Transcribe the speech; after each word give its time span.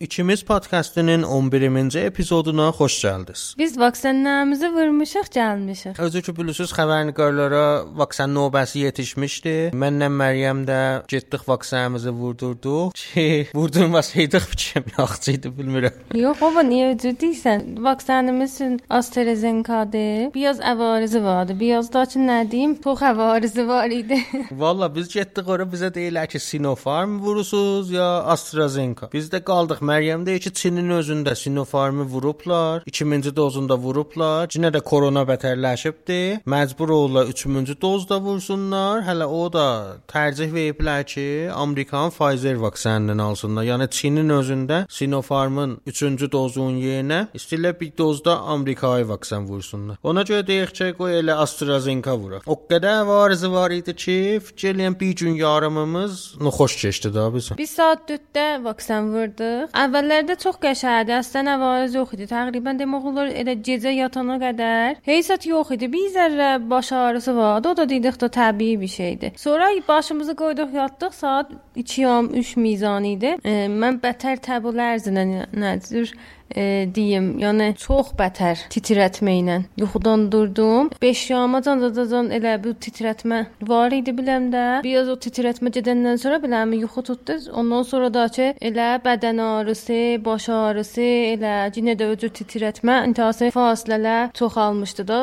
İkimiz 0.00 0.42
podkastının 0.42 1.22
11-ci 1.22 1.98
epizoduna 1.98 2.68
xoş 2.68 2.94
gəldiniz. 3.04 3.42
Biz 3.58 3.78
vaksinlərimizi 3.80 4.68
vurmuşuq, 4.74 5.28
gəlmişik. 5.32 6.00
Özü 6.04 6.20
ki 6.22 6.34
bilirsiniz, 6.36 6.74
xəbərnigarlara 6.76 7.62
vaksin 7.96 8.34
növbəsi 8.36 8.82
yetişmişdi. 8.82 9.54
Mənlə 9.72 10.10
Məryəm 10.12 10.60
də 10.68 10.80
getdik 11.08 11.46
vaksinimizi 11.48 12.12
vurdurduq 12.12 12.92
ki, 12.92 13.24
vurdurmasaydıq 13.58 14.50
biçim 14.50 14.84
yaxşı 14.98 15.32
idi 15.38 15.54
bilmirəm. 15.60 15.96
Yox, 16.20 16.42
baba, 16.44 16.66
niyə 16.72 16.92
ciddisən? 17.00 17.64
Vaksinimiz 17.88 18.58
AstraZeneca-dır. 18.90 20.28
Biraz 20.36 20.60
əvarizi 20.60 21.24
vardı. 21.24 21.56
Biraz 21.60 21.88
da 21.96 22.04
ki, 22.04 22.20
nə 22.20 22.42
deyim, 22.52 22.76
çox 22.84 23.00
əvarizi 23.14 23.66
var 23.68 23.88
idi. 24.02 24.20
Valla 24.64 24.92
biz 24.94 25.08
getdik 25.16 25.48
ora 25.48 25.64
bizə 25.64 25.88
deyirlər 25.96 26.28
ki, 26.28 26.44
Sinopharm 26.50 27.16
vurusuz 27.24 27.90
ya 27.96 28.12
AstraZeneca. 28.36 29.08
Biz 29.16 29.32
də 29.32 29.40
qaldıq 29.40 29.85
Məryəm 29.86 30.24
deyir 30.26 30.40
ki, 30.42 30.50
Çinin 30.52 30.88
özündə 30.90 31.34
Sinopharmı 31.36 32.04
vurublar, 32.10 32.82
2000-ci 32.90 33.30
dozunda 33.36 33.76
vurublar. 33.78 34.48
Yenə 34.50 34.72
də 34.74 34.80
korona 34.82 35.22
bətərləşibdi. 35.28 36.16
Məcbur 36.42 36.90
olurlar 36.90 37.28
3-cü 37.30 37.76
dozda 37.80 38.18
vursunlar. 38.20 39.04
Hələ 39.06 39.28
o 39.30 39.44
da 39.52 39.66
tərcih 40.10 40.50
veriblər 40.50 41.04
ki, 41.06 41.26
Amerikanın 41.54 42.10
Pfizer 42.10 42.58
vaksinini 42.64 43.22
alsınlar. 43.22 43.66
Yəni 43.68 43.86
Çinin 43.90 44.32
özündə 44.38 44.80
Sinopharmın 44.90 45.76
3-cü 45.86 46.30
dozunun 46.32 46.80
yerinə 46.82 47.20
istəyirlər 47.38 47.78
bir 47.80 47.92
dozda 47.98 48.40
Amerikaya 48.56 49.06
vaksin 49.08 49.46
vursunlar. 49.46 50.00
Ona 50.02 50.26
görə 50.26 50.42
deyək 50.50 50.74
ki, 50.80 50.90
qoy 50.98 51.20
elə 51.20 51.38
AstraZeneca 51.44 52.16
vuraq. 52.18 52.48
O 52.50 52.58
qədər 52.72 53.06
varızı 53.06 53.52
var 53.52 53.76
idi 53.78 53.94
ki, 53.94 54.18
fikir 54.50 54.74
eləyən 54.74 54.98
bir 55.00 55.14
gün 55.22 55.38
yarımımız 55.44 56.26
xoş 56.58 56.76
keçdi 56.82 57.14
da 57.14 57.30
bizim. 57.34 57.62
Bir 57.62 57.70
saat 57.70 58.10
4-də 58.10 58.64
vaksin 58.64 59.14
vurduq. 59.14 59.75
Əvvəllərdə 59.76 60.38
çox 60.40 60.56
qəşəngdi. 60.62 61.12
Əslən 61.18 61.50
əvvəl 61.52 61.96
yox 61.98 62.14
idi. 62.16 62.26
Təqribən 62.30 62.78
demək 62.80 63.08
olar 63.10 63.32
elə 63.42 63.56
gecə 63.66 63.92
yatana 63.92 64.38
qədər 64.40 65.02
heysət 65.04 65.44
yox 65.50 65.74
idi. 65.76 65.90
Bir 65.92 66.06
zərrə 66.14 66.50
baş 66.70 66.92
ağrısı 66.96 67.34
vardı. 67.36 67.74
O 67.74 67.76
da 67.76 67.84
dedik 67.88 68.16
də 68.22 68.30
təbii 68.38 68.80
bir 68.80 68.92
şeydir. 68.92 69.36
Sonra 69.36 69.68
başımızı 69.88 70.36
qoyduq 70.36 70.72
yatdıq. 70.74 71.12
Saat 71.12 71.52
2-yam 71.76 72.30
3 72.34 72.56
mizan 72.56 73.04
idi. 73.04 73.36
E, 73.44 73.66
mən 73.68 74.00
bətər 74.00 74.40
təbu 74.48 74.72
lərzinə 74.72 75.26
nəzir 75.52 76.14
e, 76.54 76.86
deyim, 76.94 77.32
yəni 77.42 77.72
çox 77.80 78.12
bətər 78.18 78.66
titrətmə 78.72 79.34
ilə 79.40 79.56
yuxudan 79.80 80.26
durdum. 80.32 80.90
5 81.02 81.24
yamacan 81.30 81.82
zadan 81.94 82.30
elə 82.34 82.56
bu 82.62 82.74
titrətmə 82.86 83.42
var 83.68 83.94
idi 83.94 84.14
biləmdə. 84.16 84.64
Biraz 84.86 85.10
o 85.12 85.16
titrətmə 85.20 85.72
gedəndən 85.74 86.20
sonra 86.22 86.38
biləmi 86.42 86.80
yuxu 86.84 87.04
tutdu. 87.10 87.38
Ondan 87.52 87.86
sonra 87.88 88.12
da 88.14 88.26
ki 88.28 88.52
elə 88.70 88.88
bədən 89.04 89.42
ağrısı, 89.42 90.00
baş 90.24 90.48
ağrısı, 90.58 91.06
elə 91.34 91.54
yenə 91.76 91.96
də 91.98 92.10
özü 92.14 92.30
titrətmə, 92.40 93.02
intihası 93.08 93.50
fasilələr 93.54 94.32
çoxalmışdı 94.38 95.08
da. 95.08 95.20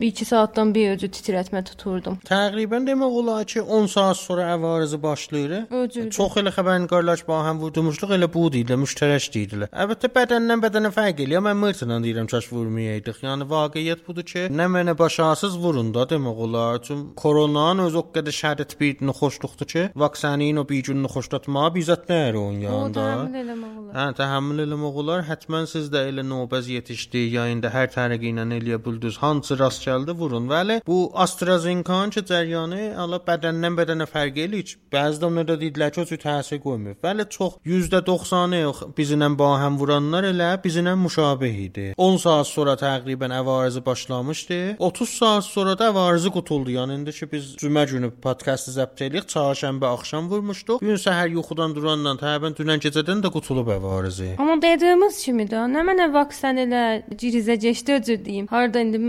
2 0.00 0.24
saatdan 0.24 0.74
bir 0.74 0.96
özü 0.96 1.10
titrətmə 1.18 1.64
tuturdum. 1.68 2.18
Təqribən 2.28 2.86
demək 2.88 3.18
olar 3.22 3.44
ki 3.48 3.62
10 3.62 3.86
saat 3.92 4.16
sonra 4.16 4.48
əvarızı 4.56 5.02
başlayır. 5.02 5.52
Özü. 5.70 6.08
Çox 6.14 6.38
elə 6.40 6.52
xəbərnigarlar 6.54 7.22
ba 7.28 7.42
həm 7.48 7.60
vurdumuşluq 7.62 8.14
elə 8.16 8.28
bu 8.32 8.46
idi, 8.52 8.76
müştərək 8.78 9.28
deyirlər. 9.34 9.70
Əlbəttə 9.72 10.10
bədəndən 10.14 10.61
bədənə 10.62 10.90
fərq 10.94 11.24
eləyir. 11.24 11.42
Mən 11.44 11.58
mırtla 11.60 11.98
deyirəm 12.04 12.28
kaş 12.30 12.48
vurmayaydıq. 12.52 13.22
Yəni 13.26 13.46
vaqiət 13.50 14.04
budur 14.06 14.26
ki, 14.26 14.46
nə 14.52 14.68
mənə 14.72 14.94
başasız 14.98 15.56
vurun 15.62 15.92
da 15.94 16.06
demək 16.10 16.42
olar. 16.46 16.80
Çünki 16.86 17.14
koronanın 17.22 17.86
öz 17.86 17.98
o 18.00 18.04
qədər 18.14 18.36
şəddət 18.36 18.76
bir 18.80 19.02
xoşluqdur 19.20 19.68
ki, 19.72 19.84
vaksinin 19.96 20.60
o 20.62 20.66
bir 20.68 20.82
gün 20.88 21.04
xoşlatma 21.14 21.68
bizzət 21.76 22.08
nədir 22.10 22.38
onun 22.40 22.60
yanında. 22.66 23.06
Olar. 23.18 23.82
Hə, 23.96 24.06
təhammül 24.18 24.64
eləmək 24.66 25.00
olar. 25.02 25.24
Həttəmən 25.28 25.68
siz 25.70 25.90
də 25.92 26.06
elə 26.10 26.24
növbəz 26.26 26.70
yetişdi, 26.76 27.26
ya 27.36 27.46
indi 27.52 27.70
hər 27.72 27.90
tərəqi 27.92 28.32
ilə 28.32 28.46
eləyə 28.58 28.78
bildiniz. 28.84 29.18
Hansı 29.22 29.58
rast 29.60 29.84
gəldi 29.86 30.16
vurun. 30.16 30.48
Bəli, 30.50 30.80
bu 30.86 31.10
AstraZeneca-nın 31.24 32.14
ki 32.14 32.24
cəryanı 32.30 32.82
ala 33.02 33.20
bədəndən 33.26 33.76
bədənə 33.78 34.08
fərq 34.10 34.40
eləyir. 34.46 34.76
Onlar 35.22 35.46
da 35.48 35.56
dedilər 35.60 35.92
ki, 35.94 36.02
o 36.02 36.20
təsir 36.26 36.60
qoymur. 36.62 36.96
Bəli, 37.04 37.28
çox 37.36 37.58
%90-ı 37.66 38.92
bizimlə 38.96 39.30
ba 39.38 39.52
həm 39.62 39.78
vuranlar 39.80 40.26
elə 40.28 40.51
bizimlə 40.64 40.94
müşabeh 40.98 41.58
idi. 41.66 41.86
10 41.96 42.16
saat 42.24 42.46
sonra 42.46 42.74
təqribən 42.80 43.34
əvarızı 43.40 43.84
başlamışdı. 43.86 44.76
30 44.78 45.08
saat 45.08 45.44
sonra 45.44 45.78
da 45.78 45.90
əvarızı 45.92 46.30
qutuldu. 46.36 46.74
Yəni 46.76 46.98
indi 47.00 47.12
ki 47.12 47.28
biz 47.32 47.54
cümə 47.62 47.86
günü 47.90 48.10
podkastı 48.24 48.74
zəbt 48.76 49.04
elədik, 49.06 49.28
çarşənbə 49.34 49.92
axşam 49.96 50.30
vurmuşduq. 50.30 50.80
Gün 50.84 51.00
səhər 51.00 51.32
yuxudan 51.36 51.74
durandan 51.76 52.20
təqribən 52.20 52.56
dünən 52.58 52.82
gecədən 52.84 53.22
də 53.24 53.32
qutulub 53.34 53.68
əvarızı. 53.76 54.34
Amma 54.42 54.58
dediyimiz 54.62 55.22
kimi 55.24 55.48
də, 55.50 55.64
nə 55.72 55.84
mənə 55.88 56.08
vaksin 56.14 56.62
elə 56.66 56.84
cirizə 57.18 57.58
keçdi 57.60 57.98
özür 57.98 58.24
deyim. 58.24 58.46
Harda 58.50 58.80
indi 58.84 59.00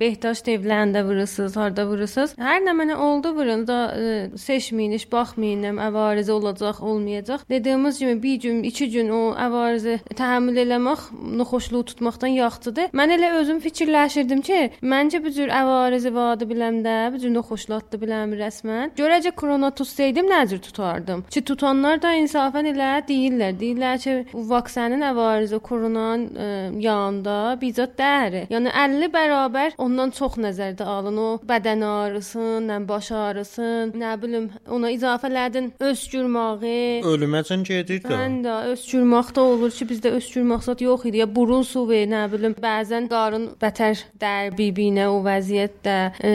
Behtaş 0.00 0.42
evlərində 0.54 1.02
vurursunuz, 1.06 1.56
harda 1.58 1.84
vurursunuz. 1.88 2.34
Hər 2.40 2.62
nə 2.64 2.74
mənə 2.76 2.96
oldu 3.00 3.32
vurun 3.36 3.66
da 3.68 3.78
ə, 3.92 4.14
seçməyin, 4.40 4.94
iş 4.96 5.06
baxmayın, 5.12 5.78
əvarizə 5.88 6.32
olacaq, 6.32 6.80
olmayacaq. 6.80 7.44
Dediyimiz 7.50 7.98
kimi 7.98 8.22
bir 8.22 8.40
gün, 8.44 8.62
iki 8.70 8.88
gün 8.92 9.10
o 9.14 9.20
əvarizə 9.38 9.98
təhəmmül 10.16 10.60
eləmək, 10.90 11.46
xoşluq 11.50 11.86
tutmaqdan 11.90 12.34
yaxşıdır. 12.34 12.90
Mən 12.94 13.12
elə 13.16 13.30
özüm 13.40 13.60
fikirləşirdim 13.60 14.40
ki, 14.42 14.58
məncə 14.82 15.22
bu 15.24 15.30
cür 15.30 15.48
əvarizi 15.48 16.12
vardı 16.14 16.46
biləmdə, 16.50 17.12
bu 17.12 17.18
cür 17.18 17.36
xoşlatdı 17.50 18.00
biləm 18.00 18.34
rəsmən. 18.38 18.94
Görəcə 18.96 19.32
korona 19.34 19.70
tutsaydım 19.70 20.26
nə 20.30 20.46
cür 20.48 20.58
tutardım? 20.58 21.24
Ki 21.30 21.42
tutanlar 21.44 22.00
da 22.02 22.14
insafən 22.14 22.70
elə 22.72 22.90
deyirlər. 23.08 23.56
Deyirlər 23.60 23.98
ki, 24.02 24.16
bu 24.32 24.44
vaksinin 24.50 25.02
əvarizi 25.10 25.58
koronanın 25.58 26.26
ə, 26.30 26.48
yanında 26.80 27.56
bizzat 27.60 27.96
dəyəri. 27.98 28.46
Yəni 28.50 28.72
50 28.74 29.12
bərabər 29.14 29.76
ondan 29.78 30.10
çox 30.14 30.38
nəzərdə 30.40 30.86
alın. 30.86 31.18
O 31.20 31.28
bədən 31.46 31.84
ağrısın, 31.86 32.68
nə 32.70 32.80
baş 32.88 33.12
ağrısın, 33.12 33.94
nə 34.00 34.14
bilim, 34.22 34.50
ona 34.70 34.92
izafələdin 34.94 35.72
öskürməyi. 35.80 37.02
Ölüməcən 37.06 37.64
gedir 37.66 38.02
də. 38.04 38.14
Mən 38.14 38.40
də 38.44 38.56
öskürmək 38.74 39.34
də 39.36 39.44
olur 39.54 39.74
ki, 39.74 39.88
bizdə 39.90 40.14
öskürmək 40.18 40.70
zət 40.80 40.86
yox 40.86 41.04
idi. 41.08 41.20
Ya 41.20 41.26
burun 41.28 41.64
suvu, 41.64 41.94
nə 42.08 42.24
bilim, 42.32 42.54
bəzən 42.54 43.08
qarın 43.10 43.54
bətər 43.60 44.00
dər 44.20 44.54
bibinə 44.56 45.08
o 45.10 45.20
vəziyyətdə. 45.24 45.96
E, 46.22 46.32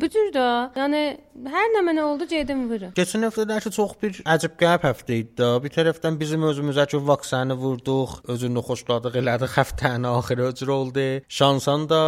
bu 0.00 0.08
cür 0.08 0.32
də, 0.32 0.48
yəni 0.76 1.02
hər 1.52 1.70
nə 1.74 1.82
mənə 1.84 2.04
oldu 2.06 2.26
gedim 2.28 2.68
vura. 2.70 2.92
Keçən 2.96 3.26
həftələr 3.26 3.62
ki 3.64 3.72
çox 3.72 3.96
bir 4.02 4.20
əcəb 4.24 4.56
qərib 4.60 4.86
həftə 4.88 5.18
idi. 5.22 5.48
Bir 5.64 5.74
tərəfdən 5.76 6.18
bizim 6.20 6.44
özümüzə 6.48 6.86
ki 6.90 7.02
vaksini 7.06 7.56
vurduq, 7.56 8.22
özünü 8.32 8.64
xoşladıq, 8.68 9.18
elədik 9.22 9.56
həftənin 9.56 10.08
axırı 10.12 10.48
öcür 10.52 10.68
oldu. 10.68 11.08
Şansan 11.28 11.88
da 11.88 12.02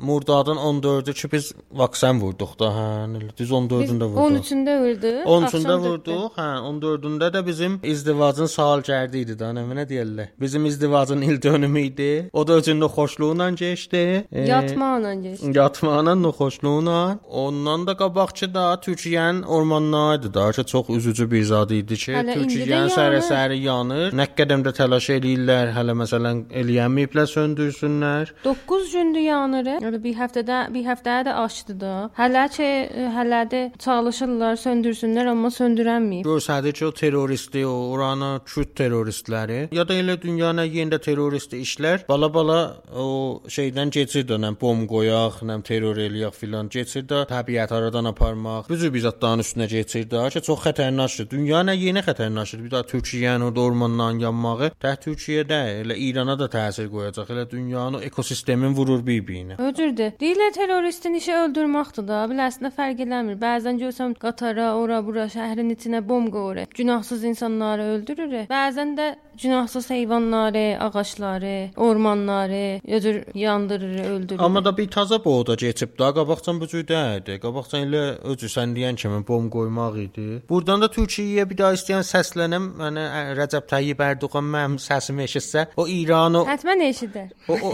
Murdadın 0.00 0.56
14-ü 0.56 1.12
ki 1.14 1.32
biz 1.32 1.52
vaksin 1.72 2.20
vurduq 2.20 2.58
da, 2.58 2.68
hə, 2.76 3.20
düz 3.38 3.50
14-ündə 3.50 4.06
vurduq. 4.08 4.36
13-ündə 4.36 4.74
vurduq. 4.82 5.18
13-ündə 5.34 5.76
vurduq, 5.84 6.38
hə, 6.38 6.48
14-ündə 6.70 7.28
də 7.34 7.42
bizim 7.46 7.78
izdivacın 7.82 8.48
salgərdi 8.48 9.24
idi 9.24 9.36
da, 9.38 9.50
nə 9.52 9.84
deyirlər. 9.90 10.30
Bizim 10.40 10.66
izdivacın 10.66 11.22
il 11.22 11.42
dönümü 11.42 11.80
idi. 11.80 12.30
O 12.32 12.46
da 12.46 12.52
özünün 12.52 12.88
xoşluğuna 12.88 13.54
keçdi. 13.54 14.24
E, 14.32 14.40
yatmaqla 14.40 15.12
keçdi. 15.22 15.58
Yatmaqla, 15.58 16.32
xoşluğuna. 16.38 17.18
Ondan 17.28 17.86
da 17.86 17.96
qabaqçı 17.96 18.54
da 18.54 18.74
Türkiyənin 18.74 19.44
ormanlarıydı 19.44 20.34
da, 20.34 20.52
ki 20.52 20.64
çox 20.64 20.90
üzücü 20.90 21.30
bir 21.30 21.42
zad 21.42 21.70
idi 21.70 21.96
ki, 21.96 22.12
Türkiyənin 22.12 22.88
sərəsəri 22.96 23.60
yanır. 23.66 24.16
Nə 24.16 24.26
qədəm 24.38 24.64
də 24.64 24.72
təlaş 24.80 25.10
eləyirlər, 25.18 25.74
hələ 25.76 25.98
məsələn 26.02 26.42
eləyəməyiblər 26.62 27.28
söndürsünlər. 27.36 28.34
9 28.44 28.92
gündür 28.92 29.20
yanır. 29.20 29.89
Yəni 29.90 30.04
bir 30.04 30.14
həftədə 30.14 30.56
bir 30.70 30.84
həftəyə 30.86 31.22
də 31.26 31.32
aşdı 31.42 31.74
da. 31.80 31.92
Hələ 32.14 32.44
ki 32.54 32.66
hələ 33.10 33.40
də 33.50 33.60
çalışırlar 33.82 34.58
söndürsünlər, 34.62 35.30
amma 35.32 35.48
söndürənməyib. 35.50 36.28
Göstərir 36.28 36.76
ki, 36.78 36.84
o 36.86 36.92
terroristi, 36.94 37.64
o 37.66 37.90
oranı 37.90 38.28
Kürt 38.46 38.76
terroristləri 38.78 39.58
ya 39.74 39.84
da 39.88 39.96
elə 39.98 40.14
dünyanın 40.22 40.68
yerində 40.70 41.00
terrorist 41.02 41.56
işlər 41.58 42.04
bala-bala 42.08 42.58
o 42.94 43.42
şeydən 43.50 43.90
keçir 43.96 44.28
də, 44.28 44.38
nə 44.38 44.52
bom 44.60 44.84
qoyaq, 44.90 45.40
nə 45.50 45.58
terror 45.66 45.98
eləyək 45.98 46.38
filan 46.38 46.70
keçir 46.70 47.08
də, 47.10 47.24
təbiət 47.32 47.74
aradan 47.74 48.12
aparmaq. 48.12 48.70
Bu 48.70 48.78
cür 48.78 48.94
bizatların 48.94 49.42
üstünə 49.42 49.66
keçir 49.74 50.06
də, 50.12 50.22
ki, 50.30 50.44
çox 50.46 50.62
xətərnaşdır. 50.68 51.30
Dünyanın 51.34 51.78
yeni 51.82 52.06
xətərnaşdır. 52.06 52.62
Bir 52.68 52.76
də 52.76 52.84
Türkiyənin 52.94 53.48
o 53.50 53.66
ormandan 53.66 54.22
yanmağı 54.22 54.70
tək 54.78 55.02
Türkiyədə 55.08 55.60
elə 55.82 55.98
İrana 55.98 56.38
da 56.38 56.46
təsir 56.52 56.86
qoyacaq. 56.94 57.34
Elə 57.34 57.48
dünyanın 57.50 58.06
ekosistemin 58.06 58.78
vurur 58.78 59.02
bir-birinə. 59.06 59.58
Öcürdür. 59.80 60.12
Deyirlər 60.20 60.50
terroristin 60.52 61.14
işi 61.16 61.32
öldürməkdir 61.32 62.04
da. 62.04 62.18
Biləsinə 62.28 62.68
fərq 62.76 62.98
eləmir. 63.00 63.38
Bəzən 63.40 63.78
görsən 63.80 64.12
qatara, 64.20 64.74
ora, 64.76 64.98
bura 65.06 65.24
şəhərin 65.32 65.72
içinə 65.72 66.02
bom 66.08 66.26
qoyur. 66.34 66.66
Günahsız 66.76 67.24
insanları 67.30 67.86
öldürür. 67.94 68.34
Bəzən 68.50 68.92
də 68.98 69.06
günahsız 69.42 69.90
heyvanları, 69.90 70.78
ağacları, 70.80 71.70
ormanları 71.76 72.80
öcür 72.96 73.24
yandırır, 73.34 74.04
öldürür. 74.04 74.40
Amma 74.40 74.64
da 74.64 74.76
bir 74.76 74.90
taza 74.90 75.24
boğda 75.24 75.56
keçib 75.56 75.98
da 75.98 76.14
qabaqcan 76.14 76.60
bu 76.60 76.68
cür 76.68 76.88
deyildi. 76.88 77.38
Qabaqcan 77.42 77.86
elə 77.86 78.02
özü 78.32 78.46
sən 78.46 78.74
deyən 78.76 78.96
kimi 78.96 79.20
bom 79.28 79.50
qoymaq 79.50 79.98
idi. 80.04 80.42
Burdan 80.48 80.80
da 80.82 80.86
Türkiyəyə 80.86 81.48
bir 81.50 81.58
daha 81.58 81.72
istəyən 81.78 82.06
səslənəm. 82.12 82.68
Yəni 82.84 83.06
Rəcəb 83.40 83.66
Tayyib 83.70 84.00
Ərdoğan 84.04 84.46
mənim 84.54 84.78
səsimi 84.82 85.26
eşitsə, 85.28 85.66
o 85.76 85.86
İranı 85.88 86.44
Həttəmən 86.48 86.84
eşidər. 86.90 87.28
o, 87.48 87.58
o, 87.68 87.72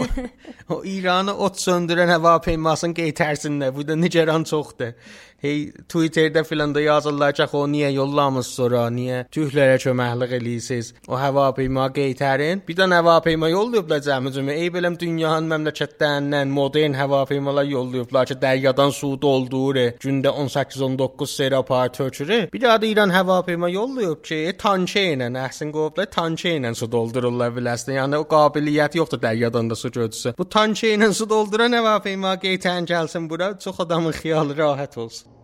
o 0.75 0.81
İranı 0.85 1.33
ot 1.47 1.59
söndürən 1.61 2.11
hava 2.15 2.37
peymasını 2.41 2.93
qeytərsinlər. 2.93 3.75
Bu 3.75 3.87
da 3.87 3.95
nigeran 3.95 4.43
çoxdur. 4.43 4.93
Hey 5.37 5.67
Twitterdə 5.89 6.41
filan 6.43 6.71
da 6.73 6.81
yazırlar 6.81 7.33
ki, 7.37 7.45
o 7.53 7.67
niyə 7.69 7.91
yollamız 7.93 8.47
sonra, 8.57 8.87
niyə 8.89 9.19
tühlərə 9.29 9.75
köməklik 9.77 10.31
eləyirsiniz? 10.33 10.87
O 11.07 11.19
hava 11.21 11.43
peyma 11.53 11.83
qeytərin. 11.93 12.63
Bir 12.65 12.73
də 12.79 12.87
hava 12.89 13.19
peyma 13.21 13.51
yollayıblar 13.51 14.01
cəmi-cümə. 14.07 14.55
Ey 14.57 14.71
beləm 14.73 14.97
dünyanın 14.97 15.51
məmləkətlərindən 15.51 16.49
modern 16.49 16.97
hava 16.97 17.19
peymalar 17.29 17.69
yollayıblar 17.69 18.31
ki, 18.31 18.39
dəryadan 18.41 18.95
su 18.97 19.11
doldurur. 19.21 19.93
Gündə 20.01 20.33
18-19 20.33 21.29
sera 21.35 21.61
par 21.61 21.93
tökürür. 21.93 22.49
Bir 22.53 22.65
də 22.65 22.89
İran 22.89 23.13
hava 23.13 23.37
peyma 23.45 23.69
yollayıb 23.69 24.25
ki, 24.25 24.41
tançə 24.57 25.05
ilə, 25.13 25.29
əhsin 25.45 25.69
qovublar, 25.75 26.09
tançə 26.17 26.55
ilə 26.57 26.73
su 26.73 26.89
doldururlar 26.89 27.53
biləsən. 27.59 27.93
Yəni 27.99 28.23
o 28.23 28.25
qabiliyyət 28.33 28.97
yoxdur 29.03 29.21
dəryadan 29.29 29.69
da 29.69 29.77
su 29.77 29.93
götürsə. 29.93 30.33
Bu 30.33 30.49
tançə 30.49 30.95
ilə 30.97 31.13
su 31.13 31.29
dolduran 31.29 31.77
hava 31.77 31.99
peyma 32.01 32.39
qeytən 32.41 32.89
gəlsin 32.89 33.29
bura, 33.29 33.53
çox 33.59 33.85
adamın 33.85 34.17
xiyalı 34.17 34.57
rahat 34.57 34.97
olsun. 34.97 35.36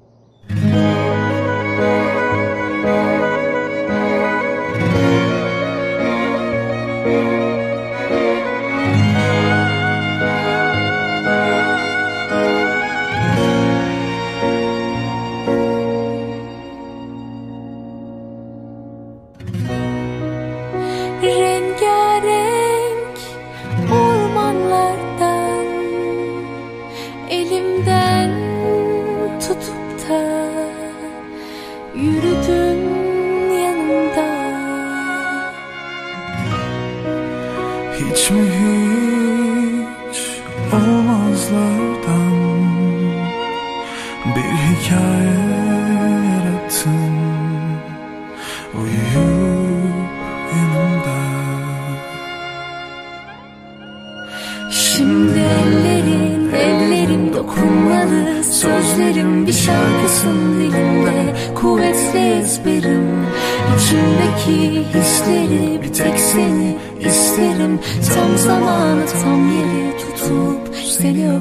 Música 0.49 1.32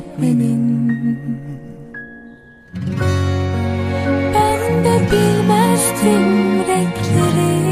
öpmenin 0.02 0.88
Ben 4.34 4.84
de 4.84 5.00
bilmezdim 5.12 6.58
renkleri. 6.68 7.62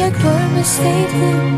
Ya 0.00 0.08
görmeseydim 0.08 1.53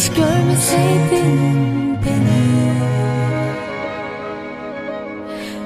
Hiç 0.00 0.08
görmeseydin 0.08 1.98
beni. 2.06 2.72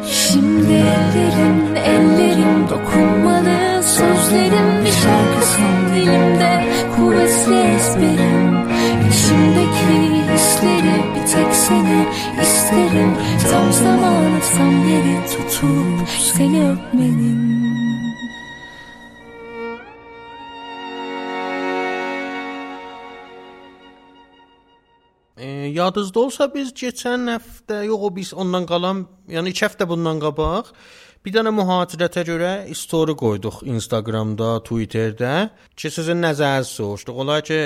Şimdi 0.07 0.73
ellerim, 0.73 1.77
ellerim 1.77 2.69
dokunmalı 2.71 3.83
Sözlerim 3.83 4.85
bir 4.85 4.91
şarkısın 4.91 5.95
dilimde. 5.95 6.65
Kuvvetli 6.97 7.55
ezberim 7.55 8.59
İçimdeki 9.11 10.33
hisleri 10.35 11.03
bir 11.15 11.27
tek 11.33 11.55
seni 11.55 12.07
isterim. 12.43 13.15
Tam 13.51 13.73
zamanı 13.73 14.41
tam 14.57 14.89
yeri 14.89 15.27
tutup 15.27 16.09
seni 16.37 16.71
öpmenin 16.71 17.74
yadınızda 25.85 26.21
olsa 26.21 26.49
biz 26.55 26.73
keçən 26.77 27.29
həftə, 27.37 27.85
yox 27.89 28.09
o 28.09 28.11
biz 28.17 28.35
ondan 28.35 28.67
qalan, 28.69 29.05
yəni 29.31 29.53
2 29.55 29.67
həftə 29.67 29.89
bundan 29.89 30.21
qabaq 30.23 30.73
bir 31.25 31.33
dənə 31.33 31.51
mühacirətə 31.57 32.23
görə 32.29 32.51
story 32.77 33.15
qoyduq 33.17 33.63
Instagramda, 33.65 34.59
Twitterdə 34.67 35.33
ki, 35.73 35.89
sizin 35.91 36.21
nəzərinizi 36.21 36.77
soruşduq. 36.77 37.21
Olar 37.23 37.41
ki, 37.47 37.61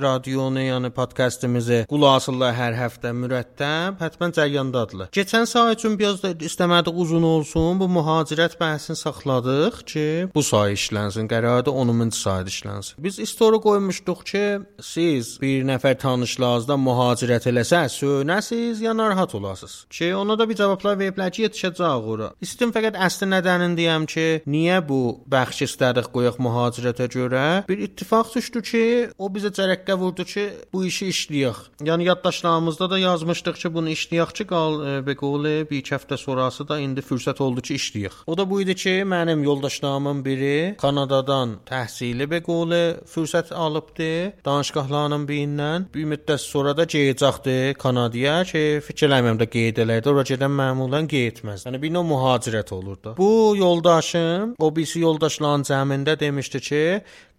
radionu, 0.00 0.62
yəni 0.64 0.90
podkastımızı 0.96 1.82
qulaq 1.90 2.16
asırlar 2.22 2.54
hər 2.56 2.76
həftə 2.78 3.12
mürəttəb, 3.16 3.98
həttəmən 4.00 4.32
cəryandadılar. 4.38 5.10
Keçən 5.12 5.44
say 5.50 5.76
üçün 5.76 5.98
biraz 6.00 6.22
da 6.22 6.32
istəmədik 6.32 6.96
uzun 7.04 7.26
olsun. 7.28 7.76
Bu 7.82 7.88
mühacirət 7.92 8.56
bəhsini 8.60 8.96
saxladıq 8.96 9.82
ki, 9.92 10.06
bu 10.34 10.42
say 10.46 10.72
işlənsin, 10.78 11.28
qərarda 11.28 11.68
10-cu 11.68 12.16
sayda 12.16 12.54
işlənsin. 12.54 12.96
Biz 13.04 13.20
story 13.28 13.60
qoymuşduq 13.66 14.24
ki, 14.32 14.44
siz 14.80 15.34
bir 15.42 15.68
nəfər 15.68 15.98
tanışlarınızdan 16.00 16.80
mühacirət 16.88 17.50
eləsəz, 17.52 18.00
söynəsiz 18.00 18.80
ya 18.80 18.96
narahat 18.96 19.34
olasınız. 19.36 19.76
Ki, 19.90 20.14
ona 20.16 20.38
da 20.38 20.48
bir 20.48 20.56
cavablar 20.64 20.96
veriblər 20.96 21.30
ki, 21.30 21.46
yetişəcək 21.50 22.10
ora. 22.16 22.32
İstim 22.40 22.72
fəqət 22.72 23.01
əsli 23.02 23.28
nədənini 23.30 23.78
deyəm 23.78 24.06
ki, 24.10 24.26
niyə 24.50 24.78
bu 24.86 25.00
bəxş 25.30 25.64
istədik 25.66 26.10
qoyaq 26.14 26.38
mühacirətə 26.42 27.08
görə? 27.12 27.44
Bir 27.68 27.82
ittifaq 27.86 28.30
düşdü 28.36 28.62
ki, 28.68 28.84
o 29.18 29.30
bizə 29.34 29.50
cərəqqə 29.56 29.96
vurdu 29.98 30.26
ki, 30.28 30.44
bu 30.72 30.84
işi 30.86 31.10
işləyək. 31.12 31.62
Yəni 31.88 32.06
yaddaşlarımızda 32.10 32.90
da 32.92 32.98
yazmışdıq 33.02 33.58
ki, 33.62 33.72
bunu 33.74 33.92
işləyək 33.96 34.34
ki, 34.38 34.46
qal 34.52 34.78
be 35.06 35.16
qolu 35.18 35.54
bir 35.70 35.82
həftə 35.92 36.18
sonrası 36.20 36.66
da 36.68 36.78
indi 36.80 37.02
fürsət 37.04 37.42
oldu 37.42 37.64
ki, 37.66 37.78
işləyək. 37.80 38.22
O 38.26 38.36
da 38.38 38.46
bu 38.48 38.60
idi 38.62 38.76
ki, 38.78 38.94
mənim 39.08 39.42
yoldaşlarımın 39.44 40.24
biri 40.24 40.54
Kanadadan 40.80 41.58
təhsili 41.68 42.28
be 42.30 42.42
qolu 42.46 42.82
fürsət 43.10 43.52
alıbdı, 43.52 44.12
danışqahlarının 44.46 45.26
birindən. 45.28 45.88
Bir 45.94 46.08
müddət 46.14 46.44
sonra 46.44 46.76
da 46.76 46.86
gedəcəkdi 46.86 47.74
Kanadaya 47.82 48.42
ki, 48.48 48.64
fikirləmirəm 48.86 49.42
də 49.42 49.50
qeyd 49.52 49.82
elərdi. 49.84 50.12
Ora 50.12 50.26
gedən 50.28 50.54
məmulən 50.62 51.10
getməz. 51.10 51.66
Yəni 51.66 51.82
bir 51.82 51.94
növ 51.96 52.08
mühacirət 52.12 52.72
olur 52.76 52.91
da. 53.04 53.16
Bu 53.16 53.54
yoldaşım 53.56 54.54
o 54.58 54.76
birisi 54.76 55.00
yoldaşların 55.00 55.68
cəmində 55.68 56.18
demişdi 56.20 56.60
ki, 56.60 56.82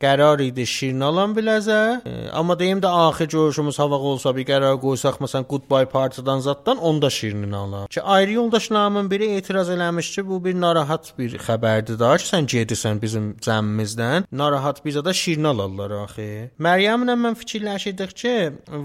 qərar 0.03 0.41
idi 0.43 0.65
şirin 0.67 1.03
alan 1.07 1.33
biləcə. 1.37 1.79
E, 2.05 2.13
amma 2.35 2.57
deyim 2.59 2.81
də 2.83 2.89
axir 3.07 3.29
görüşümüz 3.33 3.79
hava 3.79 3.99
olsa 4.11 4.33
bir 4.35 4.45
qərar 4.49 4.75
qoysaq 4.83 5.19
məsələn 5.23 5.47
Goodbye 5.49 5.85
Party-dan 5.93 6.39
zaddan 6.39 6.77
onda 6.77 7.09
şirinini 7.09 7.55
alar. 7.55 7.87
Ki 7.87 8.01
ayrı 8.01 8.31
yoldaşlarımın 8.31 9.11
biri 9.11 9.29
etiraz 9.37 9.69
eləmiş 9.69 10.15
ki, 10.15 10.27
bu 10.29 10.43
bir 10.45 10.55
narahat 10.61 11.13
bir 11.19 11.37
xəbərdir 11.47 11.99
da 11.99 12.17
ki, 12.17 12.27
sən 12.31 12.49
gedirsən 12.55 13.01
bizim 13.01 13.29
cəmimizdən. 13.47 14.27
Narahat 14.31 14.83
bizə 14.85 15.05
də 15.05 15.13
şirin 15.13 15.49
alarlar 15.53 15.95
axı. 16.03 16.29
Məryəmlə 16.67 17.15
mən 17.23 17.39
fikirləşirdik 17.39 18.15
ki, 18.23 18.35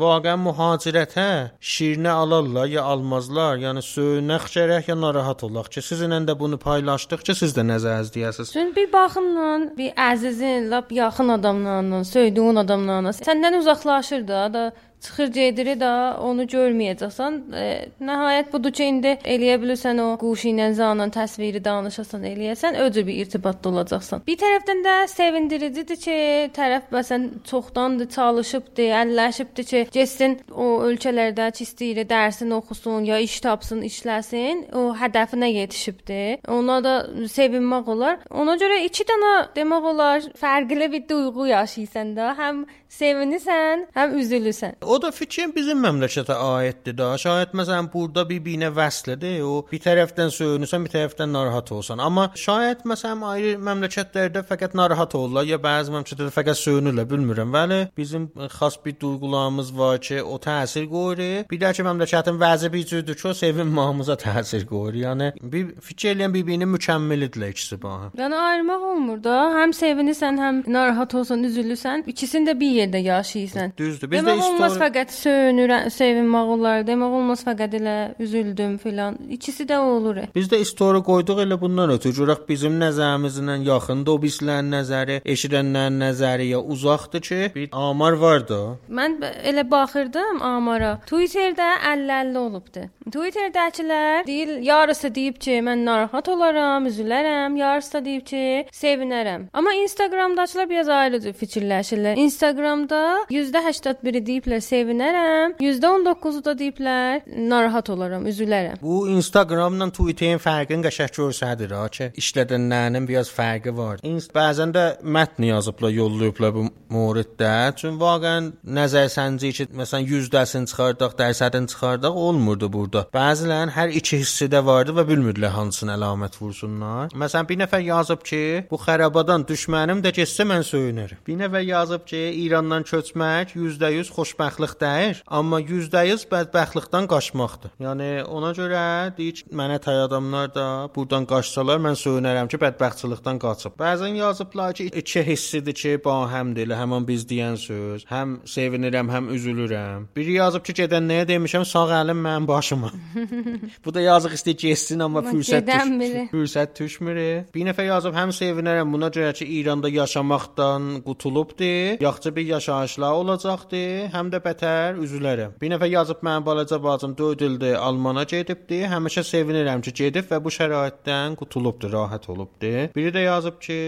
vaqəən 0.04 0.44
mühacirətə 0.46 1.28
şirinə 1.60 2.14
alarlar 2.22 2.70
ya 2.70 2.86
almazlar. 2.92 3.58
Yəni 3.64 3.82
söynəx 3.82 4.52
gərək 4.54 4.92
ya 4.92 4.98
narahat 4.98 5.44
olaq 5.48 5.72
ki, 5.74 5.82
sizinlə 5.90 6.22
də 6.28 6.38
bunu 6.38 6.57
paylaşdıqca 6.62 7.34
siz 7.40 7.54
də 7.56 7.64
nəzəriniz 7.68 8.10
deyəsiniz. 8.14 8.52
Çünki 8.52 8.76
bir 8.76 8.92
baxımla 8.92 9.48
bir 9.78 9.90
əzizin, 10.10 10.70
lap 10.70 10.92
yaxın 10.92 11.34
adamlarla, 11.38 12.02
söydüyün 12.04 12.62
adamlarla 12.64 13.14
səndən 13.16 13.58
uzaqlaşır 13.58 14.28
da, 14.28 14.42
da 14.54 14.64
Çıxır 15.02 15.30
gedir 15.34 15.68
də 15.78 15.90
onu 16.24 16.44
görməyəcəksən. 16.50 17.36
E, 17.54 17.66
nəhayət 18.02 18.50
budur 18.52 18.72
ki, 18.74 18.86
indi 18.92 19.12
eləyə 19.22 19.58
bilirsən 19.62 20.00
o 20.02 20.08
quşu 20.20 20.50
ilə 20.50 20.72
zanın 20.74 21.12
təsviri 21.14 21.62
danışasan, 21.64 22.24
eləyəsən, 22.32 22.78
öcür 22.82 23.06
bir 23.06 23.20
irtibatda 23.22 23.70
olacaqsan. 23.70 24.24
Bir 24.26 24.38
tərəfdən 24.40 24.82
də 24.86 24.94
sevindiricidir 25.12 26.00
ki, 26.02 26.16
tərəf 26.56 26.90
məsələn 26.94 27.28
çoxdandır 27.50 28.10
çalışıbdı, 28.16 28.88
əlləşibdi 29.02 29.66
ki, 29.70 29.84
getsin 29.94 30.38
o 30.50 30.68
ölkələrdə 30.88 31.50
ki, 31.54 31.68
istəyir 31.68 32.02
dərsini 32.10 32.58
oxusun 32.58 33.06
ya 33.06 33.20
iş 33.22 33.38
tapsın, 33.46 33.84
işləsin, 33.86 34.64
o 34.74 34.88
hədəfinə 34.98 35.52
yetişibdi. 35.52 36.20
Ona 36.58 36.80
da 36.84 36.96
sevinmək 37.38 37.94
olar. 37.94 38.18
Ona 38.30 38.58
görə 38.58 38.82
iki 38.88 39.06
dənə 39.06 39.32
demək 39.54 39.90
olar 39.92 40.28
fərqli 40.42 40.90
bir 40.92 41.08
duyğu 41.08 41.46
yaşayırsan 41.52 42.16
da, 42.16 42.34
həm 42.38 42.64
sevinirsən, 42.92 43.86
həm 43.96 44.16
üzülürsən. 44.20 44.78
O 44.82 44.98
da 45.02 45.10
fikrin 45.14 45.52
bizim 45.54 45.80
məmləkətə 45.84 46.34
aiddir 46.34 46.96
da. 46.98 47.10
Şayət 47.20 47.54
məsələn 47.58 47.90
burada 47.92 48.24
bir-birinə 48.28 48.70
vəslidir. 48.74 49.42
O 49.44 49.64
bir 49.70 49.82
tərəfdən 49.84 50.32
söyünürsən, 50.34 50.86
bir 50.86 50.94
tərəfdən 50.94 51.32
narahat 51.34 51.72
olsan. 51.72 52.02
Amma 52.02 52.28
şayət 52.38 52.86
məsələn 52.88 53.24
ayrı 53.32 53.52
məmləkətlərdə 53.68 54.44
fəqət 54.48 54.76
narahat 54.78 55.14
olurlar 55.18 55.46
ya 55.48 55.60
bəzi 55.62 55.94
məmləkətlərdə 55.94 56.34
fəqət 56.34 56.60
söyünürlər, 56.62 57.08
bilmirəm. 57.12 57.52
Bəli, 57.54 57.80
bizim 57.96 58.28
xas 58.58 58.78
bir 58.84 58.98
duyğularımız 59.00 59.72
var 59.78 60.00
ki, 60.00 60.22
o 60.22 60.38
təsir 60.42 60.88
qoyur. 60.88 61.22
Bir 61.50 61.60
də 61.60 61.72
ki 61.76 61.86
məmləkətin 61.86 62.40
vəzi 62.40 62.72
bir 62.72 62.86
cürdür 62.92 63.18
ki, 63.18 63.28
o 63.28 63.34
sevinməyimizə 63.36 64.18
təsir 64.24 64.66
qoyur. 64.68 64.96
Yəni 65.04 65.30
bir 65.42 65.74
fikir 65.84 66.14
eləyən 66.14 66.34
bir-birini 66.34 66.68
mükəmməlidirlər 66.74 67.54
ikisi 67.54 67.80
bu. 67.82 67.94
Yəni 68.18 68.40
ayırmaq 68.48 68.88
olmur 68.92 69.22
da. 69.24 69.36
Həm 69.58 69.74
sevinirsən, 69.76 70.40
həm 70.42 70.62
narahat 70.72 71.14
olsan, 71.14 71.44
üzülürsən. 71.48 72.06
İkisini 72.08 72.50
də 72.50 72.58
bir 72.60 72.77
yerdə 72.78 73.00
yaşayırsan. 73.02 73.72
Düzdür. 73.78 74.10
Biz 74.10 74.22
də 74.22 74.26
Demək 74.26 74.44
olmaz 74.46 74.72
istor 74.72 74.84
fəqət 74.84 75.14
söyünürəm, 75.16 75.90
sevinmək 75.94 76.52
olar. 76.54 76.84
Demək 76.88 77.16
olmaz 77.18 77.44
fəqət 77.46 77.76
elə 77.80 77.96
üzüldüm 78.22 78.78
filan. 78.82 79.18
İkisi 79.30 79.66
də 79.68 79.78
olur. 79.78 80.22
Biz 80.34 80.50
də 80.52 80.60
istori 80.64 81.02
qoyduq 81.06 81.42
elə 81.44 81.60
bundan 81.60 81.94
ötürü 81.96 82.16
görək 82.22 82.46
bizim 82.48 82.78
nəzərimizlə 82.82 83.58
yaxındır 83.68 84.18
o 84.18 84.22
bizlərin 84.22 84.72
nəzəri, 84.74 85.20
eşidənlərin 85.34 86.00
nəzəri 86.04 86.50
ya 86.52 86.60
uzaqdır 86.60 87.20
ki, 87.28 87.40
bir 87.54 87.68
amar 87.72 88.18
var 88.22 88.48
da. 88.48 88.60
Mən 88.90 89.18
elə 89.52 89.64
baxırdım 89.70 90.42
amara. 90.42 90.98
Twitterdə 91.10 91.68
50-50 91.94 92.38
olubdu. 92.38 92.88
Twitterdəkilər 93.08 94.26
deyil, 94.26 94.50
yarısı 94.66 95.08
deyib 95.14 95.38
ki, 95.40 95.58
mən 95.64 95.84
narahat 95.86 96.28
olaram, 96.28 96.86
üzülərəm, 96.90 97.56
yarısı 97.56 97.94
da 97.94 98.04
deyib 98.04 98.24
ki, 98.28 98.42
sevinərəm. 98.74 99.48
Amma 99.52 99.72
Instagramdakılar 99.82 100.68
biraz 100.70 100.88
ayrı 100.88 101.20
cür 101.24 101.36
fikirləşirlər. 101.40 102.18
Instagramda 102.20 103.00
%81-i 103.30 104.22
deyiblər 104.26 104.60
sevinərəm, 104.64 105.56
%19-u 105.60 106.44
da 106.44 106.54
deyiblər 106.58 107.24
narahat 107.48 107.90
olaram, 107.94 108.26
üzülərəm. 108.28 108.82
Bu 108.82 109.06
Instagramla 109.14 109.88
Twitterin 109.96 110.42
fərqini 110.42 110.84
qəşəng 110.84 111.14
göstərir 111.16 111.72
ha 111.76 111.86
ki, 111.92 112.10
işlədənlərinin 112.20 113.08
biraz 113.08 113.32
fərqi 113.32 113.72
var. 113.76 114.02
İnst 114.06 114.34
bəzən 114.36 114.74
də 114.76 114.84
mətn 115.02 115.48
yazıblar, 115.48 115.94
yollayıblar 115.96 116.54
bu 116.56 116.66
moriddə. 116.92 117.54
Çünki 117.78 118.02
vaqəən 118.02 118.52
nəzər 118.78 119.08
sənci 119.12 119.54
ki, 119.56 119.68
məsələn 119.80 120.06
100-dəsini 120.12 120.68
çıxardaq, 120.70 121.16
dərsədini 121.18 121.72
çıxardaq 121.72 122.16
olmurdu 122.28 122.72
burada. 122.72 122.97
Bəzilərin 123.14 123.72
hər 123.74 123.92
iki 123.98 124.20
hissi 124.22 124.48
də 124.50 124.62
vardı 124.64 124.94
və 124.96 125.04
bilmirdilər 125.08 125.52
hansını 125.54 125.94
əlamət 125.96 126.38
vursunlar. 126.40 127.12
Məsələn 127.18 127.48
bir 127.48 127.60
nəfər 127.62 127.84
yazıb 127.86 128.24
ki, 128.26 128.42
bu 128.70 128.78
xərabadan 128.82 129.46
düşmənim 129.48 130.02
də 130.04 130.12
getsə 130.16 130.46
mən 130.48 130.64
söyünərəm. 130.66 131.22
Bir 131.26 131.38
nəfər 131.42 131.64
yazıb 131.68 132.06
ki, 132.08 132.22
İrandan 132.44 132.86
köçmək 132.88 133.54
%100 133.56 134.12
xoşbəxtlik 134.16 134.74
deyil, 134.80 135.22
amma 135.26 135.60
%100 135.60 136.26
bədbəxtlikdən 136.32 137.08
qaçmaqdır. 137.12 137.74
Yəni 137.84 138.10
ona 138.24 138.52
görə 138.56 138.84
deyir 139.16 139.44
mənə 139.52 139.78
tay 139.84 140.00
adamlar 140.04 140.52
da 140.54 140.66
burdan 140.94 141.26
qaçsalar 141.28 141.80
mən 141.84 141.98
söyünərəm 141.98 142.50
ki, 142.50 142.60
bədbəxtçilikdən 142.64 143.40
qaçıb. 143.42 143.76
Bəzən 143.80 144.18
yazıblar 144.18 144.74
ki, 144.78 144.90
iki 145.02 145.24
hissidir 145.26 145.76
ki, 145.78 145.96
bahəmdir, 146.04 146.68
elə 146.68 146.78
həmin 146.80 147.06
biz 147.08 147.26
deyən 147.28 147.58
söz. 147.60 148.06
Həm 148.10 148.38
sevinirəm, 148.48 149.10
həm 149.14 149.30
üzülürəm. 149.36 150.08
Biri 150.16 150.38
yazıb 150.38 150.64
ki, 150.66 150.76
gedən 150.82 151.08
nəyə 151.10 151.28
demişəm, 151.32 151.66
sağ 151.68 151.86
əlim 152.02 152.22
mənim 152.24 152.48
başıma. 152.48 152.87
Bu 153.84 153.94
da 153.94 154.00
yazıq 154.00 154.32
istəyir 154.38 154.58
getsin 154.62 155.00
amma 155.04 155.18
Amma 155.22 155.30
fürsət 155.32 155.64
gedən 155.66 155.92
düş- 155.92 156.00
biri. 156.00 156.22
fürsət 156.32 156.74
düşmür. 156.80 157.18
Bir 157.54 157.64
nəfər 157.68 157.86
yazıb 157.88 158.14
həm 158.14 158.32
sevinərəm 158.36 158.92
buna 158.92 159.08
görə 159.14 159.32
ki, 159.38 159.44
İranda 159.58 159.88
yaşamaqdan 159.88 161.02
qutulubdu, 161.06 161.70
yaxşı 162.04 162.34
bir 162.36 162.46
yaşayışlar 162.54 163.12
olacaqdı, 163.12 163.82
həm 164.14 164.30
də 164.32 164.40
bətər 164.44 164.98
üzülərəm. 165.04 165.56
Bir 165.60 165.70
nəfər 165.72 165.90
yazıb 165.92 166.22
mənim 166.26 166.44
balaca 166.46 166.82
bacım 166.84 167.16
4 167.18 167.42
ildir 167.42 167.74
Almana 167.74 168.24
gedibdi, 168.24 168.82
həmişə 168.92 169.22
sevinirəm 169.32 169.82
ki, 169.82 169.92
gedib 170.02 170.30
və 170.30 170.38
bu 170.44 170.50
şəraitdən 170.54 171.36
qutulubdu, 171.40 171.90
rahat 171.92 172.28
olubdu. 172.28 172.72
Biri 172.96 173.12
də 173.14 173.22
yazıb 173.26 173.58
ki, 173.60 173.78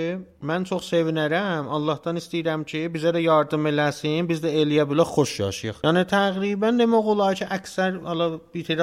mən 0.43 0.65
çox 0.71 0.89
sevinərəm, 0.93 1.69
Allahdan 1.69 2.17
istəyirəm 2.21 2.65
ki, 2.65 2.87
bizə 2.95 3.13
də 3.15 3.21
yardım 3.25 3.67
eləsin, 3.71 4.29
biz 4.29 4.43
də 4.45 4.51
eləyə 4.63 4.87
bilək 4.91 5.11
xoş 5.17 5.37
yaşayaq. 5.45 5.83
Yəni 5.87 6.05
təqribən 6.11 6.81
demək 6.81 7.11
olar 7.15 7.35
ki, 7.39 7.47
əksər 7.59 8.01
ala 8.11 8.31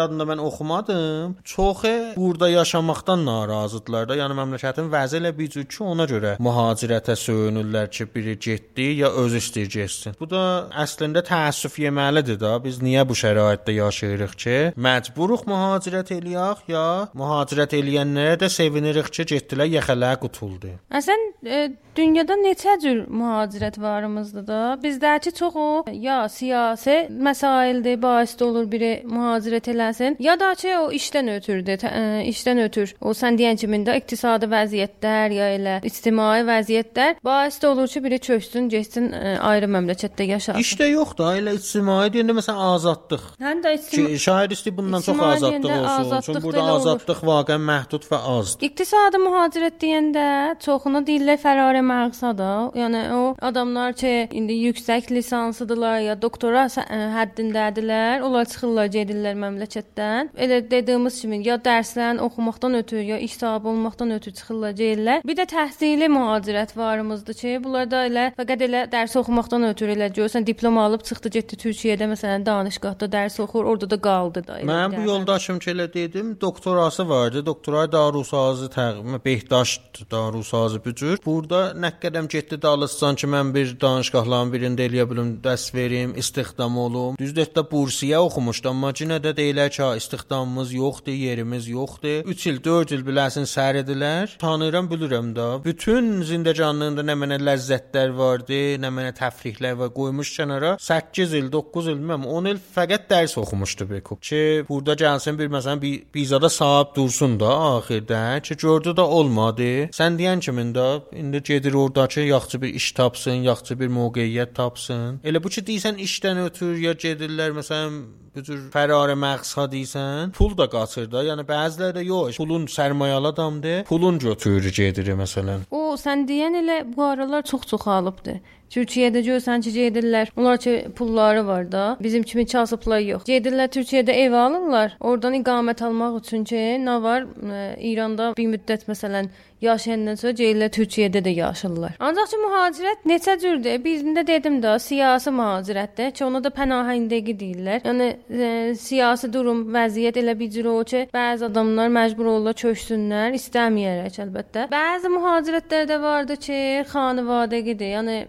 bitiradında 0.07 0.23
mən 0.23 0.39
oxumadım. 0.39 1.37
Çoxu 1.43 2.13
burada 2.17 2.49
yaşamaqdan 2.49 3.25
narazıdırlar 3.25 4.09
da. 4.09 4.15
Yəni 4.15 4.35
məmləkətin 4.37 4.89
vəzi 4.91 5.19
ilə 5.19 5.37
bir 5.37 5.49
cür 5.49 5.65
ki, 5.65 5.83
ona 5.83 6.05
görə 6.05 6.37
mühacirətə 6.39 7.15
söyünürlər 7.15 7.89
ki, 7.89 8.07
biri 8.15 8.37
getdi 8.39 8.87
ya 9.01 9.09
öz 9.09 9.33
istəyir 9.35 9.69
getsin. 9.69 10.15
Bu 10.19 10.29
da 10.29 10.69
əslində 10.83 11.23
təəssüf 11.23 11.79
yeməlidir 11.79 12.39
da. 12.39 12.57
Biz 12.63 12.81
niyə 12.81 13.07
bu 13.07 13.13
şəraitdə 13.13 13.75
yaşayırıq 13.77 14.35
ki, 14.43 14.57
məcburuq 14.77 15.47
mühacirət 15.47 16.13
eləyək 16.17 16.67
ya 16.71 16.85
mühacirət 17.13 17.77
eləyənlərə 17.79 18.39
də 18.43 18.49
sevinirik 18.49 19.11
ki, 19.11 19.27
getdilər 19.33 19.69
yaxalar 19.77 20.19
qutuldu. 20.21 20.77
Əsən 20.91 21.27
e, 21.43 21.61
dünyada 21.97 22.37
neçə 22.39 22.77
cür 22.81 23.03
mühacirət 23.07 23.79
varımızdır 23.81 24.47
da. 24.47 24.61
Bizdəki 24.83 25.33
çoxu 25.35 25.67
ya 25.91 26.23
siyasi 26.29 27.07
məsaildir, 27.11 28.01
bais 28.01 28.35
də 28.37 28.43
olur 28.47 28.71
biri 28.71 28.93
mühacirət 29.05 29.67
eləsin, 29.87 30.15
ya 30.19 30.35
da 30.39 30.53
ki 30.55 30.73
o 30.77 30.91
işdən 30.91 31.31
ötürdür, 31.37 31.77
tə- 31.81 31.91
ə, 31.91 32.03
işdən 32.31 32.61
ötür. 32.67 32.93
O 33.01 33.13
sən 33.17 33.37
deyən 33.39 33.57
kimi 33.59 33.79
də 33.87 33.97
iqtisadi 34.01 34.45
vəziyyətlər 34.51 35.33
ya 35.35 35.47
elə 35.55 35.75
ictimai 35.87 36.43
vəziyyətlər 36.47 37.17
bais 37.23 37.57
də 37.61 37.67
olur 37.67 37.87
ki, 37.87 38.03
biri 38.03 38.19
köçsün, 38.19 38.69
getsin 38.69 39.09
ə, 39.15 39.37
ayrı 39.39 39.69
məmləkətdə 39.71 40.27
yaşasın. 40.33 40.61
İşdə 40.61 40.89
yox 40.91 41.15
da, 41.17 41.31
elə 41.39 41.55
ictimai 41.57 42.09
deyəndə 42.13 42.35
məsələn 42.37 42.61
azadlıq. 42.73 43.25
Həm 43.41 43.63
də 43.63 43.73
ictimai 43.77 44.19
şair 44.27 44.55
istəyir 44.55 44.77
bundan 44.77 45.01
çox 45.01 45.19
azadlıq 45.19 45.71
olsun. 45.71 45.85
azadlıq 45.87 46.25
Çünki 46.27 46.39
da 46.39 46.43
burada 46.43 46.63
azadlıq 46.77 47.21
vaqəən 47.31 47.63
məhdud 47.71 48.07
və 48.11 48.19
azdır. 48.33 48.65
İqtisadi 48.67 49.21
mühacirət 49.23 49.77
deyəndə 49.83 50.25
çoxuna 50.65 51.01
deyirlər 51.07 51.39
fərari 51.41 51.83
məqsada. 51.85 52.49
Yəni 52.77 53.03
o 53.15 53.21
adamlar 53.41 53.93
ki, 53.93 54.13
indi 54.31 54.57
yüksək 54.67 55.11
lisanslıdırlar 55.13 55.99
ya 56.07 56.15
doktora 56.21 56.65
ə, 56.67 56.83
həddindədirlər, 57.17 58.21
onlar 58.27 58.45
çıxırlar, 58.51 58.89
gedirlər 58.97 59.35
məmləkətdən. 59.77 60.31
Elə 60.37 60.59
dediyimiz 60.69 61.21
kimi 61.21 61.39
ya 61.45 61.57
dərslərini 61.57 62.21
oxumaqdan 62.21 62.73
ötürü 62.81 63.03
ya 63.03 63.17
iş 63.19 63.37
sahibi 63.37 63.67
olmaqdan 63.67 64.11
ötürü 64.11 64.33
çıxırlar, 64.33 64.71
gedirlər. 64.71 65.21
Bir 65.25 65.35
də 65.37 65.45
təhsili 65.47 66.07
mühacirət 66.09 66.75
varımızdır 66.77 67.33
ki, 67.33 67.59
bunlar 67.63 67.89
da 67.89 68.05
elə 68.07 68.25
fəqət 68.37 68.63
elə 68.67 68.83
dərs 68.91 69.15
oxumaqdan 69.17 69.63
ötürü 69.71 69.95
elə 69.95 70.09
görsən 70.13 70.45
diplom 70.45 70.77
alıb 70.77 71.03
çıxdı, 71.03 71.29
getdi 71.29 71.59
Türkiyədə 71.63 72.09
məsələn 72.13 72.45
danışqahda 72.45 73.05
dərs 73.05 73.39
oxur, 73.41 73.65
orada 73.65 73.89
da 73.89 73.99
qaldı 74.01 74.45
da. 74.47 74.59
Mən 74.67 74.95
bu 74.97 75.01
yoldaşım 75.07 75.59
ki 75.59 75.71
elə 75.71 75.93
dedim, 75.93 76.37
doktorası 76.41 77.09
vardı. 77.09 77.45
Doktora 77.45 77.91
darusazı 77.91 78.69
təqvim 78.73 79.19
Behdaşt 79.25 80.11
darusazı 80.11 80.83
bücür. 80.85 81.19
Burada 81.25 81.73
nə 81.77 81.91
qədəm 82.01 82.27
getdi 82.31 82.61
Dağıstan 82.61 83.15
ki, 83.15 83.27
mən 83.27 83.53
bir 83.53 83.75
danışqahların 83.81 84.53
birində 84.53 84.87
eləyə 84.87 85.07
bilim, 85.09 85.35
dərs 85.43 85.69
verim, 85.75 86.15
istihdam 86.17 86.77
olum. 86.77 87.17
Düzdür 87.19 87.49
də 87.55 87.63
bursiyə 87.71 88.17
oxumuşdum, 88.27 88.77
amma 88.77 88.91
yenə 88.97 89.19
də 89.23 89.33
deyirlər 89.37 89.66
ki, 89.69 89.81
ha, 89.83 89.95
istihdamımız 89.95 90.73
yoxdur, 90.73 91.11
yerimiz 91.11 91.67
yoxdur. 91.67 92.25
3 92.25 92.47
il, 92.47 92.63
4 92.63 92.91
il 92.91 93.05
biləsin 93.07 93.47
sər 93.49 93.81
edilər. 93.83 94.37
Tanıyıram, 94.39 94.89
bilirəm 94.91 95.33
də. 95.37 95.47
Bütün 95.65 96.21
zindəcanlığında 96.27 97.05
nə 97.07 97.15
mənə 97.21 97.39
ləzzətlər 97.41 98.13
vardı, 98.17 98.61
nə 98.81 98.91
mənə 98.93 99.13
təfrihlər 99.17 99.77
var 99.81 99.93
qoymuş 99.95 100.33
kənara. 100.37 100.75
8 100.79 101.33
il, 101.39 101.51
9 101.51 101.87
il, 101.91 101.97
bilməm, 102.01 102.25
10 102.27 102.51
il 102.51 102.61
fəqət 102.75 103.07
dərs 103.11 103.37
oxumuşdu 103.41 103.89
Bekub. 103.89 104.21
Ki 104.21 104.65
burada 104.69 104.97
gəlsin 104.99 105.37
bir 105.39 105.49
məsələn 105.53 105.81
bir 105.81 106.03
bizada 106.13 106.49
sahib 106.49 106.95
dursun 106.95 107.39
da 107.39 107.51
axirdə 107.77 108.41
ki 108.41 108.57
gördü 108.61 108.95
də 108.97 109.05
olmadı. 109.19 109.71
Sən 109.95 110.19
deyən 110.19 110.43
kimi 110.43 110.67
də 110.75 110.87
indi 111.15 111.43
gedir 111.43 111.73
oradakı 111.73 112.19
yaxşı 112.27 112.61
bir 112.61 112.73
iş 112.73 112.91
tapsın, 112.91 113.43
yaxşı 113.49 113.79
bir 113.79 113.91
mövqeyiyyət 113.97 114.53
tapsın. 114.53 115.19
Elə 115.23 115.43
bu 115.43 115.49
ki 115.49 115.63
deyirsən 115.69 116.01
işdən 116.07 116.43
ötür 116.47 116.75
ya 116.81 116.93
gedirlər 116.93 117.55
məsələn 117.57 118.01
bu 118.37 118.43
cür 118.45 118.59
fərarə 118.73 119.15
məqsad 119.17 119.71
deyirsən, 119.73 120.33
pul 120.37 120.53
da 120.57 120.67
qaçır 120.69 121.07
da. 121.11 121.23
Yəni 121.25 121.45
bəziləri 121.47 121.97
də 121.97 122.03
yox, 122.05 122.37
pulun 122.37 122.67
sərmayəli 122.69 123.31
adamdır, 123.31 123.79
pulun 123.89 124.19
götürür 124.21 124.73
gedir 124.79 125.09
məsələn. 125.17 125.65
O 125.71 125.95
sən 125.97 126.27
deyən 126.29 126.59
elə 126.61 126.77
bu 126.93 127.07
aralar 127.11 127.47
çox 127.49 127.65
çoxalıbdı. 127.71 128.37
Türkiyədə 128.73 129.23
görsən 129.23 129.63
ki, 129.63 129.71
gedirlər. 129.75 130.31
Onlar 130.37 130.57
ki, 130.63 130.75
pulları 130.95 131.47
var 131.47 131.71
da. 131.71 131.97
Bizim 132.03 132.23
kimi 132.23 132.45
kasıblar 132.45 132.99
yox. 132.99 133.25
Gedirlər 133.27 133.71
Türkiyədə 133.71 134.15
ev 134.25 134.33
alırlar. 134.33 134.97
Oradan 134.99 135.37
iqamət 135.39 135.83
almaq 135.87 136.19
üçün 136.21 136.43
ki, 136.47 136.63
nə 136.83 137.01
var? 137.03 137.27
Ə, 137.27 137.67
İranda 137.91 138.33
bir 138.37 138.49
müddət 138.51 138.87
məsələn 138.91 139.31
yaşayandan 139.61 140.19
sonra 140.19 140.33
gəlirlər 140.37 140.69
Türkiyədə 140.73 141.21
də 141.25 141.31
yaşayırlar. 141.33 141.95
Ancaq 142.03 142.29
ki, 142.33 142.39
mühacirət 142.43 143.07
neçə 143.09 143.37
cürdür? 143.41 143.79
Birində 143.85 144.25
dedim 144.27 144.59
də, 144.61 144.75
siyasi 144.83 145.33
mühacirətdir 145.33 146.11
ki, 146.11 146.25
ona 146.27 146.43
da 146.43 146.51
pənahəndəgi 146.53 147.37
deyirlər. 147.39 147.81
Yəni 147.87 148.09
ə, 148.11 148.51
siyasi 148.77 149.31
durum, 149.33 149.63
vəziyyət 149.73 150.21
elə 150.21 150.37
bir 150.37 150.51
cür 150.53 150.69
o 150.73 150.75
ki, 150.91 151.07
bəzi 151.15 151.47
adamlar 151.47 151.89
məcbur 151.95 152.29
olurlar 152.33 152.57
köçsünlər, 152.59 153.33
istəməyərək 153.39 154.21
əlbəttə. 154.27 154.67
Bəzi 154.75 155.13
mühacirətlər 155.15 155.89
də 155.89 155.99
vardı 156.03 156.37
ki, 156.43 156.61
xanivadəgidir. 156.91 157.95
Yəni 157.95 158.19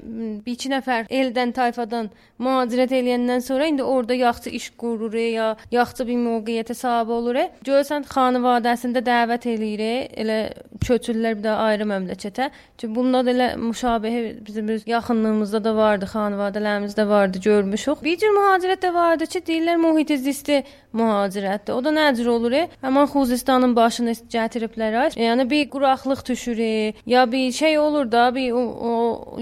bir 0.47 0.57
iki 0.57 0.71
nəfər 0.73 1.09
eldən, 1.11 1.53
tayfadan 1.57 2.11
mühacirət 2.39 2.95
eləyəndən 2.99 3.43
sonra 3.45 3.67
indi 3.67 3.83
orada 3.83 4.15
yaxşı 4.15 4.51
iş 4.59 4.71
qurur 4.79 5.15
ya 5.19 5.49
yaxşı 5.71 6.07
bir 6.07 6.19
mövqeyiyyətə 6.25 6.75
sahib 6.75 7.13
olur. 7.15 7.39
Görsən 7.67 8.07
xanivadəsində 8.09 9.03
dəvət 9.05 9.49
eləyir, 9.53 9.85
elə 10.23 10.39
köçürlər 10.85 11.39
bir 11.39 11.47
də 11.49 11.55
ayrı 11.69 11.89
məmləkətə. 11.93 12.51
Çünki 12.79 12.95
bunda 12.95 13.25
da 13.27 13.33
elə 13.35 13.49
müşabihi 13.57 14.23
bizim 14.47 14.69
öz 14.69 14.87
yaxınlığımızda 14.87 15.65
da 15.65 15.77
vardı, 15.77 16.09
xanivadələrimizdə 16.13 17.09
vardı, 17.09 17.39
görmüşük. 17.45 18.05
Bir 18.05 18.17
cür 18.19 18.35
mühacirət 18.37 18.85
də 18.87 18.95
vardı 18.95 19.27
ki, 19.27 19.43
deyirlər 19.49 19.81
mühit 19.83 20.15
zisti 20.19 20.63
mühacirətdir. 20.95 21.75
O 21.75 21.85
da 21.85 21.93
nə 21.93 22.09
cür 22.17 22.27
olur? 22.33 22.55
Həmin 22.83 23.09
Xuzistanın 23.13 23.75
başını 23.77 24.15
gətiriblər. 24.33 25.17
Yəni 25.19 25.51
bir 25.51 25.69
quraqlıq 25.71 26.25
düşür, 26.29 26.59
ya 27.07 27.33
bir 27.33 27.53
şey 27.53 27.79
olur 27.79 28.13
da, 28.13 28.35
bir 28.35 28.53
o, 28.53 28.63
o 28.91 29.41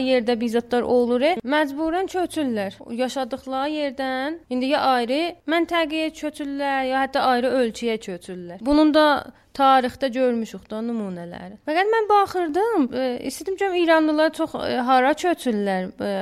yaşadıkları 0.00 0.08
yerdə 0.08 0.40
bizzatlar 0.40 0.82
olur. 0.82 1.20
Məcburən 1.44 2.08
köçürlər. 2.08 2.78
Yaşadıkları 2.90 3.70
yerdən 3.70 4.38
indi 4.50 4.66
ya 4.72 4.80
ayrı 4.80 5.36
məntəqəyə 5.46 6.10
köçürlər, 6.12 6.88
ya 6.88 7.04
hətta 7.04 7.20
ayrı 7.20 7.48
ölkəyə 7.48 7.98
köçürlər. 7.98 8.60
Bunun 8.60 8.94
da 8.94 9.32
tarixdə 9.60 10.10
görmüşük 10.14 10.68
də 10.70 10.82
nümunələri. 10.88 11.58
Fəqət 11.68 11.92
mən 11.94 12.08
baxırdım, 12.10 12.88
e, 12.94 13.08
istədim 13.30 13.58
görüm 13.60 13.82
İranlılar 13.84 14.32
çox 14.36 14.54
e, 14.64 14.76
hara 14.88 15.12
köçürlər, 15.12 15.90
e, 16.00 16.14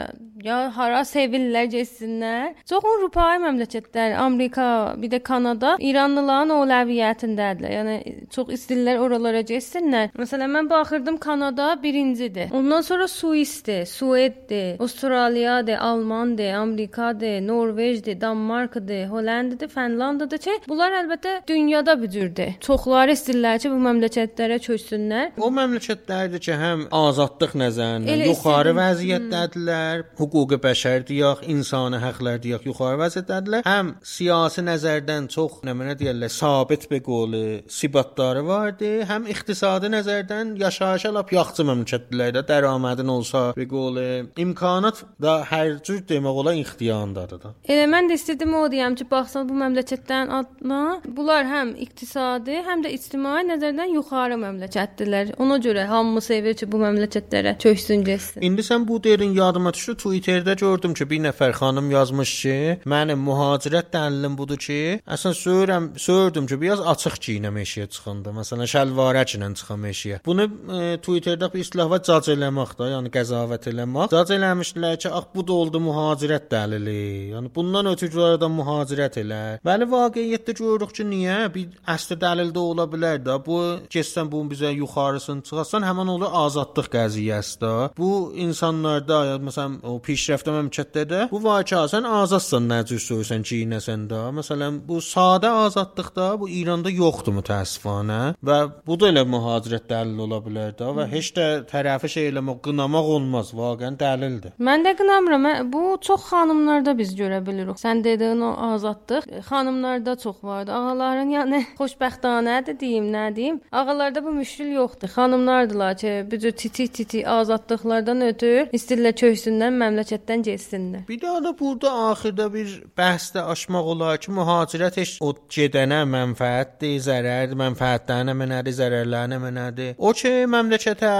ya 0.44 0.58
hara 0.76 1.02
sevirlər 1.06 1.68
getsinlər. 1.72 2.54
Çox 2.68 2.84
Avropa 2.84 3.26
məmləkətlər, 3.42 4.14
Amerika, 4.22 4.94
bir 4.98 5.12
də 5.12 5.20
Kanada 5.24 5.76
İranlıların 5.82 6.54
övləviyyətindədirlər. 6.56 7.74
Yəni 7.78 7.96
çox 8.34 8.52
istəyirlər 8.58 9.02
oralara 9.02 9.42
getsinlər. 9.46 10.12
Məsələn 10.18 10.54
mən 10.54 10.70
baxırdım 10.70 11.18
Kanada 11.22 11.70
birincidir. 11.82 12.52
Ondan 12.54 12.80
sonra 12.86 13.08
Suisdir, 13.08 13.86
Sueddir, 13.86 14.80
Avstraliyadır, 14.80 15.74
Almandır, 15.74 16.52
Amerikadır, 16.52 17.40
Norveçdir, 17.46 18.20
Danmarkdır, 18.20 19.06
Hollandiyadır, 19.06 19.68
Finlandiyadır 19.68 20.38
ki, 20.38 20.58
bunlar 20.68 20.94
əlbəttə 21.02 21.34
dünyada 21.48 21.98
bir 22.02 22.10
cürdür. 22.10 22.54
Çoxları 22.60 23.16
istəyirlər 23.28 23.58
ki, 23.60 23.70
bu 23.72 23.78
məmləkətlərə 23.84 24.58
köçsünlər. 24.64 25.32
O 25.42 25.50
məmləkətlərdir 25.52 26.40
ki, 26.42 26.52
həm 26.58 26.84
azadlıq 26.94 27.54
nəzərindən 27.60 28.22
yuxarı 28.28 28.72
vəziyyətdədirlər, 28.78 30.04
hüquqi 30.18 30.58
bəşər 30.64 31.04
deyək, 31.08 31.44
insani 31.52 32.00
hüquqlar 32.02 32.40
deyək, 32.44 32.66
yuxarı 32.68 33.00
vəziyyətdədirlər. 33.02 33.64
Həm 33.68 33.92
siyasi 34.02 34.64
nəzərdən 34.64 35.28
çox 35.32 35.60
nə 35.66 35.74
mənə 35.76 35.96
deyirlər, 36.00 36.32
sabit 36.32 36.88
bir 36.90 37.02
qolu 37.04 37.42
sibatları 37.68 38.44
vardır, 38.46 39.04
həm 39.10 39.28
iqtisadi 39.34 39.92
nəzərdən 39.92 40.56
yaşayışa 40.62 41.12
lap 41.14 41.32
yaxşı 41.34 41.66
məmləkətlərdə 41.68 42.44
dərəmədin 42.48 43.12
olsa, 43.12 43.44
bir 43.58 43.68
qolu 43.68 44.06
imkanat 44.40 45.04
da 45.20 45.40
hər 45.50 45.78
cür 45.84 46.00
demək 46.08 46.42
olar 46.42 46.58
ixtiyarındadır 46.62 47.44
da. 47.44 47.54
Elə 47.68 47.86
mən 47.90 48.08
də 48.10 48.18
istədim 48.18 48.56
o 48.56 48.64
deyəm 48.72 48.96
ki, 48.98 49.08
baxsan 49.10 49.48
bu 49.48 49.58
məmləkətlərin 49.60 50.32
adına, 50.40 50.82
bunlar 51.04 51.48
həm 51.48 51.74
iqtisadi, 51.84 52.62
həm 52.66 52.84
də 52.86 52.94
ictimai 53.08 53.40
nəzərdən 53.48 53.94
yuxarı 53.96 54.36
məmləkətdirlər. 54.42 55.30
Ona 55.40 55.56
görə 55.64 55.86
hamı 55.88 56.20
sevir 56.20 56.56
ki, 56.60 56.66
bu 56.68 56.80
məmləkətlərə 56.82 57.54
köçsün, 57.62 58.02
getsin. 58.04 58.42
İndi 58.44 58.64
sən 58.66 58.84
bu 58.88 58.98
derin 59.04 59.32
yadıma 59.32 59.72
düşdü. 59.72 59.94
Twitterdə 60.02 60.56
gördüm 60.60 60.92
ki, 60.98 61.06
bir 61.08 61.22
nəfər 61.24 61.54
xanım 61.56 61.88
yazmış 61.94 62.32
ki, 62.42 62.56
mənim 62.92 63.22
mühacirət 63.24 63.88
dəlilim 63.94 64.36
budur 64.36 64.60
ki, 64.60 65.00
əslən 65.08 65.36
söyürəm, 65.38 65.86
söyürdüm 65.96 66.48
ki, 66.50 66.58
biraz 66.60 66.82
açıq 66.92 67.16
geyinəm 67.28 67.56
eşiyə 67.64 67.88
çıxanda. 67.94 68.34
Məsələn, 68.36 68.68
şəlvarəklə 68.74 69.48
çıxam 69.62 69.88
eşiyə. 69.92 70.20
Bunu 70.28 70.44
e, 70.44 70.82
Twitterdə 71.00 71.48
bir 71.54 71.64
islah 71.64 71.88
var, 71.88 72.04
cac 72.04 72.28
eləmək 72.34 72.76
də, 72.76 72.90
yəni 72.92 73.14
qəzavət 73.14 73.70
eləmək. 73.72 74.12
Cac 74.12 74.34
eləmişdilər 74.36 75.00
ki, 75.00 75.08
ax 75.08 75.32
bu 75.34 75.46
da 75.48 75.56
oldu 75.62 75.80
mühacirət 75.86 76.50
dəlili. 76.52 76.98
Yəni 77.32 77.54
bundan 77.56 77.88
ötürü 77.94 78.34
adam 78.34 78.58
mühacirət 78.60 79.20
elər. 79.24 79.64
Bəli, 79.64 79.88
vaqiətdə 79.96 80.58
görürük 80.60 80.92
ki, 81.00 81.08
niyə? 81.08 81.40
Bir 81.54 81.72
əsl 81.88 82.18
dəlil 82.20 82.52
də 82.52 82.68
ola 82.68 82.84
bilər 82.90 82.97
də. 83.02 83.36
Bu 83.46 83.58
keçsən 83.90 84.30
bunun 84.32 84.50
bizə 84.52 84.72
yuxarısını 84.74 85.42
çıxarsan, 85.42 85.86
həmin 85.88 86.12
olur 86.14 86.30
azadlıq 86.44 86.90
qəziyyəsi 86.92 87.58
də. 87.62 87.72
Bu 87.98 88.32
insanlarda, 88.34 89.38
məsələn, 89.44 89.78
o 89.86 89.98
pişrəftə 90.04 90.54
məmləkətlərdə 90.54 91.28
bu 91.30 91.42
var 91.44 91.64
ki, 91.64 91.76
sən 91.92 92.08
azadsan, 92.08 92.68
nə 92.70 92.82
cür 92.88 93.02
söysən, 93.02 93.44
geyinəsən 93.50 94.08
də. 94.10 94.22
Məsələn, 94.38 94.80
bu 94.88 95.00
sadə 95.04 95.50
azadlıqda 95.66 96.28
bu 96.40 96.48
İranda 96.48 96.90
yoxdur 96.90 97.36
mütəəssifanə 97.38 98.20
və 98.44 98.58
bu 98.86 98.98
da 99.00 99.10
elə 99.12 99.24
mühacirət 99.28 99.88
dəlil 99.90 100.24
ola 100.26 100.40
bilər 100.44 100.74
də 100.78 100.90
və 100.96 101.08
heç 101.12 101.32
də 101.36 101.46
tərəfi 101.70 102.10
şey 102.14 102.30
eləmək, 102.32 102.62
qınamaq 102.66 103.12
olmaz, 103.16 103.52
vaqəən 103.56 103.98
dəlildir. 104.00 104.56
Mən 104.58 104.86
də 104.86 104.94
qınamıram. 104.98 105.48
Bu 105.72 105.98
çox 106.02 106.28
xanımlarda 106.30 106.96
biz 106.98 107.14
görə 107.18 107.40
bilirik. 107.46 107.78
Sən 107.80 108.02
dediyin 108.04 108.40
o 108.40 108.52
azadlıq 108.72 109.28
xanımlarda 109.48 110.16
çox 110.16 110.44
vardı. 110.44 110.72
Ağaların 110.72 111.30
yəni 111.36 111.62
xoşbəxtanədir 111.80 112.78
deyim, 112.88 113.08
nə 113.12 113.24
deyim? 113.36 113.60
Ağalarda 113.72 114.24
bu 114.24 114.32
müşkil 114.40 114.72
yoxdur. 114.72 115.08
Xanımlardılar 115.08 115.96
ki, 115.96 116.12
bu 116.30 116.38
cür 116.38 116.52
titi 116.52 116.88
titi 116.88 117.22
azadlıqlardan 117.28 118.24
ötür 118.30 118.72
istəyirlər 118.78 119.16
köçsünlər, 119.22 119.74
məmləkətdən 119.82 120.44
getsinlər. 120.48 121.04
Bir 121.08 121.20
də 121.24 121.34
da 121.44 121.52
burada 121.60 121.92
axırda 122.08 122.48
bir 122.54 122.72
bəhsdə 122.98 123.44
açmaq 123.54 123.92
olar 123.94 124.18
ki, 124.22 124.32
mühacirət 124.40 125.00
heç 125.02 125.16
o 125.20 125.34
gedənə 125.58 126.02
mənfəətdir, 126.14 126.96
zərərdir, 127.08 127.60
mənfəətlərinə 127.64 128.36
mənədir, 128.42 128.78
zərərlərinə 128.80 129.42
mənədir. 129.44 129.94
O 129.98 130.14
ki, 130.16 130.34
məmləkətə 130.56 131.14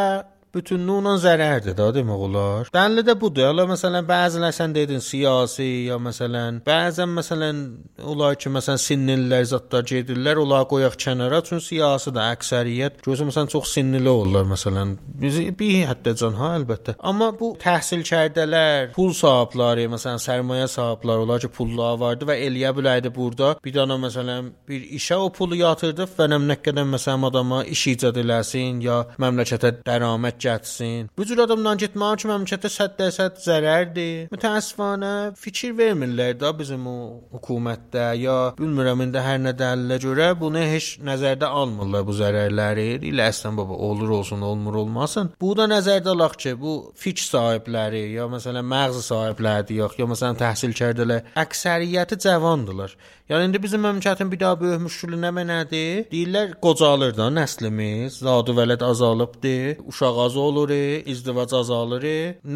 bütünlüyünə 0.58 1.16
zərərdir 1.22 1.76
da 1.78 1.88
demək 1.94 2.24
olar. 2.28 2.70
Dəlli 2.74 3.04
də 3.06 3.16
budur. 3.20 3.48
Hələ 3.48 3.64
məsələn 3.70 4.06
bəzilər 4.08 4.54
sən 4.54 4.74
dedin 4.76 5.02
siyasi 5.04 5.68
ya 5.88 5.98
məsələn 6.02 6.62
bəzən 6.66 7.14
məsələn 7.16 7.62
olar 8.04 8.36
ki, 8.40 8.52
məsələn 8.54 8.82
sinlilər 8.82 9.46
zətlər 9.52 9.86
gedirlər, 9.88 10.42
olar 10.42 10.66
qoyaq 10.70 10.98
kənara, 11.00 11.40
çünki 11.46 11.66
siyasi 11.70 12.12
də 12.16 12.28
əksəriyyət 12.34 13.02
gözü 13.06 13.28
məsələn 13.30 13.52
çox 13.54 13.74
sinli 13.78 14.02
olurlar 14.08 14.46
məsələn. 14.52 14.96
Biz 15.22 15.40
bir 15.58 15.76
həddəcən 15.92 16.36
ha 16.38 16.52
əlbəttə. 16.58 16.96
Amma 17.10 17.30
bu 17.38 17.52
təhsil 17.62 18.04
kərdələr, 18.08 18.92
pul 18.96 19.14
sahibləri, 19.16 19.88
məsələn 19.92 20.22
sərmayə 20.22 20.68
sahibləri 20.70 21.26
olar 21.26 21.42
ki, 21.42 21.52
pulları 21.58 22.00
vardı 22.02 22.28
və 22.28 22.38
eləyə 22.46 22.72
bilərdi 22.76 23.12
burada 23.14 23.54
bir 23.64 23.74
dana 23.74 23.98
məsələn 24.00 24.52
bir 24.68 24.84
işə 24.98 25.18
o 25.22 25.30
pulu 25.34 25.58
yatırdıb 25.58 26.14
və 26.18 26.28
nə 26.32 26.58
qədər 26.64 26.86
məsələn 26.88 27.26
adama 27.28 27.62
iş 27.74 27.86
icad 27.94 28.18
eləsin 28.22 28.82
ya 28.84 28.98
məmləkətə 29.22 29.72
dərəmət 29.86 30.40
gətsin. 30.48 31.08
Bu 31.18 31.26
cür 31.28 31.44
adamdan 31.44 31.78
getmək 31.80 32.22
ki, 32.22 32.28
məmləkətə 32.32 32.70
100% 32.72 33.42
zərərdir. 33.44 34.28
Mütəəssifanə 34.32 35.12
fikir 35.38 35.76
vermirlər 35.78 36.34
də 36.40 36.52
bizim 36.58 36.86
o 36.90 36.98
hökumətdə 37.36 38.06
ya 38.22 38.36
bilmirəm 38.58 39.04
indi 39.06 39.22
hər 39.22 39.40
nə 39.44 39.54
dəlilə 39.58 40.00
görə 40.02 40.30
bunu 40.40 40.62
heç 40.72 40.90
nəzərdə 41.04 41.50
almırlar 41.60 42.06
bu 42.08 42.16
zərərləri. 42.18 42.88
Elə 43.12 43.28
əslən 43.32 43.58
baba 43.58 43.76
olur 43.88 44.16
olsun, 44.20 44.42
olmur 44.42 44.80
olmasın. 44.84 45.32
Bu 45.40 45.54
da 45.58 45.68
nəzərdə 45.70 46.12
alaq 46.14 46.38
ki, 46.42 46.54
bu 46.60 46.78
fikir 46.98 47.28
sahibləri 47.28 48.04
ya 48.14 48.28
məsələn 48.30 48.66
məğz 48.72 49.02
sahibləri 49.10 49.78
yox, 49.78 49.98
ya 50.00 50.08
məsələn 50.10 50.40
təhsil 50.42 50.74
kərdələr 50.78 51.32
əksəriyyəti 51.44 52.20
cavandılar. 52.24 52.96
Yəni 53.28 53.44
indi 53.44 53.58
bizim 53.60 53.82
məmləkətin 53.84 54.30
bir 54.32 54.38
daha 54.40 54.56
böyük 54.56 54.80
müşkülü 54.80 55.18
nə 55.20 55.28
mənədir? 55.36 56.06
Deyirlər 56.08 56.54
qocalır 56.64 57.10
da 57.12 57.26
nəslimiz, 57.28 58.14
zadı 58.24 58.54
vəlad 58.56 58.80
azalıbdı, 58.86 59.56
uşaq 59.90 60.20
az 60.24 60.36
olur, 60.40 60.70
izdivac 61.12 61.52
azalır, 61.58 62.06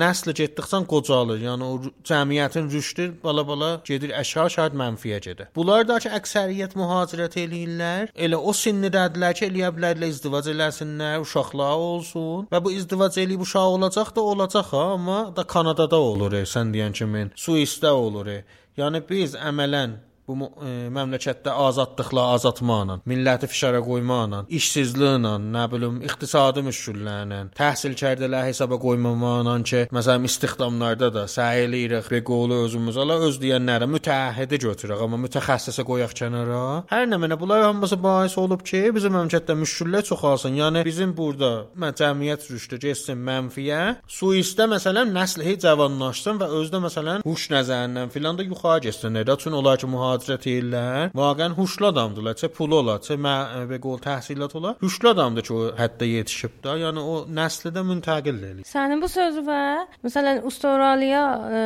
nəsl 0.02 0.32
getdikcə 0.38 0.78
qocalır. 0.88 1.42
Yəni 1.44 1.66
o 1.66 1.74
cəmiyyətin 2.08 2.70
rüşdü 2.72 3.04
bala-bala 3.24 3.68
gedir 3.84 4.14
aşağı-aşağı 4.20 4.72
mənfiyə 4.82 5.18
gedir. 5.26 5.50
Bunlar 5.56 5.84
da 5.88 5.98
ki 6.00 6.08
əksəriyyət 6.18 6.72
mühacirət 6.80 7.36
eləyirlər. 7.42 8.08
Elə 8.16 8.40
o 8.40 8.54
sinnidədilər 8.56 9.36
ki, 9.36 9.50
eləyə 9.50 9.68
bilərlər 9.76 10.08
izdivac 10.14 10.48
eləsinlər, 10.54 11.18
uşaqlar 11.26 11.74
olsun 11.90 12.46
və 12.54 12.62
bu 12.64 12.72
izdivac 12.78 13.18
eləyib 13.20 13.44
uşaq 13.44 13.74
olacaq 13.74 14.14
da 14.16 14.24
olacaq 14.32 14.72
ha, 14.72 14.86
amma 14.94 15.20
da 15.36 15.44
Kanadada 15.44 16.00
olur, 16.00 16.38
sən 16.54 16.72
deyən 16.72 16.96
kimi, 16.96 17.26
Suisdə 17.36 17.92
olur. 17.92 18.32
Yəni 18.80 19.02
biz 19.04 19.36
əmələn 19.36 19.98
bu 20.28 20.48
e, 20.62 20.72
məmləkətdə 20.92 21.52
azadlıqla 21.66 22.24
azatmaqla, 22.36 22.98
milləti 23.08 23.48
fişara 23.50 23.82
qoymaqla, 23.84 24.44
işsizliklə, 24.58 25.34
nə 25.42 25.64
bilim, 25.72 25.98
iqtisadi 26.06 26.62
müşküllərlə, 26.66 27.40
təhsil 27.58 27.96
kərdələr 27.98 28.46
hesaba 28.48 28.78
qoymamaqla 28.82 29.56
ki, 29.68 29.82
məsələn 29.94 30.28
istihdamlarda 30.28 31.10
da 31.14 31.26
səy 31.30 31.66
eləyirik, 31.66 32.10
bir 32.12 32.24
qolu 32.28 32.62
özümüz 32.66 32.98
ala 33.02 33.18
öz 33.28 33.38
deyənlərə 33.42 33.88
mütəhhidi 33.90 34.60
götürək, 34.66 35.02
amma 35.06 35.20
mütəxəssisə 35.24 35.84
qoyaq 35.88 36.14
kənara. 36.22 36.62
Hər 36.92 37.08
nə 37.10 37.18
mənə 37.22 37.38
bunlar 37.40 37.66
hamısı 37.66 37.98
bahis 38.02 38.38
olub 38.40 38.62
ki, 38.66 38.84
bizim 38.94 39.16
məmləkətdə 39.18 39.58
müşküllər 39.58 40.06
çoxalsın. 40.08 40.58
Yəni 40.62 40.84
bizim 40.86 41.16
burada 41.16 41.52
cəmiyyət 41.98 42.48
rüşdü 42.52 42.78
getsin 42.86 43.20
mənfiyə, 43.26 43.82
Suisdə 44.10 44.68
məsələn 44.70 45.12
nəsl 45.14 45.42
heç 45.46 45.64
cavanlaşsın 45.66 46.40
və 46.40 46.48
özdə 46.60 46.80
məsələn 46.86 47.26
huş 47.26 47.48
nəzərindən 47.52 48.10
filan 48.14 48.38
da 48.38 48.46
yuxarı 48.46 48.86
getsin. 48.86 49.14
Nədə? 49.16 49.36
Çünki 49.40 49.56
onlar 49.58 49.78
ki 49.80 49.88
mühacirət 50.12 50.46
edirlər. 50.46 51.12
Vaqəən 51.16 51.54
huşlu 51.56 51.88
adamdırlar. 51.90 52.36
Çə 52.38 52.50
pulu 52.52 52.78
olar, 52.82 53.00
çə 53.04 53.16
və 53.16 53.78
qol 53.82 54.00
təhsilat 54.02 54.54
olar. 54.56 54.76
Huşlu 54.80 55.10
adamdır 55.12 55.46
ki, 55.46 55.52
o 55.52 55.70
həddə 55.78 56.08
yetişib 56.08 56.58
də. 56.64 56.76
Yəni 56.82 57.02
o 57.02 57.16
nəsli 57.28 57.72
də 57.72 57.84
müntəqil 57.86 58.38
eləyir. 58.38 58.66
Sənin 58.68 59.02
bu 59.02 59.08
sözü 59.08 59.44
var. 59.46 59.86
Məsələn, 60.04 60.42
Avstraliya 60.46 61.22
ə, 61.32 61.62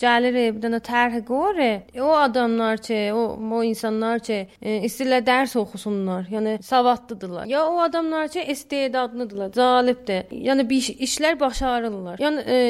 gəlir 0.00 0.36
bir 0.36 0.60
dənə 0.64 0.80
tərh 0.84 1.20
qoyur. 1.26 1.62
O 2.02 2.12
adamlar 2.18 2.82
ki, 2.82 3.00
o 3.14 3.36
o 3.56 3.62
insanlar 3.64 4.20
ki, 4.24 4.42
ə, 4.60 4.78
istəyirlər 4.88 5.24
dərs 5.26 5.56
oxusunlar. 5.60 6.26
Yəni 6.32 6.58
savadlıdırlar. 6.64 7.46
Ya 7.50 7.64
o 7.66 7.80
adamlar 7.84 8.28
ki, 8.32 8.44
istedadlıdırlar, 8.52 9.54
cəlibdir. 9.56 10.32
Yəni 10.32 10.68
bir 10.68 10.82
iş, 10.82 10.90
işlər 11.08 11.38
başarırlar. 11.40 12.20
Yəni 12.22 12.42
ə, 12.44 12.60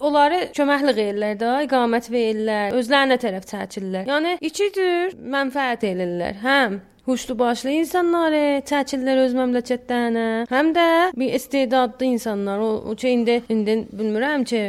onları 0.00 0.40
köməklik 0.56 1.00
edirlər 1.04 1.38
də, 1.40 1.52
iqamət 1.66 2.10
verirlər, 2.12 2.76
özlərinə 2.76 3.16
tərəf 3.22 3.48
çəkirlər. 3.50 4.08
Yəni 4.10 4.36
iki 4.44 4.70
cür 4.76 5.16
mənfəət 5.36 5.88
edirlər. 5.92 6.42
Həm 6.44 6.80
huşlu 7.06 7.38
başlı 7.38 7.70
insanları 7.80 8.44
çəkirlər 8.66 9.22
öz 9.26 9.36
məmləkətlərinə, 9.38 10.26
həm 10.50 10.72
də 10.76 10.88
bir 11.16 11.34
istedadlı 11.38 12.12
insanlar, 12.16 12.58
o, 12.58 12.70
o 12.90 12.94
ki 12.94 13.14
indi 13.14 13.40
indi 13.48 13.78
bilmirəm 13.92 14.44
ki, 14.50 14.62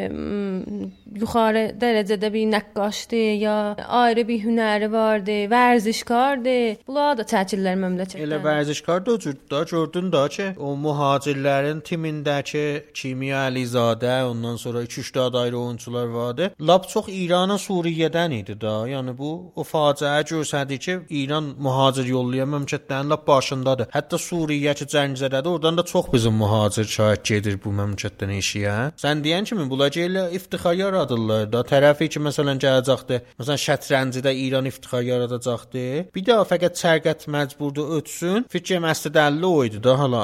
yuxarı 1.15 1.63
dərəcədə 1.81 2.29
bir 2.33 2.45
nəqqaşdır 2.51 3.29
ya 3.41 3.55
ayrı 4.01 4.27
bir 4.27 4.43
hünəri 4.43 4.91
vardı, 4.91 5.37
vərzişkardır. 5.51 6.83
Bunlar 6.87 7.17
da 7.17 7.25
çəkirlər 7.31 7.79
məmləkətdən. 7.83 8.23
Elə 8.27 8.39
vərzişkar 8.43 9.05
da 9.05 9.17
cürddə 9.25 9.63
gördün 9.71 10.11
da 10.11 10.27
ki, 10.27 10.47
o 10.57 10.75
mühacirlərin 10.85 11.81
timindəki 11.89 12.65
Kimya 12.93 13.47
Əlizadə, 13.49 14.21
ondan 14.29 14.59
sonra 14.61 14.83
2-3 14.83 15.13
də 15.17 15.41
ayrı 15.41 15.59
oyunçular 15.59 16.07
vardı. 16.07 16.51
Lap 16.61 16.89
çox 16.89 17.09
İranın 17.09 17.61
Suriyədən 17.61 18.33
idi 18.41 18.59
da. 18.61 18.75
Yəni 18.89 19.17
bu 19.17 19.31
o 19.55 19.63
faciə 19.63 20.21
göstərdi 20.27 20.79
ki, 20.79 20.99
İran 21.09 21.53
mühacir 21.57 22.05
yollayan 22.27 22.51
məmləkətlərin 22.51 23.11
lap 23.11 23.25
başındadır. 23.27 23.89
Hətta 23.93 24.19
Suriyə 24.19 24.73
ki, 24.77 24.87
Cəngizədədir, 24.91 25.49
oradan 25.55 25.77
da 25.79 25.85
çox 25.85 26.09
bizim 26.13 26.35
mühacir 26.41 26.87
şahid 26.91 27.23
gedir 27.23 27.57
bu 27.63 27.71
məmləkətdən 27.75 28.33
işiyə. 28.37 28.75
Sən 28.99 29.23
deyən 29.23 29.47
kimi 29.47 29.67
bunlar 29.69 29.95
elə 30.07 30.27
iftixar 30.35 30.75
yaradırlar 30.77 31.47
da. 31.53 31.63
Tərəfi 31.71 32.09
ki, 32.13 32.21
məsələn 32.27 32.61
gələcəkdi. 32.63 33.21
Məsələn 33.39 33.61
şətrəncidə 33.63 34.33
İran 34.45 34.67
iftixar 34.71 35.05
yaradacaqdı. 35.07 35.85
Bir 36.15 36.27
də 36.27 36.39
fəqət 36.51 36.81
sərqət 36.81 37.27
məcburdur 37.31 37.95
ötsün. 37.99 38.47
Fikrim 38.51 38.87
əslində 38.91 39.27
o 39.47 39.63
idi 39.65 39.81
da. 39.83 39.97
Hala 39.99 40.23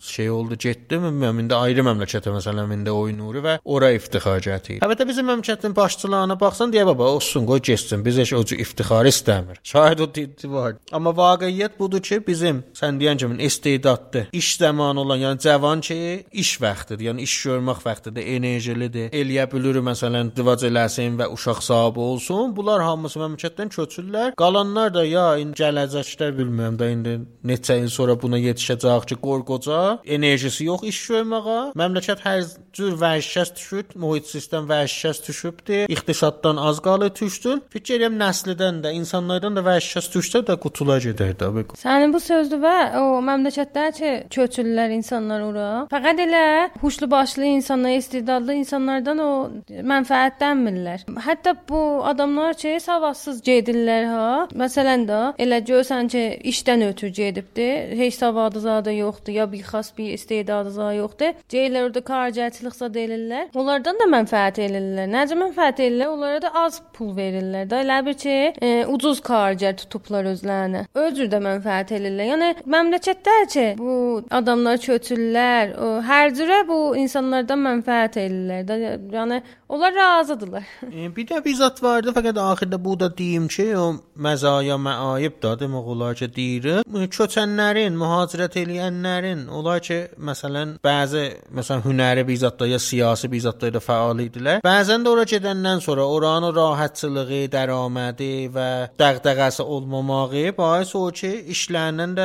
şey 0.00 0.30
oldu, 0.30 0.58
getdi. 0.58 1.00
Bilmirəm, 1.00 1.42
indi 1.44 1.56
ayrı 1.56 1.84
məmləkətə 1.86 2.32
məsələn 2.34 2.74
indi 2.78 2.94
oynayır 2.94 3.44
və 3.46 3.56
ora 3.64 3.90
iftixar 3.96 4.42
gətirir. 4.44 4.82
Əlbəttə 4.84 5.08
bizim 5.08 5.28
məmləkətin 5.30 5.74
başçılarına 5.76 6.38
baxsan 6.40 6.72
deyə 6.74 6.86
baba, 6.86 7.10
olsun, 7.16 7.46
qoy 7.48 7.62
getsin. 7.70 8.04
Biz 8.04 8.22
heç 8.24 8.34
o 8.38 8.44
iftixar 8.54 9.08
istəmir. 9.10 9.60
Şahid 9.64 10.04
o 10.04 10.08
var. 10.52 10.76
Amma 10.92 11.16
vaqiət 11.40 11.78
budur 11.78 12.02
ki, 12.04 12.20
bizim 12.26 12.62
sən 12.76 12.98
deyən 13.00 13.18
kimi 13.20 13.42
istedadlı, 13.44 14.26
iş 14.32 14.56
zamanı 14.56 15.00
olan, 15.00 15.18
yəni 15.18 15.40
cavan 15.40 15.80
ki, 15.80 16.26
iş 16.32 16.50
vaxtıdır, 16.62 17.04
yəni 17.08 17.26
iş 17.26 17.34
görmək 17.46 17.84
vaxtıdır, 17.86 18.22
enerjilidir. 18.36 19.10
Eləyə 19.20 19.46
bilir 19.52 19.80
məsələn 19.84 20.32
divac 20.36 20.64
eləsin 20.68 21.18
və 21.20 21.30
uşaq 21.34 21.62
sahibi 21.62 22.00
olsun. 22.00 22.54
Bunlar 22.56 22.82
hamısı 22.82 23.20
məmləkətdən 23.22 23.72
köçürlər. 23.76 24.34
Qalanlar 24.36 24.94
da 24.94 25.04
ya 25.04 25.26
indi 25.40 25.62
gələcəkdə 25.62 26.30
bilmirəm 26.38 26.78
də 26.80 26.90
indi 26.94 27.16
neçə 27.44 27.78
il 27.80 27.88
sonra 27.88 28.16
buna 28.22 28.38
yetişəcək 28.38 29.08
ki, 29.10 29.20
qorqoca 29.24 29.80
enerjisi 30.04 30.68
yox 30.68 30.86
iş 30.92 31.00
görməyə. 31.14 31.58
Məmləkət 31.80 32.24
hər 32.26 32.44
cür 32.76 32.96
vəhşət 33.00 33.56
düşüb, 33.56 33.96
mühit 34.02 34.28
sistem 34.28 34.68
vəhşət 34.70 35.26
düşübdü. 35.28 35.84
İqtisaddan 35.88 36.56
az 36.56 36.80
qalır 36.84 37.14
düşsün. 37.20 37.62
Fikir 37.70 38.00
edirəm 38.00 38.18
nəslidən 38.20 38.82
də, 38.84 38.92
insanlardan 38.96 39.56
da 39.56 39.64
vəhşət 39.66 40.10
düşsə 40.14 40.42
də 40.46 40.56
qutula 40.60 40.98
gedər 41.02 41.29
də. 41.38 41.50
Sənin 41.80 42.14
bu 42.14 42.20
sözdü 42.22 42.60
və 42.62 42.76
o 43.00 43.20
məmləkətdə 43.24 43.86
ki, 43.96 44.12
köçürlər 44.32 44.94
insanlar 44.96 45.44
ora. 45.46 45.68
Fəqət 45.92 46.22
elə 46.26 46.44
huşlu 46.82 47.10
başlı 47.10 47.48
insanlar, 47.56 47.96
istedadlı 48.00 48.58
insanlardan 48.60 49.22
o 49.24 49.30
mənfəətlənmirlər. 49.68 51.06
Hətta 51.26 51.54
bu 51.68 51.82
adamlar 52.08 52.56
ki, 52.60 52.76
savadsız 52.82 53.42
gedirlər 53.46 54.08
ha. 54.10 54.30
Məsələn 54.56 55.06
də 55.08 55.20
elə 55.42 55.60
görsən 55.66 56.10
ki, 56.12 56.24
işdən 56.52 56.86
ötürü 56.90 57.12
gedibdi, 57.20 57.68
heç 58.00 58.20
savadı 58.20 58.60
zadı 58.60 58.94
yoxdur, 58.94 59.32
ya 59.32 59.52
bir 59.52 59.64
xas 59.64 59.92
bir 59.98 60.12
istedadı 60.12 60.70
zadı 60.70 60.94
yoxdur. 61.00 61.40
Deyirlər 61.52 61.88
orada 61.88 62.02
karcəçilik 62.06 62.74
zad 62.76 62.96
elirlər. 62.96 63.48
Onlardan 63.54 63.98
da 64.00 64.08
mənfəət 64.10 64.60
elirlər. 64.66 65.08
Necə 65.10 65.38
mənfəət 65.38 65.82
elirlər? 65.86 66.14
Onlara 66.14 66.42
da 66.44 66.52
az 66.64 66.80
pul 66.96 67.12
verirlər. 67.16 67.68
Da 67.70 67.82
elə 67.84 68.00
bir 68.06 68.16
ki, 68.20 68.36
e, 68.60 68.70
ucuz 68.90 69.20
karcər 69.24 69.76
tutublar 69.80 70.28
özlərinə. 70.32 70.86
Özür 71.20 71.28
də 71.34 71.38
mənfəət 71.44 71.90
elirlər. 71.98 72.28
Yəni 72.30 72.46
məmləkətdə 72.72 73.32
ki, 73.52 73.64
bu 73.76 73.94
adamlar 74.32 74.78
köçürlər, 74.80 75.74
hər 76.08 76.30
cürə 76.32 76.62
bu 76.64 76.78
insanlardan 76.96 77.60
mənfəət 77.60 78.16
elirlər. 78.22 78.62
Da, 78.64 78.78
yəni 79.18 79.42
onlar 79.68 79.92
razıdırlar. 79.94 80.64
e, 80.96 81.10
bir 81.16 81.26
də 81.28 81.42
bir 81.44 81.54
zat 81.58 81.82
vardı, 81.82 82.14
fəqət 82.16 82.40
axırda 82.40 82.78
bu 82.84 82.94
da 83.00 83.10
deyim 83.18 83.48
ki, 83.52 83.66
o 83.76 83.84
məzaya 84.16 84.78
məayib 84.80 85.36
da 85.42 85.52
demək 85.60 85.90
olar 85.92 86.16
ki, 86.16 86.30
deyir. 86.38 86.80
Köçənlərin, 86.88 88.00
mühacirət 88.00 88.56
eləyənlərin, 88.62 89.44
onlar 89.52 89.84
ki, 89.84 90.00
məsələn, 90.16 90.78
bəzi 90.80 91.26
məsələn 91.52 91.84
hünəri 91.84 92.24
bir 92.32 92.40
zətdə 92.46 92.70
ya 92.72 92.80
siyasi 92.80 93.28
bir 93.28 93.44
zətdə 93.44 93.74
də 93.76 93.84
fəal 93.84 94.24
idilər. 94.24 94.64
Bəzən 94.64 95.04
də 95.04 95.12
ora 95.12 95.28
gedəndən 95.28 95.84
sonra 95.84 96.08
oranın 96.16 96.56
rahatçılığı, 96.56 97.44
dəramədi 97.52 98.32
və 98.56 98.70
dəğdəğəsi 99.04 99.68
olmamağı 99.68 100.56
bais 100.56 100.96
o 100.96 101.09
ki, 101.16 101.30
işlərindən 101.54 102.16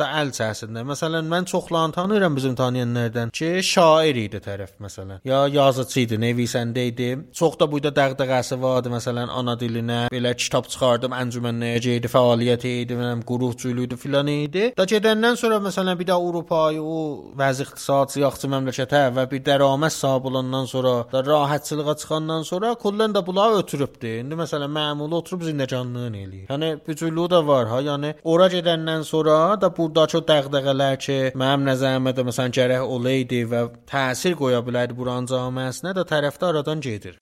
da 0.00 0.08
əl 0.20 0.32
çəsində. 0.36 0.84
Məsələn, 0.88 1.28
mən 1.30 1.46
çoxlarını 1.50 1.92
tanıyıram 1.92 2.36
bizim 2.36 2.54
tanıyanlardan 2.54 3.30
ki, 3.30 3.50
şair 3.64 4.16
idi 4.24 4.40
tərəf 4.44 4.76
məsələn. 4.82 5.20
Ya 5.24 5.44
yazıcı 5.48 6.00
idi, 6.00 6.18
nevisən 6.24 6.74
idi. 6.78 7.10
Çox 7.34 7.58
da 7.60 7.70
buyda 7.72 7.92
dəğdəğəsi 8.00 8.60
vardı 8.62 8.92
məsələn 8.96 9.30
ana 9.40 9.56
dilinə. 9.60 10.00
Belə 10.14 10.34
kitab 10.36 10.68
çıxardım, 10.72 11.14
əncümənliyə 11.16 11.80
getdi, 11.86 12.10
fəaliyyət 12.12 12.66
idi, 12.70 12.96
mənəm 12.98 13.24
quruqçuluq 13.28 13.88
idi 13.88 13.96
filan 14.00 14.30
idi. 14.32 14.70
Da 14.78 14.86
gedəndən 14.88 15.36
sonra 15.40 15.60
məsələn 15.64 15.98
bir 16.00 16.08
də 16.10 16.16
Avropaya 16.16 16.82
o 16.82 16.98
vəzi 17.38 17.66
iqtisadi 17.66 18.24
yaxşı 18.24 18.50
məmləkətə 18.54 19.02
və 19.16 19.26
bir 19.30 19.44
dəraməd 19.46 19.94
sahib 19.94 20.28
olandan 20.30 20.64
sonra 20.70 20.94
da 21.12 21.24
rahatçılığa 21.26 21.96
çıxandan 22.02 22.42
sonra 22.50 22.72
kullən 22.84 23.14
də 23.16 23.24
bunlar 23.26 23.58
ötürübdü. 23.62 24.14
İndi 24.24 24.38
məsələn 24.42 24.72
məmul 24.78 25.14
oturub 25.20 25.44
zindəcanlığını 25.48 26.22
eləyir. 26.24 26.46
Yəni 26.52 26.70
bücülüyü 26.86 27.28
də 27.34 27.42
var 27.46 27.68
ha. 27.72 27.80
Yəni 27.90 28.14
ora 28.24 28.48
gedəndən 28.52 29.04
sonra 29.04 29.38
da 29.60 29.70
buradakı 29.90 30.18
o 30.18 30.22
dəğdəğələr 30.30 30.98
ki, 31.04 31.16
mənim 31.40 31.66
nəzərimdə 31.68 32.14
də 32.18 32.26
məsələn 32.28 32.54
gərək 32.58 32.92
olaydı 32.96 33.40
və 33.50 33.64
təsir 33.90 34.36
qoya 34.38 34.62
bilərdi 34.66 34.96
buranın 34.98 35.30
cəmiyyətinə 35.30 35.96
də 35.98 36.06
tərəfdə 36.12 36.50
aradan 36.52 36.80
gedir. 36.80 37.18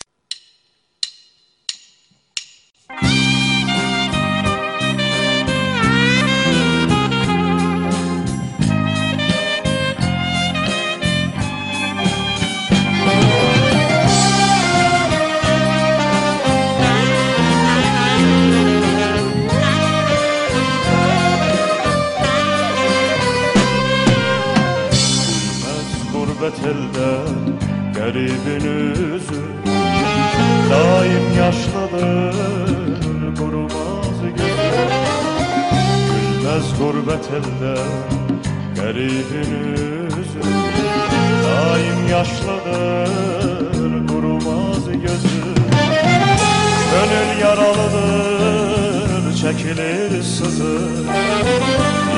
Qəribin 27.96 28.64
üzü 29.14 29.42
daim 30.70 31.26
yaşlıdır 31.36 32.36
Qurumaz 33.38 34.20
gözü 34.38 34.76
Gülməz 36.08 36.66
qurbət 36.78 37.28
əldə 37.38 37.74
Qəribin 38.78 39.52
üzü 40.22 40.42
daim 41.44 42.00
yaşlıdır 42.14 43.92
Qurumaz 44.08 44.86
gözü. 45.04 45.44
Gönül 46.92 47.30
yaralıdır 47.40 49.24
çekilir 49.36 50.22
sızı. 50.22 50.76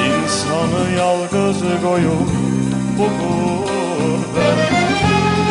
İnsanı 0.07 0.83
yalgız 0.99 1.61
koyup 1.83 2.31
bu 2.99 3.07
gurbet 4.31 4.71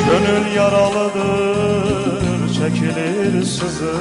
Gönül 0.10 0.56
yaralıdır 0.56 2.40
çekilir 2.54 3.44
sızı. 3.44 3.94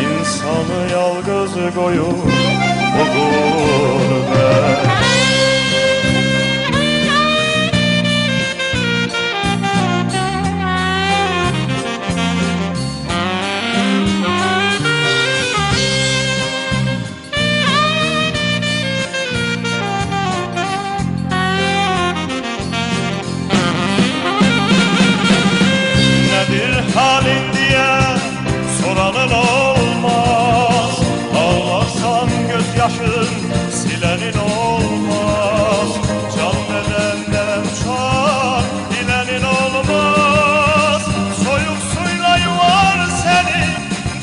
İnsanı 0.00 0.90
yalgız 0.92 1.74
koyup 1.74 2.24
bu 2.96 3.04
gurbet 3.14 5.05
gözyaşın 32.86 33.28
silenin 33.70 34.38
olmaz. 34.38 35.88
Can 36.36 36.54
bedenden 36.68 37.60
uçar 37.60 38.62
dilenin 38.90 39.44
olmaz. 39.44 41.02
Soyuk 41.44 41.78
suyla 41.94 42.36
yuvar 42.36 43.08
seni 43.22 43.66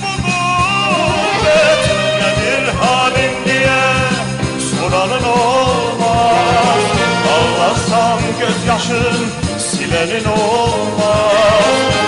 bu 0.02 0.21
gurbet. 0.23 1.84
Nedir 2.19 2.73
halin 2.80 3.45
diye 3.45 3.84
soranın 4.80 5.23
olmaz. 5.23 6.84
Ağlarsan 7.34 8.19
gözyaşın 8.39 9.28
silenin 9.58 10.26
olmaz 10.26 12.03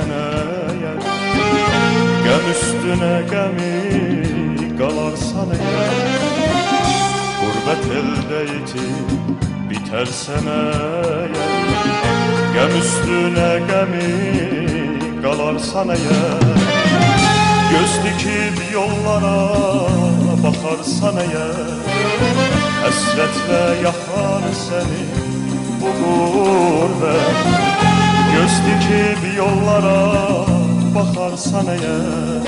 sana 0.00 0.24
yar 2.26 2.44
üstüne 2.50 3.22
gami 3.30 4.78
kalar 4.78 5.16
sana 5.16 5.54
yar 5.54 5.94
Gurbet 7.40 7.84
elde 7.98 8.52
yetip 8.52 9.10
biter 9.70 10.06
sana 10.06 10.62
yar 12.56 12.70
üstüne 12.80 13.60
gami 13.68 14.12
kalar 15.22 15.58
sana 15.58 15.92
yar 15.92 16.40
Göz 17.70 17.92
dikip 18.04 18.72
yollara 18.72 19.38
bakar 20.42 20.84
sana 21.00 21.22
yar 21.22 21.70
Hasretle 22.82 23.82
yakar 23.84 24.42
seni 24.68 25.04
bu 25.80 25.88
gurbet. 26.04 27.99
Göz 28.40 28.60
dikip 28.66 29.36
yollara 29.36 30.46
bakarsan 30.94 31.66
eğer 31.66 32.40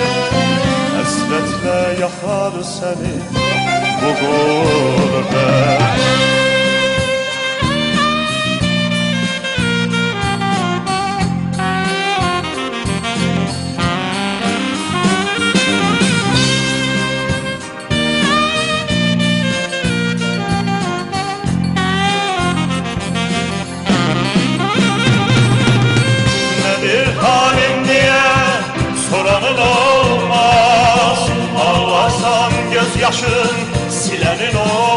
Hasretle 0.96 2.00
yakar 2.00 2.62
seni 2.62 3.14
bu 4.02 4.10
gurbet 4.20 5.82
yaşın 33.00 33.56
silenin 33.90 34.54
o 34.54 34.91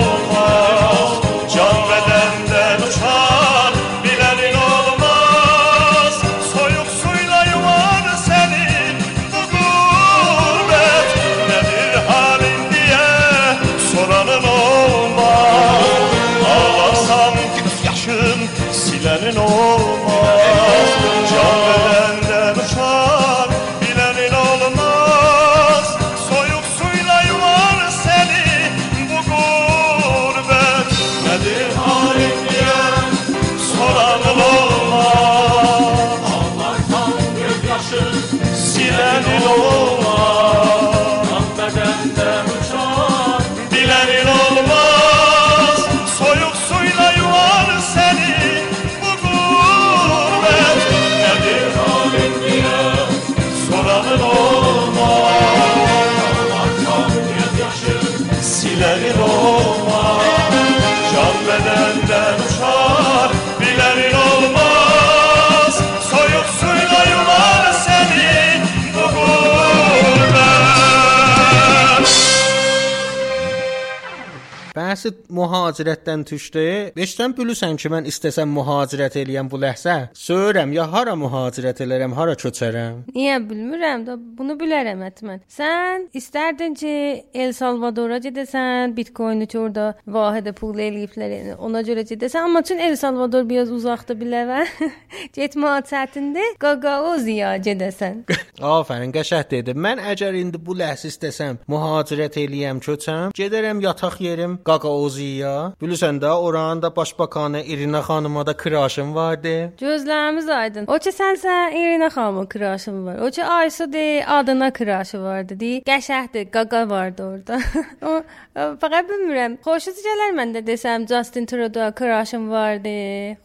mühacirətdən 75.29 76.25
düşdü. 76.29 76.65
Beşdən 76.97 77.35
bilirsən 77.37 77.77
ki, 77.81 77.89
mən 77.93 78.09
istəsəm 78.09 78.51
mühacirət 78.55 79.17
eləyəm 79.21 79.49
bu 79.51 79.59
ləhsə. 79.63 79.95
Söyürəm 80.17 80.73
ya 80.75 80.85
hara 80.91 81.15
mühacirət 81.19 81.81
elərəm, 81.85 82.15
hara 82.17 82.35
köçərəm. 82.39 83.03
Niyə 83.15 83.39
bilmirəm 83.49 84.05
də 84.07 84.17
bunu 84.37 84.57
bilərəm 84.59 85.03
həttəmən. 85.05 85.41
Sən 85.51 86.07
istərdin 86.15 86.77
ki, 86.79 86.95
El 87.33 87.53
Salvadora 87.57 88.19
gedəsən, 88.23 88.95
Bitcoin-i 88.97 89.47
orada 89.59 89.87
vahidə 90.07 90.55
pul 90.57 90.79
eləyiblər, 90.87 91.35
yəni 91.37 91.57
ona 91.63 91.81
görə 91.85 92.05
gedəsən, 92.07 92.49
amma 92.49 92.63
çün 92.65 92.81
El 92.85 92.97
Salvador 92.99 93.47
biraz 93.49 93.71
uzaqda 93.71 94.17
biləvə. 94.19 94.65
Getmək 95.37 95.89
çətindir. 95.91 96.55
Qaqao 96.61 97.15
ziya 97.23 97.55
gedəsən. 97.63 98.23
Afərin, 98.75 99.13
qəşəng 99.15 99.49
dedi. 99.51 99.75
Mən 99.85 99.99
əgər 100.13 100.35
indi 100.39 100.59
bu 100.61 100.75
ləhsə 100.79 101.09
istəsəm, 101.11 101.59
mühacirət 101.71 102.39
eləyəm, 102.41 102.79
köçəm, 102.85 103.33
gedərəm 103.35 103.81
yataq 103.83 104.19
yerim 104.23 104.57
Qaqao 104.65 105.07
Qaqaoziya. 105.15 105.73
Bilirsən 105.81 106.19
də 106.19 106.29
oranın 106.29 106.81
da 106.81 106.95
başbakanı 106.95 107.61
İrina 107.61 107.99
xanıma 107.99 108.45
da 108.45 108.57
kraşın 108.57 109.15
vardı. 109.15 109.73
Gözlərimiz 109.79 110.49
aydın. 110.51 110.85
O 110.87 110.99
ki 110.99 111.09
sənsə 111.09 111.71
İrina 111.71 112.07
xanımın 112.07 112.45
kraşın 112.45 113.05
var. 113.05 113.17
O 113.27 113.31
ki 113.31 113.45
Aysu 113.45 113.93
de 113.93 114.25
adına 114.27 114.73
kraşı 114.73 115.21
vardı. 115.21 115.59
Di 115.59 115.81
qəşəhdir, 115.85 116.49
qaqa 116.51 116.89
vardı 116.89 117.23
orada. 117.23 117.59
o 118.01 118.21
fəqət 118.55 119.09
bilmirəm. 119.11 119.57
Xoşunuza 119.63 120.03
gələr 120.09 120.35
məndə 120.39 120.63
desəm 120.67 121.07
Justin 121.07 121.45
Trudeau 121.45 121.91
kraşım 121.95 122.49
vardı. 122.49 122.95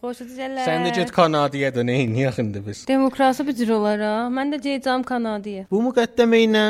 Xoşunuza 0.03 0.41
gələr. 0.41 0.65
Sən 0.67 0.87
də 0.87 0.95
get 0.95 1.11
Kanadaya 1.11 1.71
da 1.75 1.85
nə 1.87 1.97
eyniyək 2.03 2.41
indi 2.41 2.63
biz. 2.67 2.85
Demokrasi 2.87 3.47
bir 3.47 3.55
cür 3.55 3.75
olar 3.79 3.99
ha. 3.99 4.15
Mən 4.31 4.55
də 4.55 4.61
gedəcəm 4.65 5.05
Kanadaya. 5.07 5.65
Bu 5.71 5.81
müqəddimə 5.87 6.43
ilə 6.47 6.65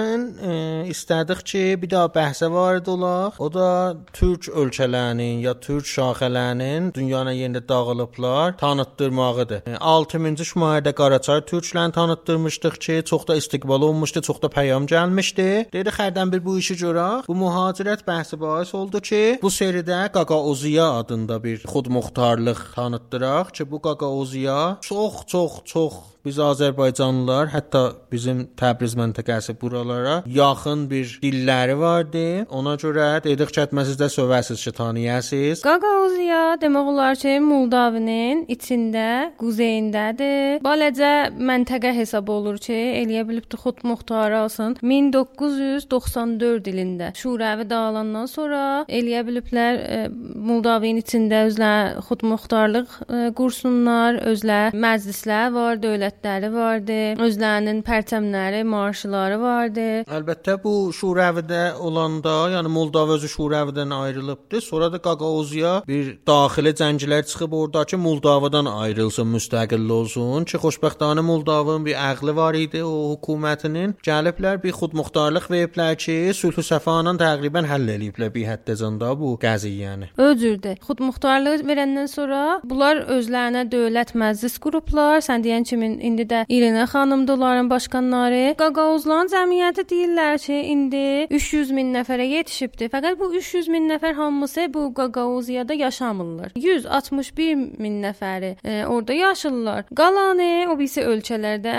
e, 0.51 0.53
istədik 0.93 1.45
ki, 1.45 1.65
bir 1.81 1.89
daha 1.89 2.13
bəhsə 2.13 2.51
varid 2.51 2.87
olaq. 2.87 3.39
O 3.39 3.53
da 3.53 3.97
türk 4.13 4.49
ölkələrinin 4.91 5.41
ya 5.41 5.53
türk 5.59 5.85
şaxələrinin 5.85 6.93
dünyana 6.93 7.33
yenidə 7.33 7.67
dağılıblar 7.67 8.57
tanıtdırmağıdır. 8.57 9.63
E, 9.67 9.75
6-cı 9.75 10.43
şumayədə 10.51 10.93
Qaraçay 10.93 11.41
türklərini 11.47 11.93
tanıtdırmışdıq 11.93 12.75
ki, 12.79 13.03
çox 13.05 13.27
da 13.27 13.35
istiqbal 13.35 13.81
olmuşdu, 13.81 14.21
çox 14.21 14.41
da 14.41 14.49
peyam 14.49 14.85
gəlmişdi. 14.85 15.71
Dedi 15.73 15.89
xərdən 15.89 16.31
bir 16.31 16.43
bu 16.45 16.57
işi 16.59 16.75
görək. 16.75 17.27
Bu 17.27 17.35
mühacirət 17.35 18.05
bəhsi 18.07 18.39
bahis 18.39 18.73
oldu 18.75 19.01
ki, 19.01 19.39
bu 19.41 19.47
seridə 19.47 20.11
Qaqaoziya 20.11 20.91
adında 21.01 21.43
bir 21.43 21.63
xudmuxtarlıq 21.63 22.75
tanıtdıraq 22.75 23.53
ki, 23.53 23.71
bu 23.71 23.81
Qaqaoziya 23.81 24.77
çox 24.81 25.25
çox 25.27 25.51
çox 25.65 25.93
biz 26.25 26.37
Azərbaycanlılar, 26.39 27.49
hətta 27.53 27.81
bizim 28.11 28.43
Təbriz 28.59 28.93
məntəqəsi 28.97 29.55
buralara 29.61 30.21
yaxın 30.29 30.85
bir 30.89 31.17
dilləri 31.23 31.77
vardı. 31.79 32.25
Ona 32.53 32.75
görə 32.81 33.07
dedik 33.25 33.53
çətməsizdə 33.55 34.09
sövəsiz 34.13 34.61
ki, 34.63 34.73
tanıyasınız. 34.77 35.63
Qaqaoziya 35.65 36.43
demək 36.61 36.91
olar 36.93 37.17
ki, 37.17 37.37
Moldavinin 37.41 38.45
içində, 38.53 39.31
quzeyindədir. 39.41 40.61
Baləcə 40.65 41.13
məntəqə 41.37 41.93
hesab 41.97 42.29
olur 42.29 42.59
ki, 42.61 42.77
eləyə 43.01 43.25
bilibdi 43.27 43.57
xud 43.61 43.81
muxtarı 43.87 44.43
alsın. 44.43 44.77
1994 44.81 46.69
ilində 46.71 47.11
Şuravi 47.17 47.67
dağılandan 47.69 48.29
sonra 48.29 48.61
eləyə 48.89 49.25
biliblər 49.27 49.81
e, 49.81 49.99
Moldavinin 50.11 51.01
içində 51.01 51.45
özləri 51.49 52.05
xud 52.05 52.25
muxtarlıq 52.29 52.95
e, 53.07 53.21
qursunlar, 53.37 54.21
özləri 54.31 54.77
məclislər 54.77 55.51
var, 55.55 55.81
dövlətləri 56.11 56.49
vardı, 56.53 57.21
özlərinin 57.21 57.81
pərçəmləri, 57.83 58.63
marşları 58.67 59.37
vardı. 59.39 59.85
Əlbəttə 60.11 60.57
bu 60.63 60.91
Şurəvidə 60.93 61.77
olanda, 61.79 62.49
yəni 62.51 62.69
Moldova 62.69 63.15
özü 63.15 63.27
Şurəvidən 63.27 63.93
ayrılıbdı. 63.93 64.61
Sonra 64.61 64.91
da 64.91 64.99
Qaqaoziya 64.99 65.83
bir 65.87 66.17
daxili 66.27 66.73
cənglər 66.73 67.23
çıxıb 67.25 67.53
ordakı 67.53 67.97
Moldovadan 67.97 68.65
ayrılsın, 68.65 69.27
müstəqil 69.35 69.91
olsun. 69.91 70.45
Ki 70.45 70.57
xoşbəxtanə 70.57 71.21
Moldovun 71.21 71.85
bir 71.85 71.95
əqli 71.95 72.35
var 72.35 72.53
idi 72.55 72.83
o 72.83 73.15
hökumətinin. 73.15 73.95
Gəliblər 74.03 74.61
bir 74.63 74.73
xudmuxtarlıq 74.73 75.49
veriblər 75.51 75.95
ki, 75.95 76.33
sülh 76.35 76.59
səfanla 76.59 77.15
təqribən 77.21 77.67
həll 77.69 77.87
eliyiblər 77.95 78.33
bir 78.33 78.47
həddəcəndə 78.51 79.13
bu 79.19 79.37
qəziyyəni. 79.41 80.11
Öcürdü. 80.17 80.75
Xudmuxtarlığı 80.87 81.61
verəndən 81.67 82.07
sonra 82.11 82.59
bunlar 82.63 83.05
özlərinə 83.17 83.65
dövlət 83.71 84.15
məclis 84.15 84.59
qurublar. 84.61 85.21
Sən 85.21 85.43
deyən 85.45 85.65
kimi 85.67 86.00
indi 86.01 86.27
də 86.33 86.45
İrina 86.49 86.85
xanımdır 86.85 87.41
onların 87.51 87.69
başqanları. 87.69 88.55
Qaqauzlan 88.57 89.29
cəmiyyəti 89.31 89.83
deyirlər 89.89 90.37
ki, 90.45 90.57
indi 90.73 91.27
300 91.29 91.71
min 91.75 91.93
nəfərə 91.95 92.25
yetişibdi. 92.37 92.89
Fəqət 92.93 93.19
bu 93.19 93.31
300 93.35 93.67
min 93.73 93.89
nəfər 93.89 94.13
hamısı 94.13 94.67
bu 94.73 94.93
Qaqauziyada 94.93 95.73
yaşamırlar. 95.73 96.51
161 96.55 97.55
min 97.55 98.01
nəfəri 98.03 98.55
e, 98.63 98.85
orada 98.85 99.13
yaşayırlar. 99.13 99.85
Qalanı 99.95 100.67
o 100.71 100.77
birisi 100.79 101.01
ölkələrdə, 101.01 101.75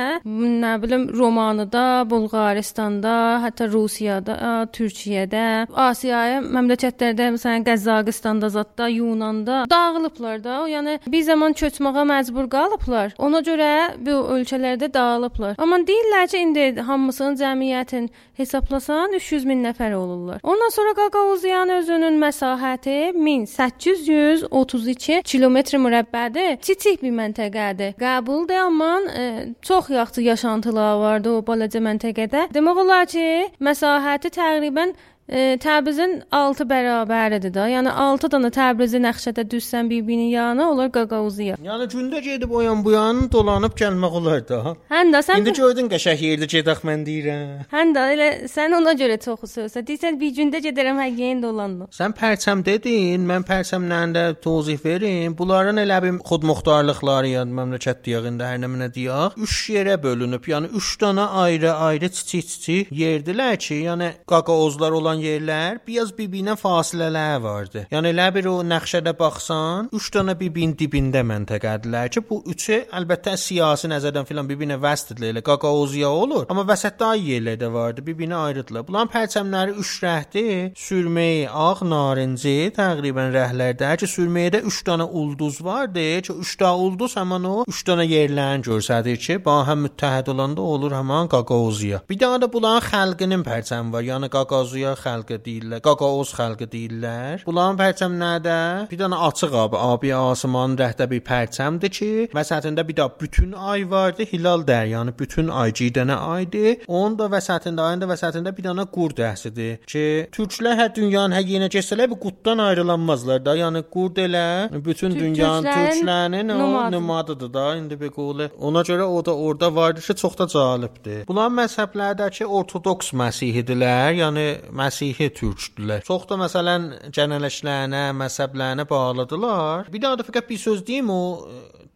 nə 0.65 0.73
bilim 0.83 1.09
Romaniyada, 1.19 2.05
Bulqaristanda, 2.11 3.15
hətta 3.45 3.69
Rusiyada, 3.73 4.37
Türkiyədə, 4.73 5.47
Asiya 5.87 6.43
məmləkətlərdə, 6.43 7.31
məsələn 7.37 7.67
Qəzzaqistanda, 7.69 8.53
zətdə 8.53 8.91
Yunanda 8.93 9.65
dağılıblar 9.71 10.45
da. 10.45 10.61
Yəni 10.69 10.99
bir 11.07 11.23
zaman 11.23 11.57
köçməyə 11.59 12.07
məcbur 12.13 12.49
qalıblar. 12.53 13.17
Ona 13.19 13.41
görə 13.47 13.73
bu 14.07 14.12
ölkələrdə 14.37 14.89
dağılıblar. 14.95 15.55
Amma 15.59 15.77
deyirlər 15.89 16.27
ki, 16.31 16.39
indi 16.39 16.81
hamısının 16.81 17.37
cəmiyyətin 17.41 18.09
hesablasan 18.39 19.13
300 19.19 19.45
min 19.49 19.65
nəfər 19.67 19.93
olurlar. 19.97 20.41
Ondan 20.43 20.71
sonra 20.75 20.93
Qaqauzyan 20.99 21.69
özünün 21.79 22.19
məsahəti 22.23 22.97
1832 23.15 25.23
kilometr 25.23 25.75
mürəbbədir. 25.85 26.57
Kiçik 26.63 27.03
bir 27.03 27.13
məntəqədir. 27.19 27.95
Qəbuldur, 28.01 28.59
amma 28.67 28.93
e, 29.19 29.21
çox 29.63 29.91
yaxşı 29.91 30.21
yaşantılar 30.23 30.95
vardı 31.05 31.31
o 31.37 31.47
balaca 31.47 31.81
məntəqədə. 31.81 32.49
Demək 32.55 32.77
olar 32.85 33.07
ki, 33.07 33.27
məsahəti 33.61 34.29
təqribən 34.39 34.95
E, 35.31 35.57
Təbrizin 35.63 36.23
6 36.35 36.65
bərabəridir 36.67 37.53
də. 37.55 37.67
Yəni 37.71 37.91
6 38.05 38.29
dənə 38.33 38.51
Təbrizi 38.53 38.99
nəxşədə 39.03 39.45
düzsən 39.51 39.89
bir-birinin 39.91 40.33
yanına 40.33 40.67
olur 40.71 40.91
Qaqauziyya. 40.93 41.57
Yəni 41.63 41.87
gündə 41.93 42.21
gedib 42.25 42.51
o 42.51 42.61
yan 42.61 42.83
bu 42.85 42.93
yan 42.97 43.29
dolanıb 43.33 43.77
gəlmək 43.79 44.17
olar 44.19 44.43
da. 44.49 44.75
Hən 44.91 45.15
də 45.15 45.23
sən 45.23 45.41
İndi 45.43 45.55
gördün 45.57 45.89
qəşəng 45.93 46.25
yerdə 46.27 46.49
gedək 46.55 46.83
mən 46.89 47.05
deyirəm. 47.07 47.63
Hən 47.73 47.95
də 47.95 48.07
elə 48.17 48.29
sən 48.51 48.75
ona 48.77 48.97
görə 48.99 49.21
çox 49.23 49.47
sözsə. 49.55 49.85
Deyirsən 49.87 50.19
bir 50.21 50.35
gündə 50.41 50.63
gedərəm 50.67 50.99
hər 51.05 51.15
yerin 51.23 51.43
dolandım. 51.47 51.89
Sən 51.95 52.17
pərçəm 52.19 52.65
dedin, 52.67 53.23
mən 53.31 53.47
pərçəmlə 53.47 54.03
də 54.19 54.27
tozih 54.43 54.83
verim. 54.85 55.39
Bunların 55.39 55.79
elə 55.85 56.01
bir 56.03 56.19
xudmuxtarlıqları 56.29 57.33
yəni 57.37 57.59
məmləkət 57.61 58.03
deyəğində 58.09 58.51
hər 58.51 58.61
nə 58.65 58.73
mənə 58.75 58.91
deyək, 58.99 59.39
3 59.39 59.63
yerə 59.77 59.97
bölünüb. 60.03 60.51
Yəni 60.53 60.73
3 60.83 60.93
dənə 61.05 61.29
ayrı-ayrı 61.47 62.11
kiçik-kiçik 62.19 62.93
yerdilər 62.93 63.57
ki, 63.63 63.81
yəni 63.87 64.13
qaqaozlar 64.29 64.99
olan 64.99 65.12
yerlər 65.21 65.81
biraz 65.87 66.13
bir-birinə 66.17 66.57
fasilələr 66.57 67.41
vardı. 67.45 67.85
Yəni 67.93 68.13
elə 68.15 68.29
bir 68.35 68.49
o 68.51 68.55
nəqşədə 68.65 69.13
baxsan, 69.19 69.91
3 69.93 70.11
dənə 70.17 70.37
bir-birinin 70.41 70.77
dibində 70.79 71.23
məntəqədilər 71.27 72.09
ki, 72.15 72.23
bu 72.29 72.41
üçü 72.53 72.79
əlbəttə 72.99 73.37
siyasi 73.37 73.91
nəzərdən 73.93 74.29
filan 74.29 74.49
bir-birinə 74.49 74.79
vəsddirlər. 74.83 75.35
Elə 75.35 75.45
qaqaoziya 75.47 76.09
olur, 76.09 76.47
amma 76.53 76.65
vəsətdə 76.69 77.11
ay 77.13 77.27
yerlər 77.33 77.59
də 77.61 77.73
vardı, 77.73 78.05
bir-birinə 78.07 78.39
ayrıdılar. 78.49 78.87
Bunların 78.89 79.13
pərçəmləri 79.13 79.77
3 79.83 79.93
rəhdi, 80.07 80.47
sürməyi 80.79 81.49
ağ, 81.49 81.83
narıncı 81.93 82.57
təqribən 82.77 83.33
rəhlərdə 83.37 83.93
ki, 84.01 84.09
sürməyidə 84.15 84.63
3 84.69 84.81
dənə 84.89 85.09
ulduz 85.21 85.61
vardı 85.65 86.07
ki, 86.27 86.39
3 86.47 86.57
dənə 86.63 86.87
ulduz 86.87 87.17
həmin 87.19 87.49
o 87.49 87.57
3 87.69 87.83
dənə 87.89 88.07
yerlərini 88.07 88.67
göstərir 88.69 89.19
ki, 89.21 89.39
ba 89.45 89.63
həm 89.69 89.87
müttəhid 89.87 90.31
olanda 90.33 90.63
olur 90.63 90.95
həmin 90.97 91.31
qaqaoziya. 91.33 92.03
Bir 92.09 92.21
dənə 92.21 92.43
də 92.43 92.51
bunların 92.53 92.87
xalqının 92.89 93.45
pərçəmi 93.47 93.93
var. 93.95 94.07
Yəni 94.07 94.31
qaqaoziya 94.33 94.95
xalqı 95.03 95.39
deyirlər, 95.45 95.83
Qaqaoz 95.85 96.33
xalqı 96.39 96.69
deyirlər. 96.73 97.45
Bunların 97.47 97.79
pərçəm 97.81 98.17
nədə? 98.21 98.57
Bir 98.91 99.01
dənə 99.01 99.19
açıq 99.29 99.57
abi, 99.65 99.79
abi 99.79 100.13
asmanın 100.17 100.77
rəhdə 100.81 101.09
bir 101.11 101.23
pərçəmdir 101.27 101.93
ki, 101.99 102.11
vəsətində 102.35 102.87
bir 102.89 102.99
də 103.01 103.09
bütün 103.21 103.53
ay 103.53 103.85
vardı, 103.91 104.27
hilal 104.33 104.65
dəryanı 104.69 105.15
bütün 105.19 105.49
ay 105.49 105.75
cidənə 105.79 106.17
aydır. 106.37 106.87
Onun 106.89 107.19
da 107.19 107.29
vəsətində, 107.33 107.89
ayın 107.89 108.05
da 108.05 108.11
vəsətində 108.13 108.55
bir 108.57 108.69
dənə 108.69 108.87
qurd 108.95 109.23
əhsidir 109.31 109.83
ki, 109.87 110.05
türklər 110.35 110.79
hər 110.81 110.93
dünyanın 110.97 111.37
hər 111.37 111.47
yerinə 111.49 111.71
keçsələr 111.73 112.11
bu 112.13 112.19
qurddan 112.23 112.63
ayrılanmazlar 112.69 113.43
da. 113.45 113.57
Yəni 113.59 113.85
qurd 113.93 114.21
elə 114.23 114.45
bütün 114.85 115.15
dünyanın 115.19 115.69
türklərinin 115.69 116.53
o 116.55 116.91
nümadıdır 116.91 117.53
da. 117.55 117.67
İndi 117.77 118.01
bir 118.01 118.11
qulu. 118.11 118.49
Ona 118.59 118.83
görə 118.87 119.03
o 119.03 119.25
da 119.25 119.35
orada 119.37 119.75
vardı 119.75 120.01
ki, 120.01 120.15
çox 120.17 120.39
da 120.39 120.47
cəlibdir. 120.53 121.25
Bunların 121.29 121.57
məzhəblərdəki 121.59 122.45
ortodoks 122.45 123.13
məsihidirlər, 123.17 124.13
yəni 124.23 124.47
Məsihi 124.93 125.31
türkdülər. 125.33 126.03
Çox 126.05 126.27
da 126.29 126.37
məsələn 126.37 126.89
cənələşlərinə, 127.17 128.03
məzhəblərinə 128.19 128.85
bağlıdılar. 128.91 129.89
Bir 129.93 130.03
daha 130.05 130.19
da 130.21 130.27
fəqət 130.27 130.51
bir 130.51 130.61
söz 130.61 130.85
deyim 130.87 131.09
o 131.11 131.23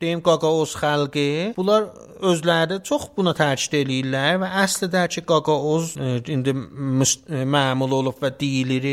deyim 0.01 0.21
Qaqaoz 0.21 0.75
xalqı, 0.81 1.55
bunlar 1.57 1.87
özləri 2.21 2.79
çox 2.85 3.09
buna 3.17 3.33
təkid 3.37 3.77
eləyirlər 3.81 4.41
və 4.43 4.49
əslində 4.63 5.05
ki, 5.13 5.23
Qaqaoz 5.29 5.95
e, 5.97 6.11
indi 6.33 6.53
e, 6.53 7.45
məmul 7.57 7.95
olub 8.01 8.21
və 8.21 8.31
deyilir, 8.41 8.87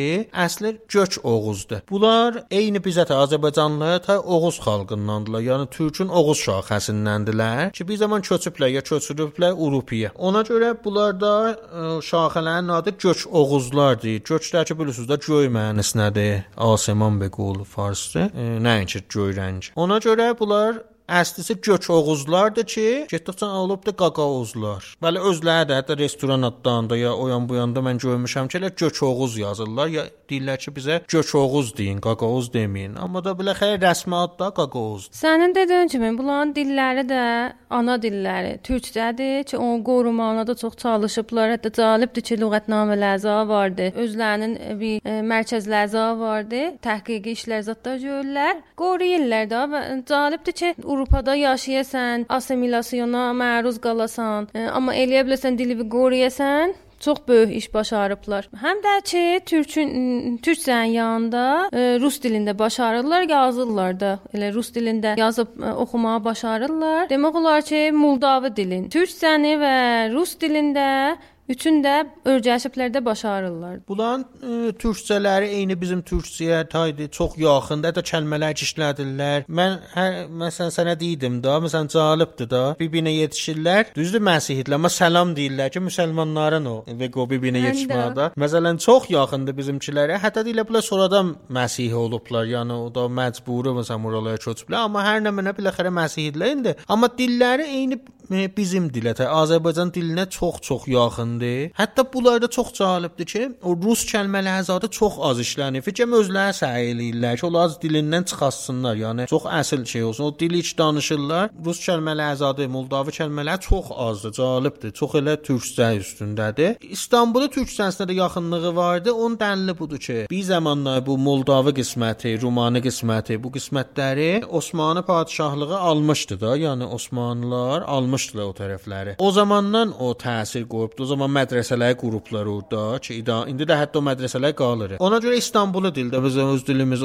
əsli 0.46 0.78
gök 0.92 1.20
Oğuzdur. 1.24 1.84
Bunlar 1.90 2.44
eyni 2.52 2.82
bizə 2.84 3.06
də 3.08 3.18
Azərbaycanlılar 3.26 4.02
ta 4.08 4.20
Oğuz 4.20 4.60
xalqındandılar. 4.64 5.44
Yəni 5.44 5.70
Türkün 5.76 6.12
Oğuz 6.12 6.44
şaxəsindəndirlər 6.48 7.72
ki, 7.76 7.88
bir 7.88 8.00
zaman 8.04 8.24
köçüblər 8.24 8.74
ya 8.78 8.84
köçürüblər 8.84 9.54
Avropaya. 9.54 10.14
Ona 10.16 10.44
görə 10.48 10.74
bunlar 10.84 11.20
da 11.20 11.34
ə, 11.52 11.54
e, 11.54 11.86
şaxələrin 12.12 12.72
adı 12.80 12.96
gök 12.98 13.28
Oğuzlardır. 13.32 13.93
Göklər 14.02 14.66
ki, 14.66 14.80
bilirsiniz 14.80 15.10
də 15.10 15.18
göy 15.28 15.50
mənasındadır. 15.54 16.44
Asiman 16.58 17.22
be 17.22 17.30
qulu 17.30 17.64
farsdır. 17.64 18.32
Nəinki 18.64 19.04
göy 19.10 19.36
rəng. 19.38 19.72
Ona 19.76 19.98
görə 20.04 20.32
bunlar 20.40 20.82
əslisi 21.08 21.56
gök 21.62 21.90
oğuzlardır 21.90 22.64
ki, 22.64 22.88
getdikcə 23.12 23.46
olub 23.46 23.84
da 23.86 23.92
qaqaozlar. 23.98 24.94
Bəli, 25.04 25.22
özləri 25.30 25.68
də 25.70 25.80
hətta 25.82 25.98
restoran 26.00 26.48
adlarında 26.48 26.98
ya 26.98 27.14
o 27.14 27.28
yan 27.28 27.48
bu 27.50 27.58
yanda 27.60 27.84
mən 27.84 28.00
görmüşəm 28.00 28.48
ki, 28.48 28.60
elə 28.62 28.72
gök 28.80 29.04
oğuz 29.04 29.38
yazırlar 29.38 29.88
ya 29.88 30.06
deyirlər 30.30 30.58
ki, 30.64 30.72
bizə 30.78 31.00
gök 31.08 31.36
oğuz 31.36 31.74
deyin, 31.78 32.00
qaqaoz 32.04 32.50
deməyin. 32.54 32.96
Amma 33.00 33.24
da 33.26 33.36
belə 33.38 33.56
xeyr 33.58 33.82
rəsmi 33.84 34.16
adda 34.16 34.50
qaqaoz. 34.60 35.10
Sənin 35.14 35.56
dediyin 35.56 35.92
kimi 35.92 36.14
bunların 36.18 36.54
dilləri 36.56 37.06
də 37.10 37.24
ana 37.70 37.98
dilləri 38.02 38.58
türkcədir 38.64 39.44
ki, 39.44 39.58
onu 39.58 39.84
qorumağına 39.84 40.48
da 40.48 40.56
çox 40.56 40.78
çalışıblar. 40.78 41.58
Hətta 41.58 41.74
cəlibdir 41.80 42.28
ki, 42.30 42.40
lüğətnamələr 42.44 43.48
vardı. 43.48 43.90
Özlərinin 44.00 44.80
bir 44.80 45.02
e, 45.04 45.20
mərkəzləri 45.34 46.08
vardı. 46.20 46.62
Təhqiqi 46.84 47.36
işlər 47.38 47.64
zətdə 47.68 47.98
görürlər. 48.02 48.62
Qoruyurlar 48.80 49.50
da 49.50 49.64
və 49.72 49.82
cəlibdir 50.10 50.58
ki, 50.60 50.74
Avropada 50.94 51.34
yaşayasan, 51.36 52.26
assimilyasiyona 52.30 53.32
məruz 53.34 53.80
qalasan, 53.82 54.46
e, 54.54 54.68
amma 54.70 54.94
eləyə 54.94 55.24
biləsən 55.26 55.58
dili 55.58 55.74
qoruyasan, 55.90 56.76
çox 57.04 57.18
böyük 57.28 57.56
iş 57.58 57.68
başarıblar. 57.74 58.48
Həm 58.62 58.84
də 58.86 58.94
ki, 59.10 59.24
türkün 59.46 60.38
türkcənin 60.46 60.94
yanında 60.94 61.44
e, 61.74 61.98
rus 62.04 62.20
dilində 62.22 62.54
başarırlar, 62.60 63.26
yazırlar 63.30 64.00
da. 64.00 64.12
Elə 64.34 64.54
rus 64.54 64.70
dilində 64.76 65.18
yazıb 65.20 65.58
e, 65.58 65.74
oxumağı 65.84 66.24
başarırlar. 66.30 67.10
Demək 67.10 67.42
olar 67.42 67.66
ki, 67.66 67.82
Moldavi 67.92 68.54
dilin, 68.56 68.88
türkcəni 68.94 69.58
və 69.66 69.76
rus 70.14 70.38
dilində 70.38 71.18
Üçün 71.50 71.82
də 71.84 71.94
örgəşiblərdə 72.24 73.02
başarırlar. 73.06 73.82
Bunların 73.88 74.22
e, 74.24 74.72
türkçələri 74.80 75.50
eyni 75.58 75.76
bizim 75.82 76.00
türkçəyə 76.08 76.62
taydı, 76.72 77.10
çox 77.12 77.36
yaxındır. 77.38 77.92
Hətta 77.92 78.04
kəlmələr 78.08 78.62
işlədirlər. 78.64 79.44
Mən 79.52 79.76
hər 79.92 80.16
məsələn 80.32 80.72
sənə 80.72 80.94
deydim 81.00 81.42
də, 81.44 81.58
məsələn 81.66 81.92
cəlibdir 81.92 82.48
də. 82.54 82.64
Bir-birinə 82.80 83.12
yetişirlər. 83.18 83.92
Düzdür 83.98 84.24
məsihidlər, 84.24 84.78
amma 84.80 84.94
salam 84.94 85.36
deyirlər 85.36 85.74
ki, 85.76 85.84
müsəlmanların 85.90 86.72
o 86.72 86.78
və 87.02 87.12
qo 87.12 87.28
bir-birinə 87.34 87.66
yetişmədə. 87.68 88.32
Məsələn 88.40 88.80
çox 88.88 89.12
yaxındır 89.12 89.60
bizimkilərə. 89.60 90.22
Hətta 90.24 90.46
deyirlər 90.48 90.70
bunlar 90.72 90.88
sonradan 90.88 91.36
məsih 91.52 92.00
olublar. 92.06 92.48
Yəni 92.48 92.80
o 92.88 92.90
da 92.96 93.10
məcburi 93.20 93.76
məsələn 93.82 94.12
oralara 94.14 94.40
köçüblər, 94.48 94.88
amma 94.88 95.04
hər 95.10 95.20
nə 95.28 95.36
mənə 95.36 95.58
biləxərə 95.60 95.92
məsihidlər 96.00 96.56
indi. 96.56 96.78
Amma 96.88 97.12
dilləri 97.20 97.68
eyni 97.68 98.00
bizim 98.32 98.88
dilə, 98.94 99.14
Azərbaycan 99.14 99.92
dilinə 99.94 100.26
çox-çox 100.30 100.88
yaxındır. 100.88 101.74
Hətta 101.78 102.06
bunlarda 102.14 102.48
çox 102.48 102.72
cəlibdir 102.78 103.26
ki, 103.26 103.44
o 103.64 103.76
rus 103.76 104.06
kəlmələri 104.10 104.64
zadı 104.64 104.90
çox 104.92 105.18
az 105.20 105.40
işlənir. 105.44 105.84
Fikrim 105.86 106.14
özləri 106.18 106.56
səy 106.58 106.92
eləyirlər 106.94 107.40
ki, 107.40 107.46
onlar 107.50 107.76
dilindən 107.84 108.28
çıxartsınlar. 108.32 108.96
Yəni 108.96 109.28
çox 109.32 109.48
əsl 109.60 109.86
şey 109.86 110.04
olsun. 110.04 110.24
O 110.24 110.40
dili 110.40 110.62
heç 110.62 110.78
danışırlar. 110.78 111.50
Rus 111.66 111.82
kəlmələri 111.88 112.40
zadı, 112.42 112.68
Moldavi 112.70 113.14
kəlmələri 113.18 113.62
çox 113.68 113.92
azdır, 114.08 114.36
cəlibdir. 114.40 114.94
Çox 115.00 115.18
elə 115.20 115.36
türkcə 115.48 115.90
üstündədir. 116.00 116.78
İstanbulda 116.98 117.52
türkcəsinə 117.58 118.08
də 118.10 118.18
yaxınlığı 118.22 118.76
vardı. 118.76 119.14
Onun 119.14 119.38
dəlili 119.38 119.78
budur 119.80 120.00
ki, 120.00 120.28
bir 120.32 120.44
zamanlar 120.44 121.06
bu 121.06 121.18
Moldavi 121.18 121.76
qisməti, 121.80 122.36
Rumani 122.42 122.82
qisməti, 122.86 123.38
bu 123.44 123.52
qismətləri 123.58 124.46
Osmanlı 124.46 125.04
padşahlığı 125.04 125.78
almışdı 125.80 126.40
da. 126.42 126.58
Yəni 126.58 126.86
Osmanlılar 126.86 127.82
almış 127.82 128.13
almışdılar 128.14 128.46
o 128.46 128.54
tərəfləri. 128.54 129.16
O 129.18 129.32
zamandan 129.32 129.94
o 130.00 130.14
təsir 130.14 130.66
qoyubdu. 130.70 131.04
O 131.04 131.06
zaman 131.06 131.32
mədrəsələr 131.34 131.96
qurublar 131.98 132.46
orada 132.46 133.00
ki, 133.00 133.22
indi 133.50 133.66
də 133.66 133.78
hətta 133.80 134.00
o 134.00 134.04
mədrəsələr 134.06 134.54
qalır. 134.58 134.96
Ona 135.00 135.20
görə 135.24 135.38
İstanbulu 135.42 135.90
dildə 135.96 136.22
biz 136.24 136.38
öz 136.38 136.66
dilimiz 136.68 137.04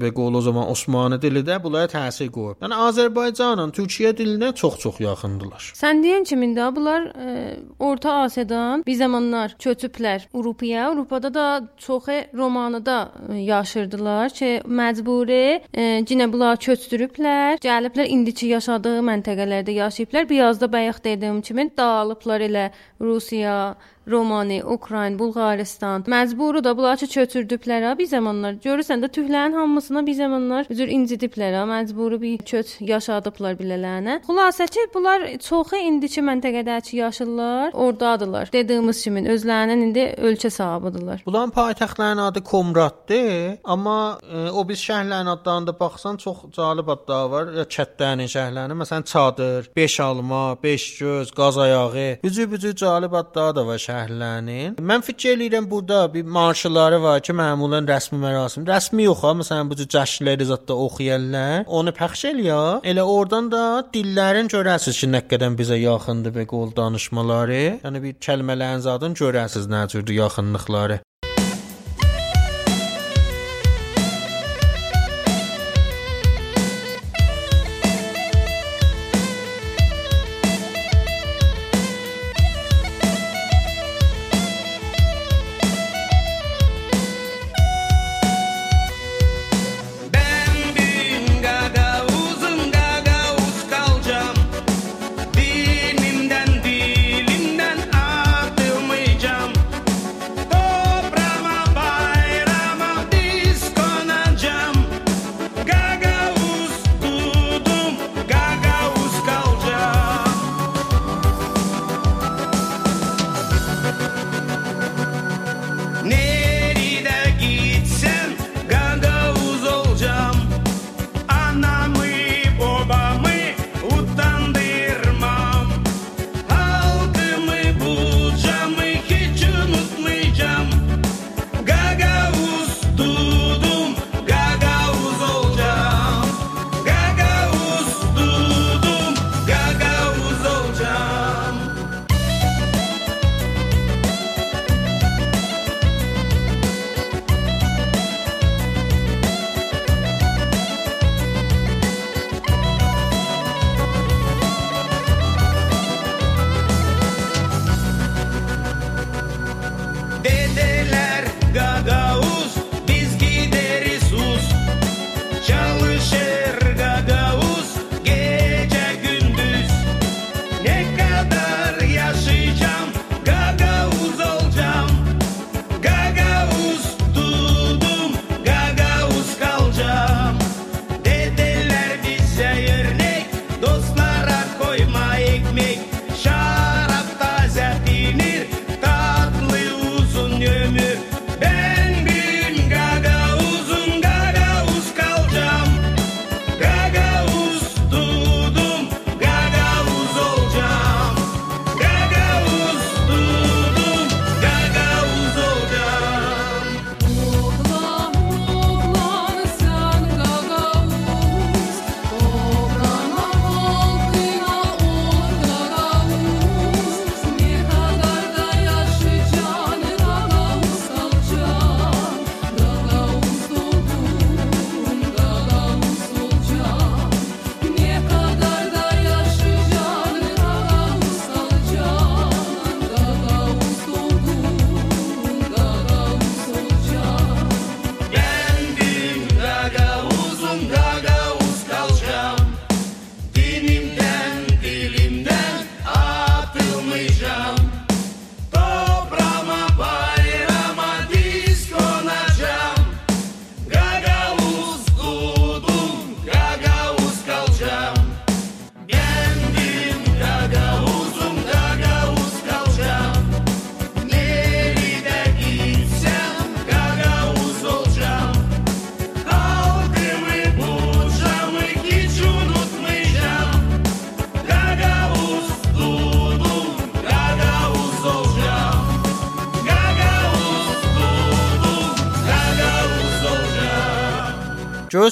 və 0.00 0.12
qol 0.16 0.34
o 0.34 0.40
zaman 0.40 0.70
Osmanlı 0.70 1.20
dili 1.22 1.42
də 1.46 1.58
bunlara 1.62 1.90
təsir 1.90 2.30
qoyub. 2.32 2.60
Yəni 2.62 2.80
Azərbaycanla 2.88 3.68
Türkiyə 3.76 4.14
dilinə 4.16 4.52
çox-çox 4.56 5.00
yaxındılar. 5.04 5.72
Sən 5.76 6.02
deyən 6.04 6.24
kimi 6.28 6.52
də 6.56 6.70
bunlar 6.76 7.10
e, 7.20 7.56
Orta 7.78 8.22
Asiyadan 8.24 8.84
bir 8.86 8.96
zamanlar 8.96 9.56
köçüblər 9.60 10.28
Avropaya. 10.34 10.88
Avropada 10.90 11.34
da 11.34 11.46
çoxu 11.78 12.16
romanıda 12.34 13.12
e, 13.32 13.34
yaşırdılar 13.34 14.30
ki, 14.30 14.50
məcburi 14.66 15.60
e, 15.74 15.86
cinə 16.08 16.30
bunlar 16.32 16.56
köçdürüblər, 16.62 17.60
gəliblər 17.62 18.08
indiki 18.08 18.46
yaşadığı 18.54 19.00
məntəqələrdə 19.10 19.74
yaşayıblar. 19.76 20.28
Bir 20.28 20.45
yazda 20.46 20.70
bayaq 20.72 21.02
dediyim 21.04 21.42
kimi 21.42 21.68
dağılıblar 21.76 22.40
elə 22.48 22.70
Rusiya, 23.00 23.76
Romani, 24.10 24.64
Ukrayn, 24.64 25.18
Bulqaristan 25.18 26.04
məcburu 26.06 26.62
da 26.64 26.76
bunlar 26.78 26.96
ki 27.00 27.06
köçürdüblər 27.10 27.88
ha 27.88 27.94
bir 27.98 28.06
zamanlar. 28.06 28.54
Görürsən 28.62 29.02
də 29.02 29.10
tühlərin 29.16 29.56
hamısına 29.58 30.06
bir 30.06 30.14
zamanlar 30.14 30.66
üzür 30.70 30.92
incidiblər 30.96 31.56
ha, 31.58 31.64
məcburi 31.66 32.20
bir 32.22 32.44
köç 32.46 32.76
yaşadıblar 32.80 33.56
bilələnə. 33.58 34.20
Xülasə 34.28 34.68
ki, 34.70 34.84
bunlar 34.94 35.26
çoxu 35.48 35.80
indiki 35.88 36.22
məntəqədəki 36.28 37.00
yaşlılar 37.00 37.74
ordadılar. 37.74 38.52
Dediyimiz 38.52 39.02
kimi 39.02 39.24
özlərinin 39.34 39.82
indi 39.88 40.06
ölkə 40.30 40.52
sahibidirlər. 40.54 41.26
Bunların 41.26 41.50
paytaxtlarının 41.50 42.22
adı 42.22 42.44
Komratdır, 42.44 43.58
amma 43.64 44.18
e, 44.22 44.50
o 44.50 44.62
biz 44.68 44.78
şəhərlərin 44.86 45.32
adlarında 45.34 45.74
baxsan 45.80 46.16
çox 46.22 46.46
cəlib 46.54 46.94
adlar 46.94 47.26
var. 47.34 47.52
Ya 47.58 47.66
kətlərin 47.66 48.30
şəhərlərini, 48.30 48.78
məsələn 48.84 49.10
Çadır, 49.10 49.70
Beş 49.76 50.00
alma, 50.00 50.56
Beş 50.62 50.98
göz, 50.98 51.30
Qaz 51.30 51.58
ayağı, 51.58 52.08
bücü-bücü 52.22 52.76
cəlib 52.78 53.18
adlar 53.18 53.54
da 53.56 53.66
var 53.66 53.82
şəhər 53.82 53.95
şəhərlərinin. 53.96 54.76
Mən 54.80 55.04
fikir 55.04 55.36
eləyirəm 55.36 55.68
burada 55.70 56.06
bir 56.12 56.24
marşları 56.36 57.00
var 57.02 57.20
ki, 57.24 57.34
məmulən 57.36 57.88
rəsmi 57.88 58.18
mərasim. 58.20 58.66
Rəsmi 58.68 59.06
yox 59.06 59.24
ha, 59.24 59.32
məsələn 59.40 59.70
bu 59.70 59.78
cür 59.80 59.90
cəşnləri 59.96 60.48
zətdə 60.50 60.76
oxuyarlar. 60.86 61.64
Onu 61.66 61.94
pəxş 61.96 62.26
eləyə. 62.32 62.60
Elə 62.92 63.06
oradan 63.16 63.50
da 63.52 63.64
dillərin 63.94 64.50
görəsiz 64.52 65.00
ki, 65.00 65.10
nə 65.14 65.24
qədər 65.30 65.56
bizə 65.58 65.78
yaxındır 65.80 66.36
və 66.36 66.46
qol 66.50 66.72
danışmaları. 66.76 67.62
Yəni 67.84 68.04
bir 68.04 68.16
kəlmələrin 68.28 68.84
zadın 68.84 69.16
görəsiz 69.18 69.68
nə 69.72 69.86
cürdür 69.92 70.20
yaxınlıqları. 70.22 71.00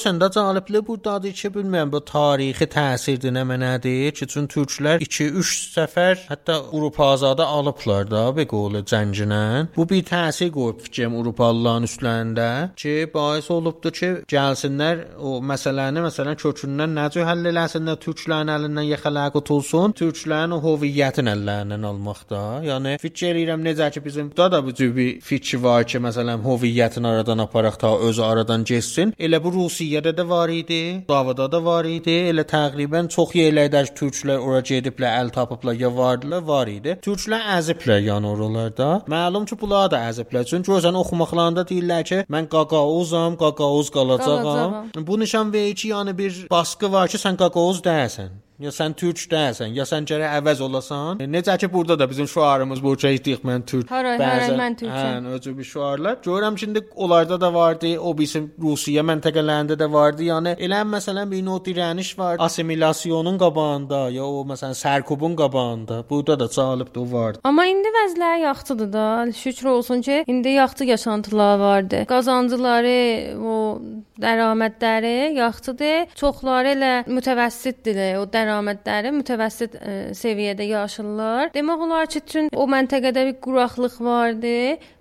Görürsən 0.05 0.19
də 0.21 0.27
cəlibli 0.35 0.79
burdadır 0.85 1.31
ki, 1.33 1.49
bilmirəm 1.49 1.89
bu 1.89 1.99
tarixi 2.05 2.65
təsirdir 2.69 3.31
nə 3.33 3.41
mənədir 3.49 4.11
ki, 4.13 4.27
çün 4.29 4.45
türklər 4.53 5.01
2-3 5.01 5.53
səfər 5.73 6.19
hətta 6.27 6.59
Avropazadə 6.69 7.41
alıblar 7.41 8.05
da 8.05 8.21
be 8.37 8.45
qolu 8.45 8.83
cənginə. 8.85 9.71
Bu 9.73 9.87
bir 9.89 10.03
təsir 10.05 10.51
qoyub 10.53 10.83
fikrim 10.85 11.15
Avropalıların 11.17 11.87
üstlərində 11.89 12.49
ki, 12.77 12.93
bais 13.15 13.49
olubdu 13.49 13.89
ki, 13.97 14.11
gəlsinlər 14.29 15.01
o 15.17 15.39
məsələni 15.41 16.05
məsələn 16.05 16.37
kökündən 16.43 16.93
necə 16.99 17.25
həll 17.25 17.49
eləsinlər 17.49 17.97
türklərin 18.05 18.53
əlindən 18.59 18.85
yaxalar 18.91 19.33
qutulsun, 19.33 19.97
türklərin 19.97 20.53
o 20.53 20.61
hüviyyətini 20.67 21.33
əllərindən 21.33 21.89
almaqda. 21.89 22.43
Yəni 22.69 22.99
fikir 23.01 23.31
eləyirəm 23.31 23.65
necə 23.71 23.89
ki 23.97 24.05
bizim 24.05 24.29
da 24.37 24.51
da 24.53 24.61
bu 24.61 24.77
cür 24.77 24.93
bir 25.01 25.17
fikir 25.31 25.65
var 25.65 25.89
ki, 25.89 25.97
məsələn 26.05 26.45
hüviyyətini 26.45 27.13
aradan 27.15 27.47
aparaq 27.47 27.81
ta 27.81 27.97
özü 28.11 28.27
aradan 28.29 28.69
getsin. 28.69 29.17
Elə 29.17 29.41
bu 29.41 29.57
Rusiyada 29.95 30.17
da 30.17 30.29
var 30.29 30.49
idi, 30.49 31.05
davada 31.09 31.51
da 31.51 31.65
var 31.65 31.85
idi. 31.85 32.11
Elə 32.31 32.43
təqribən 32.43 33.07
çox 33.07 33.31
yerlərdə 33.37 33.85
türklər 33.95 34.43
ora 34.43 34.59
gediblər, 34.59 35.21
əl 35.21 35.31
tapıblar, 35.31 35.77
ya 35.79 35.87
vardılar, 35.95 36.43
var 36.43 36.67
idi. 36.67 36.97
Türklər 37.05 37.47
əziblər 37.55 38.03
yəni 38.03 38.27
oralarda. 38.27 38.89
Məlum 39.07 39.47
ki, 39.47 39.55
bunlar 39.61 39.87
da 39.93 40.03
əziblər. 40.09 40.43
Çünki 40.51 40.73
görsən 40.73 40.99
oxumaqlarında 40.99 41.63
deyirlər 41.69 42.03
ki, 42.11 42.23
mən 42.27 42.51
qaqauzam, 42.51 43.39
qaqauz 43.39 43.93
qalacağam. 43.95 44.91
Bu 45.07 45.19
nişan 45.19 45.53
verir 45.53 45.75
ki, 45.75 45.93
yəni 45.93 46.17
bir 46.17 46.47
baskı 46.51 46.91
var 46.91 47.07
ki, 47.07 47.21
sən 47.21 47.39
qaqauz 47.39 47.79
deyəsən. 47.87 48.44
Ya 48.55 48.71
sən 48.71 48.93
türk 48.95 49.19
deyəsən, 49.27 49.73
ya 49.75 49.83
sən 49.83 50.05
gərək 50.07 50.37
əvəz 50.37 50.61
olasan. 50.63 51.19
Necə 51.27 51.57
ki 51.59 51.67
burada 51.73 51.97
da 51.99 52.05
bizim 52.09 52.27
şüarımız 52.31 52.79
bu 52.83 52.93
çəkdik 52.95 53.41
mən 53.43 53.65
türk. 53.67 53.89
Haray, 53.91 54.15
haray, 54.15 54.53
mən 54.55 54.77
türkəm. 54.79 55.25
Hə, 55.25 55.33
o 55.35 55.39
cür 55.43 55.57
bir 55.57 55.67
şüarlar. 55.67 56.15
Görürəm 56.23 56.57
şimdi 56.57 56.79
onlarda 56.95 57.41
da 57.41 57.53
vardı, 57.53 57.99
o 57.99 58.13
bizim 58.17 58.45
Rusiya 58.61 59.03
məntəqələrində 59.03 59.75
də 59.75 59.89
vardı. 59.91 60.23
Yəni 60.29 60.53
elə 60.55 60.79
məsələn 60.87 61.31
bir 61.31 61.43
növ 61.43 61.59
dirəniş 61.65 62.13
var. 62.19 62.37
Assimilasyonun 62.39 63.37
qabağında, 63.43 63.99
ya 64.15 64.23
o 64.23 64.45
məsələn 64.47 64.79
sərkubun 64.79 65.35
qabağında. 65.35 66.05
Burada 66.09 66.39
da 66.39 66.47
çalibdi 66.47 66.99
o 66.99 67.11
vardı. 67.11 67.43
Amma 67.43 67.67
indi 67.67 67.91
vəzlər 67.97 68.39
yaxşıdır 68.45 68.93
da. 68.93 69.27
Şükür 69.35 69.67
olsun 69.73 70.01
ki, 70.01 70.23
indi 70.27 70.55
yaxşı 70.55 70.83
yaşantılar 70.83 71.59
vardı. 71.59 72.05
Qazancıları, 72.07 73.35
o 73.35 73.81
dərəmətləri 74.21 75.35
yaxşıdır. 75.41 76.15
Çoxları 76.15 76.73
elə 76.77 76.95
mütəvəssitdir. 77.11 78.03
O 78.23 78.23
dərəmətləri 78.45 79.11
mütəvəssit 79.19 79.75
ə, 79.79 79.93
səviyyədə 80.17 80.65
yaşayırlar. 80.69 81.51
Demək 81.55 81.85
olar 81.85 82.09
ki, 82.11 82.21
bütün 82.25 82.49
o 82.53 82.65
məntəqədə 82.69 83.23
bir 83.29 83.37
quraqlıq 83.43 83.95
vardı. 84.05 84.53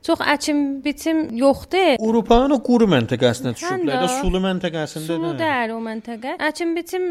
Çox 0.04 0.20
əkin 0.20 0.58
biçim 0.84 1.20
yoxdur. 1.38 1.94
Avropanın 1.96 2.56
o 2.56 2.58
quru 2.64 2.84
məntəqəsinə 2.92 3.54
Həm 3.54 3.84
düşüblər 3.84 4.02
də. 4.04 4.08
sulu 4.20 4.40
məntəqəsində 4.44 5.06
Sulu 5.06 5.30
də. 5.32 5.38
dəyər 5.40 5.72
o 5.72 5.78
məntəqə. 5.84 6.34
Əkin 6.48 6.74
biçim 6.76 7.06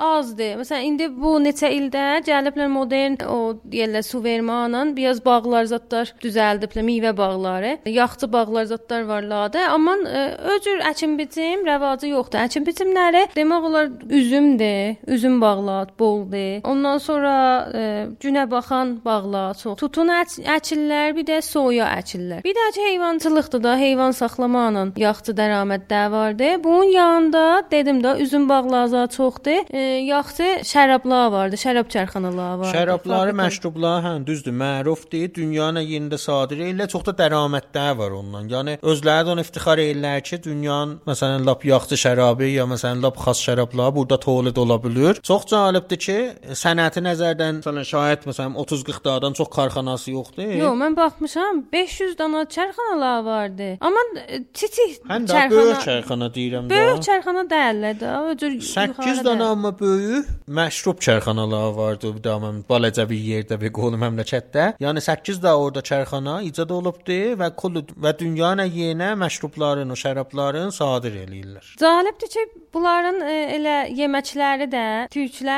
azdır. 0.00 0.54
Məsələn, 0.62 0.86
indi 0.88 1.08
bu 1.12 1.34
neçə 1.44 1.68
ildə 1.76 2.04
gəliblər 2.24 2.70
modern 2.72 3.18
o 3.28 3.38
deyirlər 3.64 4.04
su 4.06 4.22
vermaqla 4.24 4.84
biraz 4.96 5.20
bağlar 5.24 5.68
zətlər 5.68 6.14
düzəldiblər, 6.22 6.86
meyvə 6.88 7.12
bağları. 7.18 7.74
Yaxçı 7.92 8.30
bağlar 8.32 8.68
zətlər 8.72 9.04
varlardı. 9.08 9.60
Amma 9.74 9.98
ə, 10.08 10.24
öcür 10.56 10.80
əkin 10.88 11.18
biçim 11.20 11.66
rəvacı 11.68 12.08
yoxdur. 12.14 12.40
Əkin 12.46 12.64
biçimləri 12.66 13.26
demək 13.36 13.68
olar 13.68 13.92
üzümdür. 14.08 14.96
Üzüm 15.06 15.36
bağlar 15.78 15.98
boldur. 15.98 16.60
Ondan 16.64 16.98
sonra 16.98 17.68
ə, 17.72 18.16
günə 18.20 18.50
baxan 18.50 18.98
bağlar 19.04 19.54
çox. 19.54 19.78
Tutun 19.78 20.08
əç 20.08 20.38
əçillər, 20.46 21.14
bir 21.16 21.26
də 21.26 21.40
soya 21.42 21.88
əçillər. 21.98 22.42
Bir 22.44 22.54
də 22.54 22.66
heyvançılıqdır 22.78 23.62
da, 23.62 23.76
heyvan 23.78 24.12
saxlamaqla 24.12 24.92
yaxçı 24.96 25.32
dərəmətlər 25.32 26.10
vardı. 26.10 26.48
Bunun 26.64 26.84
yanında 26.84 27.64
dedim 27.70 28.02
də 28.02 28.18
üzüm 28.18 28.48
bağları 28.48 29.08
çoxdur. 29.08 29.70
E, 29.70 29.80
yaxçı 30.08 30.48
şərablar 30.64 31.32
vardı, 31.32 31.56
şərab 31.56 31.88
çərxanaları 31.92 32.58
vardı. 32.60 32.72
Şərabları, 32.76 33.36
məşrublar, 33.38 34.02
hə, 34.04 34.14
düzdür, 34.26 34.52
mərufdur. 34.52 35.28
Dünyanın 35.34 35.84
yerində 35.84 36.18
sadir 36.18 36.62
elə 36.68 36.88
çox 36.88 37.04
da 37.08 37.14
dərəmətlər 37.22 37.96
var 37.98 38.16
ondan. 38.18 38.48
Yəni 38.50 38.78
özləri 38.82 39.26
də 39.26 39.34
onu 39.34 39.44
iftixar 39.44 39.80
edirlər 39.82 40.22
ki, 40.24 40.40
dünyanın 40.44 40.98
məsələn 41.08 41.46
lap 41.46 41.64
yaxşı 41.64 41.98
şərabı 42.00 42.48
ya 42.50 42.66
məsələn 42.68 43.02
lap 43.04 43.18
xas 43.22 43.40
şərablar 43.44 43.94
burada 43.94 44.18
tövlid 44.20 44.56
ola 44.56 44.78
bilər. 44.82 45.20
Çox 45.22 45.46
cəlibdir 45.68 46.00
ki, 46.00 46.16
sənəti 46.56 47.02
nəzərdən 47.04 47.60
məsələn 47.60 47.86
şayət 47.88 48.26
məsələn 48.28 48.56
30-40 48.62 49.04
dağdan 49.04 49.36
çox 49.36 49.48
karxanası 49.52 50.12
yoxdur. 50.14 50.52
Yox, 50.58 50.76
mən 50.80 50.96
baxmışam 50.96 51.62
500 51.72 52.16
dana 52.18 52.44
çərxanalar 52.54 53.24
vardı. 53.24 53.68
Amma 53.80 54.04
e, 54.26 54.40
kiçik 54.52 55.04
Həm 55.08 55.26
də 55.28 55.44
böyük 55.52 55.82
çərxana 55.84 56.30
deyirəm 56.34 56.68
də. 56.68 56.74
Böyük 56.74 57.02
çərxana 57.08 57.44
deyirlər 57.52 57.98
də. 58.02 58.14
O 58.18 58.36
cür 58.40 58.56
8 58.70 59.22
dənə 59.26 59.50
amma 59.52 59.72
böyük 59.78 60.30
məşrub 60.58 61.02
çərxanalar 61.04 61.74
vardı 61.76 62.14
bir 62.16 62.24
daha 62.24 62.42
mən 62.46 62.62
balaca 62.68 63.08
bir 63.10 63.20
yerdə 63.30 63.60
bir 63.60 63.72
qolu 63.76 64.00
məmləkətdə. 64.00 64.70
Yəni 64.82 65.04
8 65.04 65.42
də 65.44 65.54
orada 65.54 65.84
çərxana 65.84 66.40
icad 66.48 66.72
olubdu 66.74 67.18
və 67.40 67.50
kul 67.58 67.82
və 67.98 68.14
dünyanın 68.18 68.70
yenə 68.72 69.12
məşrubların, 69.20 69.92
o 69.92 69.98
şərabların 69.98 70.72
sadir 70.74 71.20
eləyirlər. 71.24 71.74
Cəlibdir 71.80 72.32
ki, 72.32 72.46
bunların 72.74 73.20
e, 73.20 73.36
elə 73.58 73.76
yeməkləri 73.98 74.68
də 74.72 74.84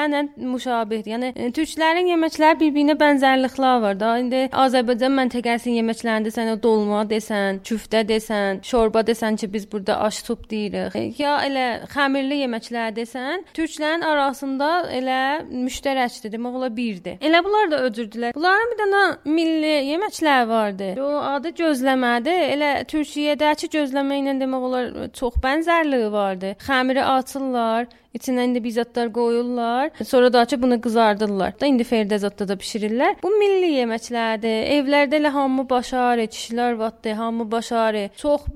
türklərlə 0.00 0.28
müşabihdir. 0.36 1.10
Yəni 1.14 1.30
e, 1.36 1.50
türklərin 1.54 2.08
yeməkləri 2.10 2.58
bir-birinə 2.60 2.96
bənzərliklər 3.00 3.80
var 3.82 3.98
da. 4.00 4.12
İndi 4.20 4.48
Azərbaycan 4.52 5.14
məntəqəsinin 5.16 5.80
yeməklərində 5.80 6.32
sən 6.32 6.52
o 6.54 6.56
dolma 6.62 7.04
desən, 7.08 7.60
küftə 7.66 8.02
desən, 8.08 8.62
şorba 8.64 9.02
desən 9.06 9.36
ki, 9.36 9.50
biz 9.52 9.66
burada 9.70 10.00
aş 10.06 10.22
tup 10.22 10.48
deyirik. 10.50 10.96
E, 10.96 11.12
ya 11.18 11.38
elə 11.46 11.66
xəmirli 11.92 12.40
yeməklər 12.44 12.94
desən, 12.96 13.44
türklərin 13.56 14.04
arasında 14.06 14.70
elə 14.96 15.20
müştərəkdir, 15.50 16.32
demək 16.32 16.58
olar 16.60 16.74
birdir. 16.76 17.18
Elə 17.20 17.44
bunlar 17.44 17.70
da 17.70 17.82
öcürdülər. 17.88 18.34
Bunların 18.34 18.72
bir 18.72 18.82
dənə 18.82 19.04
milli 19.28 19.74
yeməklər 19.90 20.48
vardı. 20.48 20.92
O 21.00 21.12
adı 21.34 21.54
gözləmədir. 21.60 22.44
Elə 22.56 22.72
Türkiyədəki 22.90 23.70
gözləmə 23.72 24.20
ilə 24.22 24.36
demək 24.40 24.68
olar 24.70 24.92
çox 25.16 25.36
bənzərliyi 25.42 26.12
vardı. 26.12 26.54
Xəmiri 26.64 27.04
açırlar, 27.04 27.88
İçinə 28.14 28.44
indi 28.44 28.64
bizatlar 28.64 29.12
qoyurlar. 29.12 29.90
Sonra 30.04 30.32
da 30.32 30.44
ki 30.44 30.62
bunu 30.62 30.80
qızardırlar. 30.82 31.52
Da 31.60 31.66
indi 31.70 31.84
ferdə 31.86 32.18
zətdə 32.18 32.48
də 32.50 32.56
bişirirlər. 32.58 33.20
Bu 33.22 33.30
milli 33.38 33.68
yeməklərdir. 33.76 34.64
Evlərdə 34.80 35.20
elə 35.20 35.30
hamı 35.30 35.62
başarı, 35.70 36.24
kişilər 36.34 36.78
vatdı, 36.78 37.12
hamı 37.14 37.46
başarı. 37.52 38.08
Çox 38.16 38.48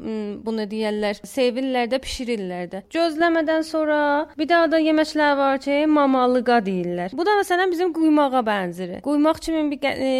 bunu 0.47 0.67
deyirlər, 0.71 1.21
sevirlər 1.23 1.87
də, 1.93 2.01
bişirirlər 2.03 2.65
də. 2.73 2.81
Gözləmədən 2.95 3.63
sonra 3.69 3.99
bir 4.39 4.49
daha 4.49 4.73
da 4.73 4.81
yeməklər 4.83 5.37
var 5.39 5.63
ki, 5.63 5.79
mamalıqa 5.87 6.59
deyirlər. 6.67 7.15
Bu 7.15 7.27
da 7.27 7.39
məsələn 7.39 7.71
bizim 7.71 7.95
quymağa 7.95 8.43
bənzir. 8.51 8.97
Quymaq 9.07 9.39
kimi 9.39 9.63
bir 9.71 9.87
e, 9.87 10.11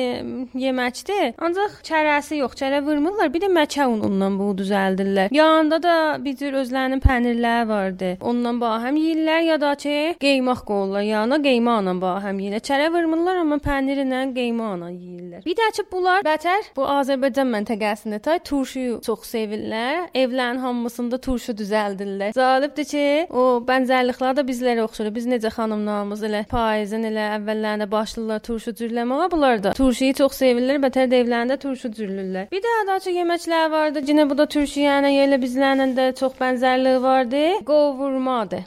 yeməkdir. 0.63 1.35
Ancaq 1.43 1.81
çərəsi 1.91 2.39
yox, 2.39 2.55
çərə 2.63 2.85
vurmurlar. 2.87 3.35
Bir 3.35 3.43
də 3.43 3.51
məkə 3.51 3.91
unundan 3.91 4.39
bu 4.39 4.53
düzəldirlər. 4.63 5.35
Yanında 5.35 5.83
da 5.83 5.99
bir 6.23 6.39
cür 6.39 6.63
özlərinin 6.63 7.03
pənirləri 7.03 7.69
vardı. 7.69 8.15
Ondan 8.23 8.63
bax 8.63 8.87
həm 8.87 9.03
yeyirlər 9.25 9.45
ya 9.49 9.61
da 9.61 9.75
ki, 9.75 10.17
qeymaq 10.21 10.65
qoyurlar. 10.69 11.03
Yanına 11.03 11.39
qeymaqla 11.43 11.95
bax 12.01 12.25
həm 12.25 12.41
yeyirlər. 12.43 12.63
Çərə 12.69 12.89
vurmurlar, 12.93 13.41
amma 13.41 13.57
pənirlə 13.63 14.21
qeymaqla 14.37 14.91
yeyirlər. 14.91 15.45
Bir 15.45 15.57
də 15.57 15.69
ki, 15.77 15.85
bunlar 15.93 16.25
bətər 16.27 16.69
bu 16.77 16.85
Azərbaycan 16.85 17.49
məntəqəsində 17.55 18.21
tay 18.25 18.41
turşuyu 18.45 19.01
çox 19.05 19.29
sevirlər. 19.33 20.11
Evlərin 20.15 20.61
hamısında 20.61 21.19
turşu 21.19 21.55
düzəldirlər. 21.57 22.35
Zalibdir 22.37 22.89
ki, 22.91 23.07
o 23.31 23.63
bənzərliklər 23.69 24.37
də 24.39 24.45
bizlərə 24.49 24.85
oxşur. 24.85 25.11
Biz 25.15 25.29
necə 25.33 25.53
xanımlarımız 25.55 26.25
elə 26.29 26.45
payızın 26.51 27.09
elə 27.11 27.29
əvvəllərində 27.39 27.89
başlayırlar 27.91 28.45
turşu 28.45 28.75
cürləməyə. 28.81 29.31
Bunlar 29.33 29.63
da 29.65 29.75
turşuyu 29.79 30.19
çox 30.21 30.41
sevirlər, 30.43 30.83
bətər 30.85 31.09
də 31.13 31.23
evlərində 31.25 31.59
turşu 31.61 31.93
cürlürlər. 31.97 32.51
Bir 32.53 32.65
də 32.65 32.77
daha 32.89 33.01
çox 33.01 33.17
yeməklər 33.17 33.71
vardı. 33.73 34.05
Yenə 34.05 34.29
bu 34.29 34.39
da 34.39 34.49
Türkiyəyə 34.51 35.13
elə 35.25 35.41
bizlərlə 35.41 35.91
də 35.97 36.11
çox 36.19 36.37
bənzərliyi 36.41 37.03
vardı. 37.03 37.43
Qovurmadır. 37.69 38.65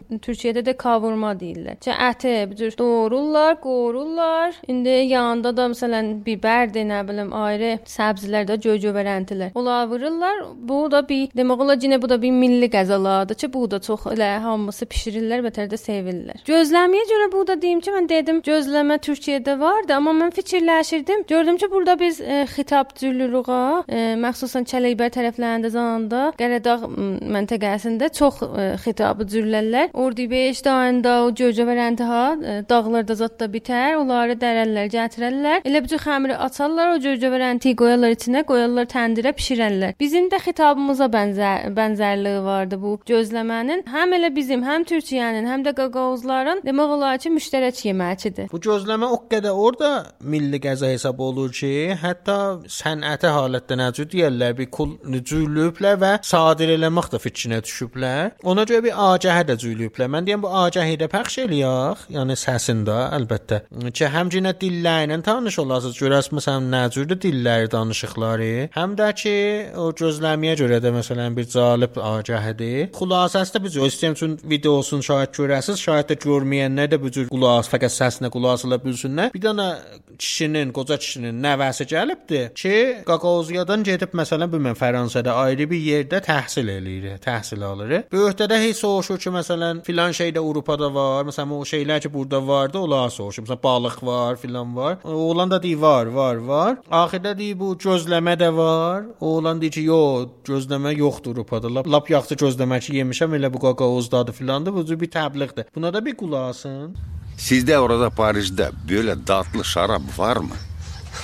Türkiyədə 0.48 0.64
də 0.64 0.74
kavurma 0.80 1.34
deyirlər. 1.36 1.76
Çə 1.84 1.94
əti 2.08 2.32
bir 2.50 2.56
cür 2.56 2.76
doğrurlar, 2.80 3.58
qoyurlar. 3.60 4.56
İndi 4.68 4.94
yanında 5.12 5.52
da 5.58 5.66
məsələn 5.74 6.12
bibərdir, 6.24 6.86
nə 6.88 7.02
bilim, 7.08 7.34
ayrı 7.36 7.74
səbzilər 7.84 8.48
də 8.48 8.56
göy-gövərəntilər. 8.64 9.52
Onlar 9.60 9.90
vururlar. 9.92 10.40
Bu 10.56 10.86
da 10.92 11.02
bir 11.10 11.34
demək 11.36 11.64
olar 11.66 11.82
yenə 11.84 12.00
bu 12.02 12.10
da 12.10 12.20
bir 12.22 12.32
milli 12.32 12.70
qəzalardır 12.72 13.36
ki, 13.42 13.50
bu 13.54 13.66
da 13.72 13.80
çox 13.84 14.06
elə 14.14 14.30
hamısı 14.46 14.88
bişirirlər 14.88 15.44
və 15.44 15.52
tər 15.58 15.68
də 15.72 15.80
sevirlər. 15.82 16.40
Gözləm 16.48 16.96
Niyə 16.96 17.10
görə 17.12 17.28
bu 17.34 17.44
da 17.48 17.58
deyim 17.62 17.82
ki, 17.84 17.92
mən 17.92 18.08
dedim 18.10 18.40
gözləmə 18.46 19.00
Türkiyədə 19.04 19.58
vardı, 19.60 19.94
amma 19.98 20.16
mən 20.16 20.32
fikirləşirdim. 20.38 21.26
Gördüm 21.28 21.58
ki, 21.58 21.72
burada 21.72 22.00
biz 22.00 22.22
e, 22.22 22.46
xitab 22.56 22.96
cüllürüğa, 22.96 23.84
e, 23.90 24.06
məxsusən 24.24 24.66
Çələkbər 24.72 25.12
tərəflərində 25.14 25.74
zanında 25.76 26.32
Qəradağ 26.40 26.80
m, 26.88 27.12
məntəqəsində 27.36 28.10
çox 28.16 28.42
e, 28.48 28.72
xitabı 28.86 29.28
cürlərlər. 29.30 29.92
Ordu 29.94 30.30
5 30.38 30.60
dayında 30.66 31.12
o 31.26 31.30
cöcə 31.34 31.64
vərəntiha 31.66 32.24
e, 32.38 32.56
dağlarda 32.70 33.16
zətdə 33.18 33.48
bitər, 33.50 33.96
onları 33.98 34.36
dərəllər, 34.38 34.90
gətirərlər. 34.94 35.64
Elə 35.66 35.82
cür 35.90 36.02
xəmiri 36.04 36.36
açarlar, 36.46 36.92
o 36.94 37.00
cöcə 37.02 37.32
vərəntiyi 37.34 37.78
qoyarlar 37.80 38.14
içinə, 38.14 38.44
qoyarlar 38.46 38.86
təndirə 38.92 39.34
bişirərlər. 39.38 39.96
Bizim 39.98 40.28
də 40.30 40.38
xitabımıza 40.44 41.08
bənzər 41.16 41.72
bənzərliyi 41.78 42.44
vardı 42.46 42.78
bu 42.84 42.92
gözləmənin. 43.10 43.82
Həm 43.90 44.14
elə 44.20 44.30
bizim, 44.36 44.66
həm 44.68 44.86
Türkiyənin, 44.92 45.48
həm 45.50 45.66
də 45.66 45.74
qaqavuzların 45.80 46.62
demək 46.68 46.94
olar 46.98 47.18
ki, 47.24 47.34
müştərək 47.40 47.82
yeməcidir. 47.88 48.52
Bu 48.54 48.62
gözləmə 48.62 49.10
o 49.18 49.18
qədər 49.34 49.58
orada 49.58 49.92
milli 50.22 50.62
qəza 50.62 50.94
hesab 50.94 51.24
olunur 51.26 51.56
ki, 51.58 51.74
hətta 52.04 52.38
sənəti 52.78 53.34
halətdə 53.34 53.80
necə 53.82 54.06
deyirlər, 54.14 54.54
bir 54.62 54.70
kul 54.78 54.94
cüylüblər 55.18 55.98
və 56.06 56.14
sadir 56.22 56.76
eləmək 56.78 57.10
də 57.16 57.24
fikrinə 57.26 57.64
düşüblər. 57.66 58.38
Ona 58.46 58.70
görə 58.70 58.86
bir 58.86 59.04
agahə 59.10 59.50
də 59.50 59.58
cüylüblər. 59.66 60.14
Mən 60.14 60.27
deyirəm 60.28 60.44
bu 60.44 60.52
agahı 60.52 60.98
da 61.00 61.08
pəxş 61.12 61.38
eləyək, 61.46 62.04
yəni 62.16 62.36
səsində 62.40 62.98
əlbəttə. 63.18 63.62
Ki 63.96 64.10
həmçinin 64.12 64.58
dillərlə 64.62 65.22
tanış 65.24 65.60
olasınız. 65.64 65.98
Görərsiniz 66.02 66.38
məsələn 66.40 66.70
nə 66.74 66.82
cürdür 66.94 67.20
dilləri 67.24 67.72
danışıqları. 67.72 68.50
Həm 68.76 68.96
də 69.00 69.10
ki 69.22 69.36
o 69.80 69.90
gözləməyə 70.02 70.58
görə 70.62 70.82
də 70.84 70.92
məsələn 70.96 71.38
bir 71.38 71.48
cəlib 71.54 72.00
agahədir. 72.02 72.92
Xülasəsi 72.98 73.56
də 73.56 73.64
biz 73.64 73.78
istəyirəm 73.88 74.18
üçün 74.18 74.36
videosunu 74.44 75.08
şahid 75.10 75.34
görəsiniz. 75.38 75.84
Şahid 75.88 76.12
də 76.12 76.20
görməyənlər 76.26 76.92
də 76.94 77.02
bu 77.02 77.12
cür 77.14 77.32
qulaq 77.32 77.72
fəqət 77.72 77.96
səsinə 77.96 78.32
qulaq 78.34 78.60
asıla 78.60 78.82
bilsinlər. 78.84 79.32
Bir 79.36 79.44
dənə 79.48 79.70
kişinin, 80.18 80.74
qoca 80.76 80.98
kişinin 80.98 81.42
nəvəsi 81.44 81.88
gəlibdi 81.94 82.42
ki, 82.58 82.76
Qaqoziyadan 83.08 83.84
gedib 83.88 84.16
məsələn 84.18 84.52
bu 84.52 84.60
mən 84.66 84.78
Fransada 84.78 85.36
ayrı 85.44 85.70
bir 85.70 85.82
yerdə 85.92 86.22
təhsil 86.26 86.72
eləyir, 86.74 87.20
təhsil 87.24 87.64
alır. 87.64 87.94
Böyükdə 88.12 88.58
heç 88.64 88.82
soruşur 88.82 89.22
ki, 89.22 89.30
məsələn 89.38 89.84
filan 89.86 90.17
şey 90.18 90.34
də 90.36 90.42
Avropada 90.42 90.90
var, 90.94 91.26
məsələn 91.28 91.54
o 91.56 91.62
şeylər 91.68 92.02
ki 92.04 92.12
burada 92.14 92.42
vardı, 92.48 92.80
onlar 92.80 93.10
soruşur. 93.14 93.46
Məsələn 93.46 93.64
balıq 93.64 93.98
var, 94.06 94.36
filan 94.42 94.76
var. 94.76 94.98
Oğlan 95.04 95.52
da 95.52 95.62
deyir 95.64 95.82
var, 95.82 96.06
var, 96.06 96.36
var. 96.36 96.78
Axirdə 96.92 97.36
deyir 97.38 97.60
bu 97.60 97.74
gözləmə 97.84 98.38
də 98.42 98.50
var. 98.56 99.06
Oğlan 99.20 99.62
deyir 99.62 99.78
ki, 99.78 99.86
yox, 99.90 100.30
gözləmə 100.50 100.96
yoxdur 100.98 101.38
Avropada. 101.38 101.74
Lap, 101.76 101.88
lap 101.88 102.10
yaxşı 102.10 102.40
gözləmə 102.44 102.80
ki 102.86 102.98
yemişəm 103.02 103.38
elə 103.40 103.54
bu 103.54 103.62
qaqozdadır 103.66 104.34
filandır. 104.34 104.74
Bu 104.74 105.00
bir 105.02 105.12
təbliğdir. 105.12 105.70
Buna 105.76 105.94
da 105.94 106.06
bir 106.06 106.18
qulaq 106.18 106.50
asın. 106.50 106.96
Sizde 107.38 107.80
orada 107.80 108.10
Paris'te 108.10 108.72
böyle 108.90 109.26
tatlı 109.26 109.66
şarap 109.66 110.02
var 110.18 110.38
mı? 110.38 110.56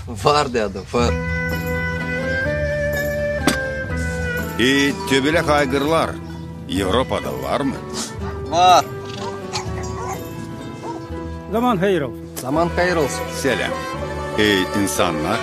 Var 0.07 0.53
dedim 0.53 0.81
var. 0.93 1.13
E 4.59 4.93
töbelek 5.09 5.49
aygırlar 5.49 6.09
Avrupa'da 6.81 7.43
var 7.43 7.61
mı? 7.61 7.75
Var. 8.54 8.86
Zaman 11.51 11.78
hayır 11.78 12.01
olsun. 12.01 12.28
Zaman 12.41 12.70
hayır 12.76 12.95
olsun. 12.95 13.22
Selam. 13.41 13.72
E 14.39 14.60
insanlar 14.84 15.39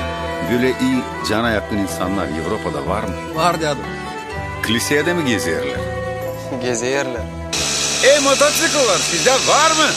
böyle 0.52 0.68
iyi 0.68 1.02
cana 1.28 1.50
yakın 1.50 1.76
insanlar 1.76 2.26
Avrupa'da 2.26 2.86
var 2.86 3.02
mı? 3.02 3.14
Var 3.34 3.60
dedim. 3.60 3.76
Kilisede 4.66 5.14
mi 5.14 5.24
gezerler? 5.24 5.80
Gezeyerler. 6.62 7.22
E 8.04 8.18
motosikletler 8.18 8.98
sizde 8.98 9.30
var 9.30 9.70
mı? 9.70 9.90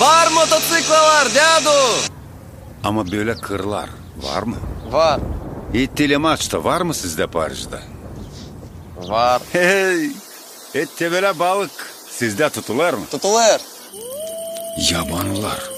Var 0.00 0.28
motosikleler 0.34 1.26
dedim. 1.30 2.10
Ama 2.84 3.12
böyle 3.12 3.34
kırlar 3.34 3.88
var 4.22 4.42
mı? 4.42 4.56
Var. 4.90 5.20
E 5.74 5.86
telemaçta 5.86 6.64
var 6.64 6.80
mı 6.80 6.94
sizde 6.94 7.26
Paris'te? 7.26 7.78
Var. 9.08 9.42
Hey! 9.52 10.06
E 10.74 10.86
tebele 10.86 11.38
balık 11.38 11.70
sizde 12.18 12.50
tutular 12.50 12.94
mı? 12.94 13.06
Tutulur. 13.10 13.60
Yabanılar. 14.90 15.70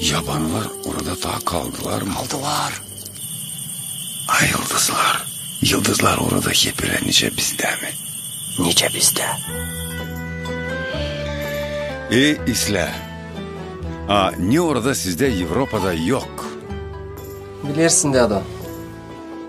Yabanılar 0.00 0.66
orada 0.84 1.22
daha 1.22 1.40
kaldılar 1.40 2.02
mı? 2.02 2.12
Aldılar. 2.18 2.82
Ay 4.28 4.48
yıldızlar. 4.48 5.26
Yıldızlar 5.62 6.18
orada 6.18 6.50
hep 6.50 7.02
nice 7.06 7.36
bizde 7.36 7.64
mi? 7.64 7.90
Nice 8.58 8.88
bizde. 8.94 9.26
E 12.10 12.50
isle. 12.50 12.88
Aa, 14.08 14.30
niye 14.38 14.60
orada 14.60 14.94
sizde 14.94 15.26
Avrupa'da 15.26 15.92
yok? 15.92 16.46
Bilirsin 17.62 18.12
dedim. 18.12 18.44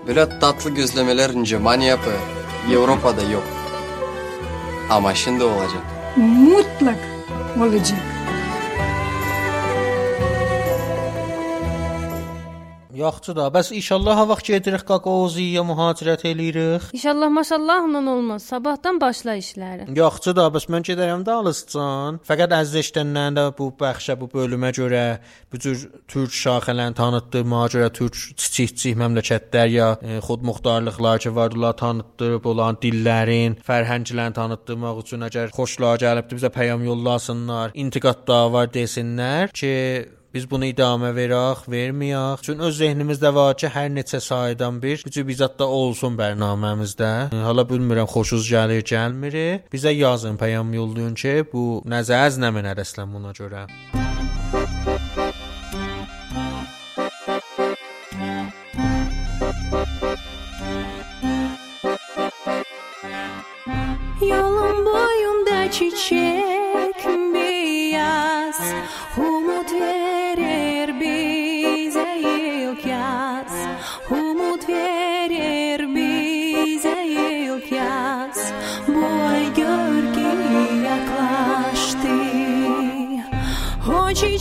Böyle 0.06 0.38
tatlı 0.38 0.70
gözlemeler 0.70 1.30
ince 1.30 1.58
manyapı 1.58 2.12
Avrupa'da 2.68 3.22
yok. 3.22 3.44
Ama 4.90 5.14
şimdi 5.14 5.44
olacak. 5.44 5.91
Mutlak 6.16 6.98
olacak. 7.60 8.11
Yaxşı 13.02 13.36
da, 13.36 13.46
bəs 13.50 13.72
inşallah 13.74 14.16
ha 14.20 14.24
vaxt 14.30 14.46
gedirik 14.52 14.84
Qaqoziyə 14.86 15.62
mühacirət 15.66 16.22
eləyirik. 16.30 16.84
İnşallah 16.94 17.30
maşallahla 17.38 18.02
olmaz. 18.14 18.42
Sabahdan 18.52 19.00
başla 19.00 19.34
işləri. 19.40 19.88
Yaxşı 19.96 20.34
da, 20.38 20.44
bəs 20.54 20.68
mən 20.70 20.86
gedərəm 20.86 21.24
də 21.26 21.34
Alıscan. 21.40 22.20
Fəqət 22.28 22.54
əziz 22.60 22.78
eşidənlərin 22.82 23.40
də 23.40 23.46
bu 23.58 23.72
bəxşə, 23.80 24.18
bu 24.20 24.28
bölümə 24.36 24.70
görə 24.78 25.02
bu 25.50 25.58
cür 25.64 25.82
türk 26.12 26.38
şaxələrini 26.44 26.94
tanıtdırmağa 27.00 27.66
görə 27.74 27.90
türk 27.98 28.14
kiçik-kiçik 28.14 28.96
məmləkətlər 29.02 29.68
ya 29.74 29.90
e, 29.98 30.20
xudmuxtarlıqlar 30.28 31.26
ki 31.26 31.34
vardılar 31.34 31.76
tanıtdırıb 31.82 32.46
olan 32.54 32.78
dillərin, 32.84 33.58
fərhənglərini 33.66 34.38
tanıtdırmaq 34.38 35.02
üçün 35.02 35.26
əgər 35.28 35.50
xoşlar 35.58 35.98
gəlibdi 36.06 36.38
bizə 36.38 36.54
peyam 36.54 36.86
yollasınlar, 36.86 37.74
intiqad 37.74 38.26
da 38.28 38.42
var 38.52 38.70
desinlər 38.78 39.50
ki 39.50 39.72
Biz 40.32 40.46
bunu 40.48 40.64
idamə 40.70 41.10
verək, 41.12 41.66
verməyək. 41.68 42.40
Çünki 42.46 42.64
öz 42.64 42.76
zehnimizdə 42.78 43.34
var 43.36 43.56
ki, 43.60 43.68
hər 43.74 43.90
neçə 43.92 44.16
saydan 44.24 44.78
bir 44.80 45.02
bu 45.04 45.10
cür 45.12 45.26
bizat 45.28 45.58
da 45.60 45.66
olsun 45.68 46.16
bərnaməmizdə. 46.16 47.10
Hala 47.44 47.66
bilmirəm 47.68 48.08
xoşunuz 48.08 48.48
gəlir, 48.48 48.80
gəlmir. 48.80 49.36
Bizə 49.74 49.92
yazın, 49.92 50.40
peyam 50.40 50.72
yollayın 50.72 51.12
ki, 51.20 51.34
bu 51.52 51.82
nəzəz 51.84 52.40
nə 52.40 52.48
mənə 52.56 52.72
rəslən 52.80 53.12
buna 53.12 53.36
görə. 53.36 53.66
Yolun 64.32 64.86
boyunda 64.86 65.70
çiçek 65.70 66.61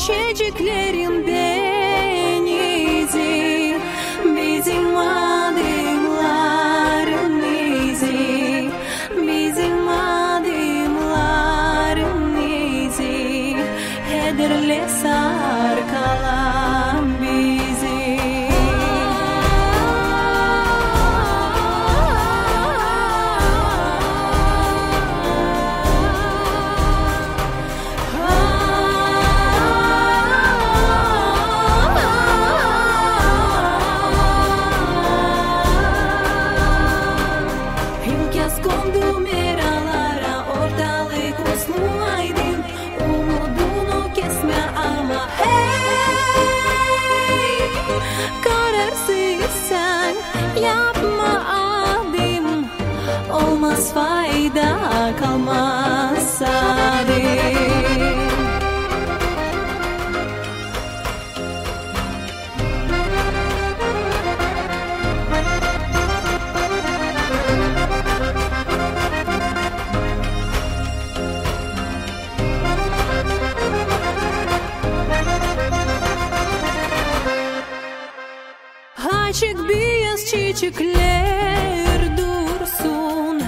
O 0.01 0.03
çiçeciklerin 0.03 1.10
çiçekler 80.71 82.17
dursun 82.17 83.43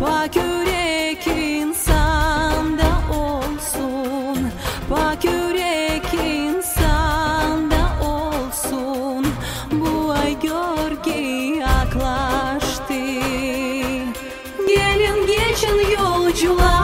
Pak 0.00 0.36
yürek 0.36 1.26
insanda 1.26 2.88
olsun. 3.10 4.50
Pak 4.90 5.24
yürek 5.24 6.14
insanda 6.14 7.88
olsun. 8.02 9.26
Bu 9.72 10.10
ay 10.10 10.40
gölge 10.40 11.20
yaklaştı. 11.60 12.94
Gelin 14.68 15.26
geçin 15.26 15.96
yolcular 15.98 16.75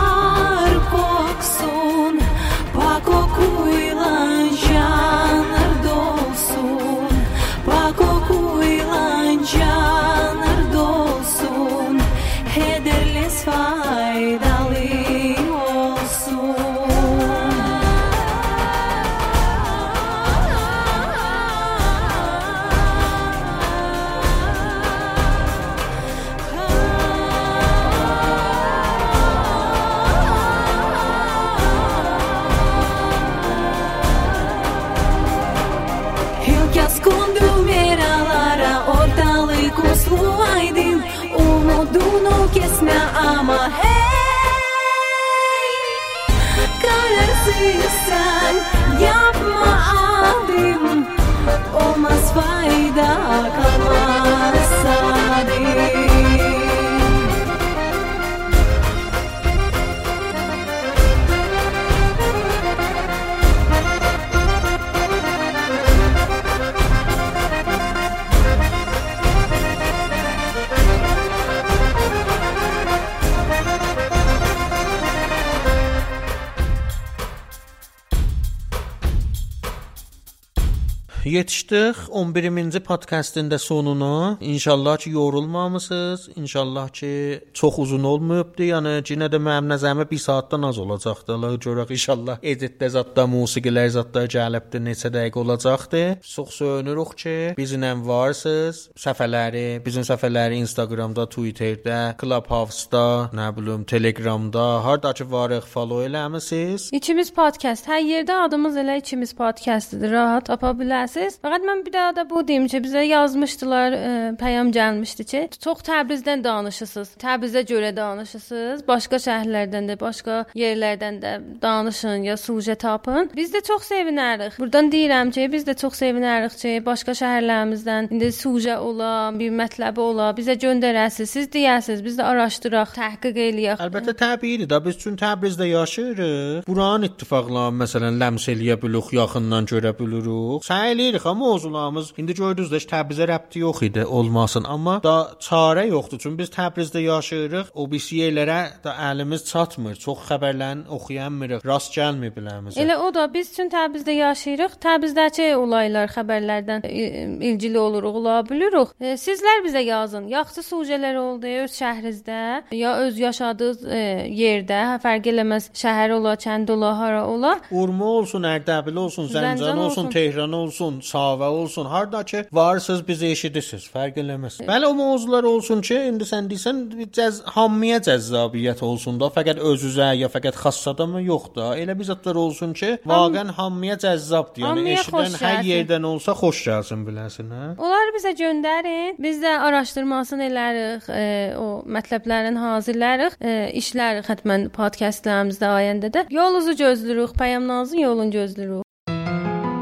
Yetişdik 81.32 81.96
11-ci 81.96 82.80
podkastın 82.80 83.50
da 83.50 83.58
sonuna. 83.58 84.38
İnşallah 84.40 84.96
ki 84.96 85.10
yorulmamısınız. 85.10 86.28
İnşallah 86.36 86.88
ki 86.88 87.40
çox 87.54 87.78
uzun 87.78 88.04
olmayıbdı. 88.04 88.62
Yəni 88.62 88.92
yenə 89.00 89.30
də 89.32 89.38
mənim 89.40 89.70
nəzərimə 89.72 90.04
1 90.10 90.18
saatdan 90.18 90.62
az 90.62 90.78
olacaqdı. 90.78 91.32
Allah 91.32 91.54
görək 91.56 91.92
inşallah 91.96 92.42
editdə 92.42 92.90
zətdə 92.96 93.24
musiqilər 93.32 93.88
zətdə 93.96 94.26
gəlibdi. 94.34 94.82
Neçə 94.88 95.08
dəqiqə 95.14 95.38
olacaqdı. 95.38 96.02
Çox 96.34 96.50
söyünürük 96.50 97.16
ki, 97.22 97.36
bizlə 97.56 97.94
varsınız. 98.08 98.82
Səfərləri, 99.06 99.64
bizim 99.86 100.04
səfərləri 100.04 100.60
Instagramda, 100.60 101.24
Twitterdə, 101.32 102.02
Clubhouse-da, 102.20 103.30
nə 103.32 103.48
bilim, 103.56 103.88
Telegramda, 103.88 104.66
harda 104.84 105.14
ki 105.16 105.30
varıq 105.32 105.64
follow 105.64 106.04
eləmisiniz. 106.10 106.90
İkimiz 106.92 107.32
podkast. 107.32 107.88
Hər 107.88 108.04
yerdə 108.10 108.38
adımız 108.50 108.76
elə 108.84 109.00
ikimiz 109.00 109.32
podkastdır. 109.32 110.10
Rahat 110.12 110.50
tapa 110.52 110.76
bilərsiniz. 110.76 111.21
Fəqət 111.42 111.66
mən 111.68 111.84
bir 111.86 111.92
daha 111.92 112.16
da 112.16 112.24
bu 112.30 112.42
deyim 112.48 112.66
ki, 112.70 112.80
bizə 112.84 113.02
yazmışdılar, 113.06 113.92
e, 113.92 114.12
pəyam 114.40 114.72
gəlmişdi 114.74 115.24
ki, 115.32 115.42
çox 115.62 115.82
Təbrizdən 115.86 116.44
danışırsınız. 116.44 117.14
Təbrizə 117.22 117.62
görə 117.68 117.92
danışırsınız. 117.96 118.84
Başqa 118.88 119.20
şəhərlərdən 119.26 119.90
də, 119.90 119.98
başqa 120.00 120.44
yerlərdən 120.58 121.20
də 121.22 121.32
danışın 121.62 122.26
ya 122.28 122.36
suje 122.36 122.74
tapın. 122.74 123.30
Biz 123.36 123.54
də 123.54 123.62
çox 123.66 123.88
sevinərik. 123.90 124.58
Burdan 124.58 124.90
deyirəm 124.92 125.32
ki, 125.34 125.48
biz 125.52 125.66
də 125.68 125.76
çox 125.78 126.00
sevinərik 126.02 126.56
ki, 126.58 126.74
başqa 126.86 127.14
şəhərlərimizdən 127.20 128.10
indi 128.14 128.32
suje 128.32 128.76
ola, 128.78 129.30
bir 129.38 129.52
mətləbi 129.62 130.00
ola, 130.00 130.30
bizə 130.36 130.56
göndərəsiz. 130.64 131.30
Siz 131.36 131.50
deyəsiz, 131.52 132.04
biz 132.04 132.18
də 132.18 132.26
araşdıraq, 132.32 132.94
təhqiq 132.96 133.42
eləyək. 133.48 133.82
Əlbəttə 133.86 134.16
təbiidir 134.18 134.70
də 134.70 134.80
biz 134.84 134.98
üçün 135.00 135.16
Təbrizdə 135.20 135.68
yaşayırıq. 135.68 136.66
Buranın 136.68 137.08
ittifaqlarını 137.10 137.84
məsələn 137.84 138.18
ləms 138.22 138.48
eləyə 138.52 138.78
bilirik, 138.82 139.12
yaxından 139.18 139.68
görə 139.70 139.94
bilirik. 139.98 140.66
Səy 140.66 140.96
eləyirik 141.12 141.26
amma 141.26 141.52
mövzularımız 141.52 142.12
indi 142.18 142.34
gördünüz 142.34 142.70
də 142.72 142.78
Təbrizə 142.88 143.26
rəbti 143.28 143.58
yox 143.58 143.82
idi, 143.82 144.04
olmasın. 144.04 144.64
Amma 144.64 145.00
da 145.02 145.30
çarə 145.40 145.86
yoxdur. 145.88 146.18
Çünki 146.18 146.38
biz 146.38 146.48
Təbrizdə 146.50 147.00
yaşayırıq. 147.02 147.70
O 147.74 147.86
bir 147.90 147.98
yerlərə 148.00 148.58
də 148.84 148.94
əlimiz 149.10 149.44
çatmır. 149.50 149.94
Çox 149.96 150.18
xəbərlərini 150.30 150.88
oxuyamırıq. 150.88 151.64
Rast 151.66 151.92
gəlmir 151.96 152.32
biləmizə. 152.36 152.80
Elə 152.82 152.96
o 152.96 153.10
da 153.14 153.26
biz 153.34 153.52
üçün 153.52 153.68
Təbrizdə 153.72 154.10
yaşayırıq. 154.16 154.78
Təbrizdəki 154.82 155.54
olaylar, 155.56 156.08
xəbərlərdən 156.16 156.86
i- 156.88 157.48
ilgili 157.52 157.78
oluruq, 157.78 158.14
ola 158.22 158.42
bilirik. 158.48 158.88
E, 159.00 159.14
sizlər 159.20 159.62
bizə 159.66 159.82
yazın. 159.84 160.28
Yaxşı 160.28 160.60
sujelər 160.64 161.16
oldu 161.18 161.46
öz 161.64 161.70
şəhrinizdə 161.80 162.62
ya 162.72 162.96
öz 162.98 163.18
yaşadığınız 163.18 163.84
e, 163.84 164.02
yerdə, 164.42 164.80
hə, 164.92 164.98
fərq 165.04 165.28
eləməz 165.32 165.70
şəhər 165.76 166.12
ola, 166.18 166.34
kənd 166.36 166.70
ola, 166.72 166.94
hara 166.98 167.26
ola. 167.26 167.58
Urma 167.70 168.04
olsun, 168.04 168.42
Ərdəbil 168.42 168.96
olsun, 168.98 169.28
Zəncan 169.28 169.76
olsun, 169.78 169.78
olsun. 170.06 170.10
Tehran 170.10 170.52
olsun, 170.52 171.00
Savə 171.02 171.48
olsun, 171.50 171.86
harda 171.90 172.22
ki 172.24 172.44
varsınız 172.52 173.02
bizi 173.08 173.26
eşidirsiniz, 173.34 173.88
fərq 173.94 174.20
eləməz. 174.22 174.60
Bəli 174.68 174.86
o 174.86 174.94
mövzular 174.94 175.44
olsun 175.48 175.82
ki, 175.84 175.98
indi 176.10 176.26
sən 176.28 176.48
deyirsən 176.50 176.82
cəz 177.18 177.40
hamıya 177.56 177.98
cəzzabiyyət 178.06 178.82
olsun 178.86 179.18
da, 179.20 179.30
fəqət 179.34 179.60
özünüzə 179.72 180.12
ya 180.20 180.30
fəqət 180.32 180.58
xassada 180.62 181.06
mı 181.10 181.24
yox 181.26 181.48
da. 181.56 181.72
Elə 181.82 181.96
bir 181.98 182.08
zətlər 182.10 182.38
olsun 182.44 182.74
ki, 182.78 182.92
vaqən 183.08 183.52
hamıya 183.58 183.98
cəzzabdır. 184.04 184.66
Yəni 184.66 184.96
eşidən 184.96 185.38
hər 185.42 185.62
yerdən 185.68 186.06
olsa 186.12 186.36
xoş 186.38 186.62
gəlsin 186.68 187.02
biləsən, 187.08 187.50
hə? 187.56 187.70
Onları 187.82 188.14
bizə 188.18 188.34
göndərin. 188.38 189.18
Biz 189.22 189.42
də 189.42 189.56
araşdırmasını 189.68 190.48
elərik, 190.50 191.10
e, 191.10 191.26
o 191.58 191.68
mətləblərin 191.98 192.60
hazırlarıq, 192.62 193.40
e, 193.40 193.56
işlərik 193.82 194.30
həttəmən 194.30 194.70
podkastlarımızda 194.76 195.74
ayəndə 195.80 196.12
də. 196.14 196.26
Yolunuzu 196.32 196.78
gözləyirik, 196.84 197.36
Pəyamnazın 197.42 198.04
yolunu 198.06 198.30
gözləyirik. 198.38 198.91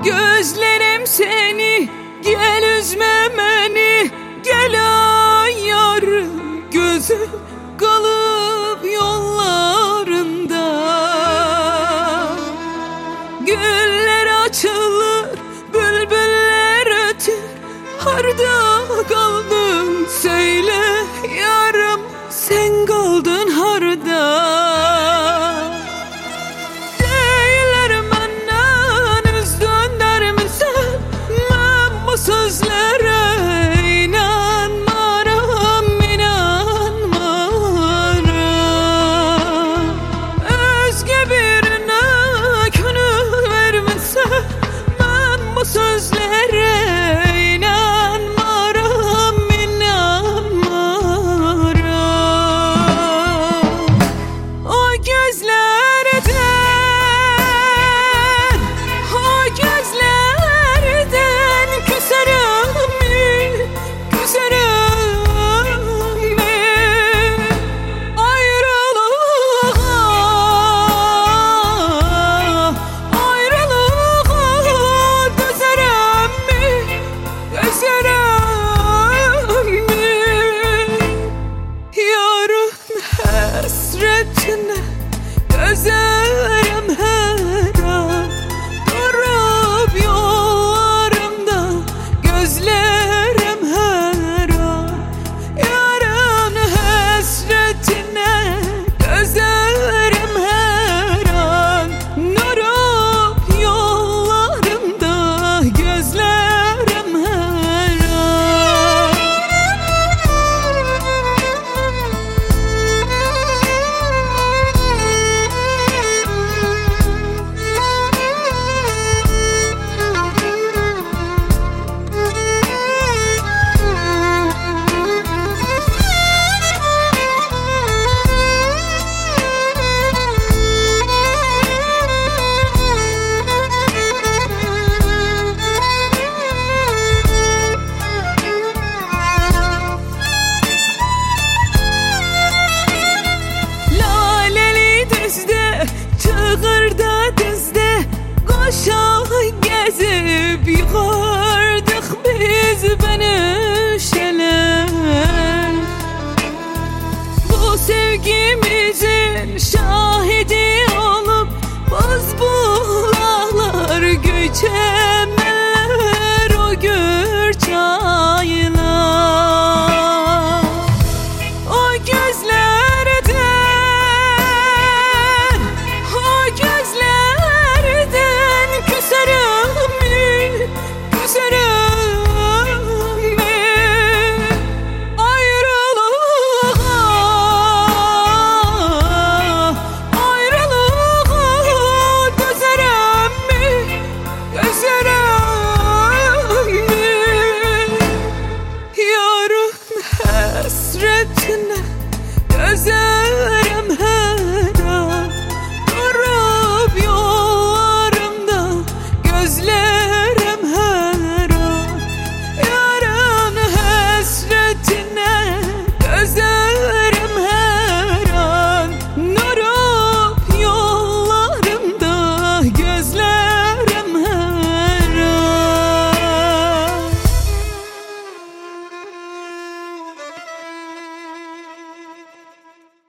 Gözlerim 0.05 1.07
seni 1.07 1.89
Gel 2.23 2.79
üzme 2.79 3.29
beni 3.39 4.11
Gel 4.45 4.75
ay 5.43 5.67
yarım 5.67 6.71
Gözüm 6.71 7.31
kalıp 7.79 8.85
yollarında. 8.95 10.67
Güller 13.41 14.45
açılır 14.45 15.10